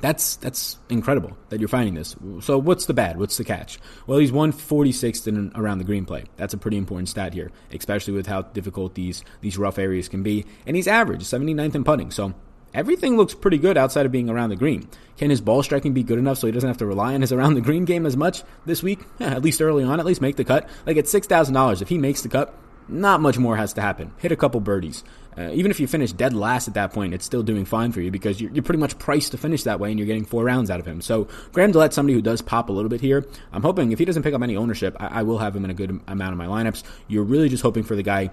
That's 0.00 0.36
that's 0.36 0.78
incredible 0.90 1.36
that 1.48 1.60
you're 1.60 1.68
finding 1.68 1.94
this. 1.94 2.14
So 2.40 2.58
what's 2.58 2.84
the 2.84 2.92
bad? 2.92 3.18
What's 3.18 3.38
the 3.38 3.44
catch? 3.44 3.78
Well, 4.06 4.18
he's 4.18 4.32
146th 4.32 5.26
in 5.26 5.50
around 5.54 5.78
the 5.78 5.84
green 5.84 6.04
play. 6.04 6.24
That's 6.36 6.52
a 6.52 6.58
pretty 6.58 6.76
important 6.76 7.08
stat 7.08 7.32
here, 7.32 7.50
especially 7.72 8.12
with 8.12 8.26
how 8.26 8.42
difficult 8.42 8.94
these 8.94 9.24
these 9.40 9.56
rough 9.56 9.78
areas 9.78 10.08
can 10.10 10.22
be. 10.22 10.44
And 10.66 10.76
he's 10.76 10.86
average, 10.86 11.22
79th 11.22 11.74
in 11.74 11.84
putting. 11.84 12.10
So 12.10 12.34
everything 12.74 13.16
looks 13.16 13.34
pretty 13.34 13.58
good 13.58 13.78
outside 13.78 14.04
of 14.04 14.12
being 14.12 14.28
around 14.28 14.50
the 14.50 14.56
green. 14.56 14.88
Can 15.16 15.30
his 15.30 15.40
ball 15.40 15.62
striking 15.62 15.94
be 15.94 16.02
good 16.02 16.18
enough 16.18 16.38
so 16.38 16.46
he 16.46 16.52
doesn't 16.52 16.68
have 16.68 16.78
to 16.78 16.86
rely 16.86 17.14
on 17.14 17.20
his 17.20 17.32
around 17.32 17.54
the 17.54 17.60
green 17.60 17.84
game 17.84 18.04
as 18.04 18.16
much 18.16 18.42
this 18.66 18.82
week? 18.82 19.00
At 19.20 19.42
least 19.42 19.62
early 19.62 19.84
on, 19.84 20.00
at 20.00 20.06
least 20.06 20.20
make 20.20 20.36
the 20.36 20.44
cut. 20.44 20.68
Like 20.84 20.96
at 20.96 21.04
$6,000, 21.04 21.82
if 21.82 21.88
he 21.88 21.98
makes 21.98 22.22
the 22.22 22.28
cut, 22.28 22.54
not 22.88 23.20
much 23.20 23.38
more 23.38 23.56
has 23.56 23.72
to 23.74 23.80
happen. 23.80 24.12
Hit 24.18 24.32
a 24.32 24.36
couple 24.36 24.60
birdies. 24.60 25.04
Uh, 25.36 25.50
even 25.52 25.70
if 25.70 25.80
you 25.80 25.86
finish 25.86 26.12
dead 26.12 26.32
last 26.32 26.68
at 26.68 26.74
that 26.74 26.92
point, 26.92 27.14
it's 27.14 27.24
still 27.24 27.42
doing 27.42 27.64
fine 27.64 27.92
for 27.92 28.00
you 28.00 28.10
because 28.10 28.40
you're, 28.40 28.50
you're, 28.52 28.62
pretty 28.62 28.78
much 28.78 28.98
priced 28.98 29.32
to 29.32 29.38
finish 29.38 29.64
that 29.64 29.80
way 29.80 29.90
and 29.90 29.98
you're 29.98 30.06
getting 30.06 30.24
four 30.24 30.44
rounds 30.44 30.70
out 30.70 30.78
of 30.78 30.86
him. 30.86 31.00
So 31.00 31.26
Graham 31.52 31.72
DeLaet, 31.72 31.92
somebody 31.92 32.14
who 32.14 32.22
does 32.22 32.40
pop 32.40 32.68
a 32.68 32.72
little 32.72 32.88
bit 32.88 33.00
here. 33.00 33.26
I'm 33.52 33.62
hoping 33.62 33.90
if 33.90 33.98
he 33.98 34.04
doesn't 34.04 34.22
pick 34.22 34.34
up 34.34 34.42
any 34.42 34.56
ownership, 34.56 34.96
I, 35.00 35.20
I 35.20 35.22
will 35.22 35.38
have 35.38 35.56
him 35.56 35.64
in 35.64 35.70
a 35.70 35.74
good 35.74 36.00
amount 36.06 36.32
of 36.32 36.38
my 36.38 36.46
lineups. 36.46 36.82
You're 37.08 37.24
really 37.24 37.48
just 37.48 37.62
hoping 37.62 37.82
for 37.82 37.96
the 37.96 38.02
guy 38.02 38.30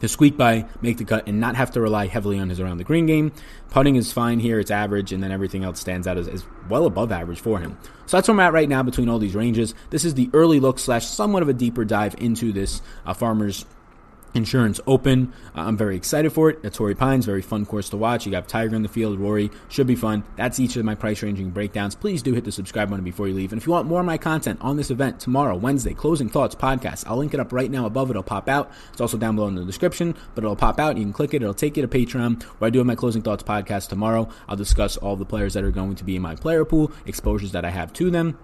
to 0.00 0.08
squeak 0.08 0.36
by, 0.36 0.66
make 0.82 0.98
the 0.98 1.04
cut, 1.04 1.26
and 1.26 1.40
not 1.40 1.56
have 1.56 1.70
to 1.72 1.80
rely 1.80 2.06
heavily 2.06 2.38
on 2.38 2.48
his 2.48 2.60
around 2.60 2.78
the 2.78 2.84
green 2.84 3.06
game. 3.06 3.32
Putting 3.70 3.96
is 3.96 4.12
fine 4.12 4.40
here, 4.40 4.60
it's 4.60 4.70
average, 4.70 5.12
and 5.12 5.22
then 5.22 5.32
everything 5.32 5.64
else 5.64 5.80
stands 5.80 6.06
out 6.06 6.18
as, 6.18 6.28
as, 6.28 6.44
well 6.68 6.86
above 6.86 7.12
average 7.12 7.38
for 7.38 7.60
him. 7.60 7.78
So 8.06 8.16
that's 8.16 8.26
where 8.26 8.34
I'm 8.34 8.40
at 8.40 8.52
right 8.52 8.68
now 8.68 8.82
between 8.82 9.08
all 9.08 9.20
these 9.20 9.36
ranges. 9.36 9.72
This 9.90 10.04
is 10.04 10.14
the 10.14 10.28
early 10.32 10.58
look 10.58 10.80
slash 10.80 11.06
somewhat 11.06 11.42
of 11.42 11.48
a 11.48 11.52
deeper 11.52 11.84
dive 11.84 12.16
into 12.18 12.52
this 12.52 12.82
uh, 13.04 13.14
Farmers 13.14 13.64
Insurance 14.36 14.80
Open. 14.86 15.32
Uh, 15.54 15.62
I'm 15.62 15.76
very 15.76 15.96
excited 15.96 16.30
for 16.30 16.50
it. 16.50 16.64
At 16.64 16.74
Torrey 16.74 16.94
Pines, 16.94 17.24
very 17.24 17.42
fun 17.42 17.66
course 17.66 17.88
to 17.90 17.96
watch. 17.96 18.26
You 18.26 18.32
got 18.32 18.48
Tiger 18.48 18.76
in 18.76 18.82
the 18.82 18.88
field, 18.88 19.18
Rory, 19.18 19.50
should 19.68 19.86
be 19.86 19.96
fun. 19.96 20.22
That's 20.36 20.60
each 20.60 20.76
of 20.76 20.84
my 20.84 20.94
price 20.94 21.22
ranging 21.22 21.50
breakdowns. 21.50 21.94
Please 21.94 22.22
do 22.22 22.34
hit 22.34 22.44
the 22.44 22.52
subscribe 22.52 22.90
button 22.90 23.04
before 23.04 23.28
you 23.28 23.34
leave. 23.34 23.52
And 23.52 23.60
if 23.60 23.66
you 23.66 23.72
want 23.72 23.88
more 23.88 24.00
of 24.00 24.06
my 24.06 24.18
content 24.18 24.60
on 24.60 24.76
this 24.76 24.90
event 24.90 25.18
tomorrow, 25.18 25.56
Wednesday, 25.56 25.94
Closing 25.94 26.28
Thoughts 26.28 26.54
podcast, 26.54 27.04
I'll 27.06 27.16
link 27.16 27.34
it 27.34 27.40
up 27.40 27.52
right 27.52 27.70
now 27.70 27.86
above. 27.86 28.10
It'll 28.10 28.22
pop 28.22 28.48
out. 28.48 28.70
It's 28.92 29.00
also 29.00 29.16
down 29.16 29.36
below 29.36 29.48
in 29.48 29.54
the 29.54 29.64
description, 29.64 30.14
but 30.34 30.44
it'll 30.44 30.54
pop 30.54 30.78
out. 30.78 30.96
You 30.96 31.04
can 31.04 31.12
click 31.12 31.34
it. 31.34 31.42
It'll 31.42 31.54
take 31.54 31.76
you 31.76 31.86
to 31.86 31.88
Patreon 31.88 32.42
where 32.42 32.66
I 32.66 32.70
do 32.70 32.84
my 32.84 32.94
Closing 32.94 33.22
Thoughts 33.22 33.42
podcast 33.42 33.88
tomorrow. 33.88 34.28
I'll 34.48 34.56
discuss 34.56 34.96
all 34.96 35.16
the 35.16 35.24
players 35.24 35.54
that 35.54 35.64
are 35.64 35.70
going 35.70 35.96
to 35.96 36.04
be 36.04 36.16
in 36.16 36.22
my 36.22 36.34
player 36.34 36.64
pool, 36.64 36.92
exposures 37.06 37.52
that 37.52 37.64
I 37.64 37.70
have 37.70 37.92
to 37.94 38.10
them 38.10 38.38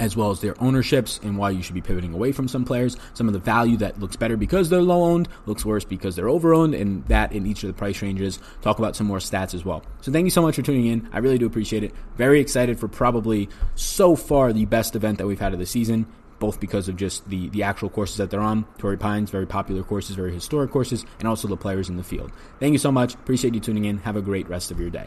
as 0.00 0.16
well 0.16 0.30
as 0.30 0.40
their 0.40 0.60
ownerships 0.62 1.20
and 1.22 1.36
why 1.36 1.50
you 1.50 1.62
should 1.62 1.74
be 1.74 1.80
pivoting 1.80 2.14
away 2.14 2.32
from 2.32 2.48
some 2.48 2.64
players. 2.64 2.96
Some 3.14 3.26
of 3.26 3.32
the 3.32 3.38
value 3.38 3.76
that 3.78 4.00
looks 4.00 4.16
better 4.16 4.36
because 4.36 4.68
they're 4.68 4.82
low 4.82 5.04
owned, 5.04 5.28
looks 5.46 5.64
worse 5.64 5.84
because 5.84 6.16
they're 6.16 6.28
over 6.28 6.54
owned, 6.54 6.74
and 6.74 7.04
that 7.06 7.32
in 7.32 7.46
each 7.46 7.62
of 7.62 7.68
the 7.68 7.74
price 7.74 8.02
ranges. 8.02 8.38
Talk 8.60 8.78
about 8.78 8.96
some 8.96 9.06
more 9.06 9.18
stats 9.18 9.54
as 9.54 9.64
well. 9.64 9.82
So 10.00 10.12
thank 10.12 10.24
you 10.24 10.30
so 10.30 10.42
much 10.42 10.56
for 10.56 10.62
tuning 10.62 10.86
in. 10.86 11.08
I 11.12 11.18
really 11.18 11.38
do 11.38 11.46
appreciate 11.46 11.84
it. 11.84 11.94
Very 12.16 12.40
excited 12.40 12.78
for 12.78 12.88
probably 12.88 13.48
so 13.74 14.16
far 14.16 14.52
the 14.52 14.66
best 14.66 14.96
event 14.96 15.18
that 15.18 15.26
we've 15.26 15.40
had 15.40 15.52
of 15.52 15.58
the 15.58 15.66
season. 15.66 16.06
Both 16.38 16.58
because 16.58 16.88
of 16.88 16.96
just 16.96 17.28
the, 17.28 17.50
the 17.50 17.62
actual 17.62 17.88
courses 17.88 18.16
that 18.16 18.30
they're 18.30 18.40
on. 18.40 18.64
Torrey 18.78 18.96
Pines, 18.98 19.30
very 19.30 19.46
popular 19.46 19.84
courses, 19.84 20.16
very 20.16 20.32
historic 20.32 20.72
courses, 20.72 21.06
and 21.20 21.28
also 21.28 21.46
the 21.46 21.56
players 21.56 21.88
in 21.88 21.96
the 21.96 22.02
field. 22.02 22.32
Thank 22.58 22.72
you 22.72 22.78
so 22.78 22.90
much. 22.90 23.14
Appreciate 23.14 23.54
you 23.54 23.60
tuning 23.60 23.84
in. 23.84 23.98
Have 23.98 24.16
a 24.16 24.22
great 24.22 24.48
rest 24.48 24.72
of 24.72 24.80
your 24.80 24.90
day. 24.90 25.06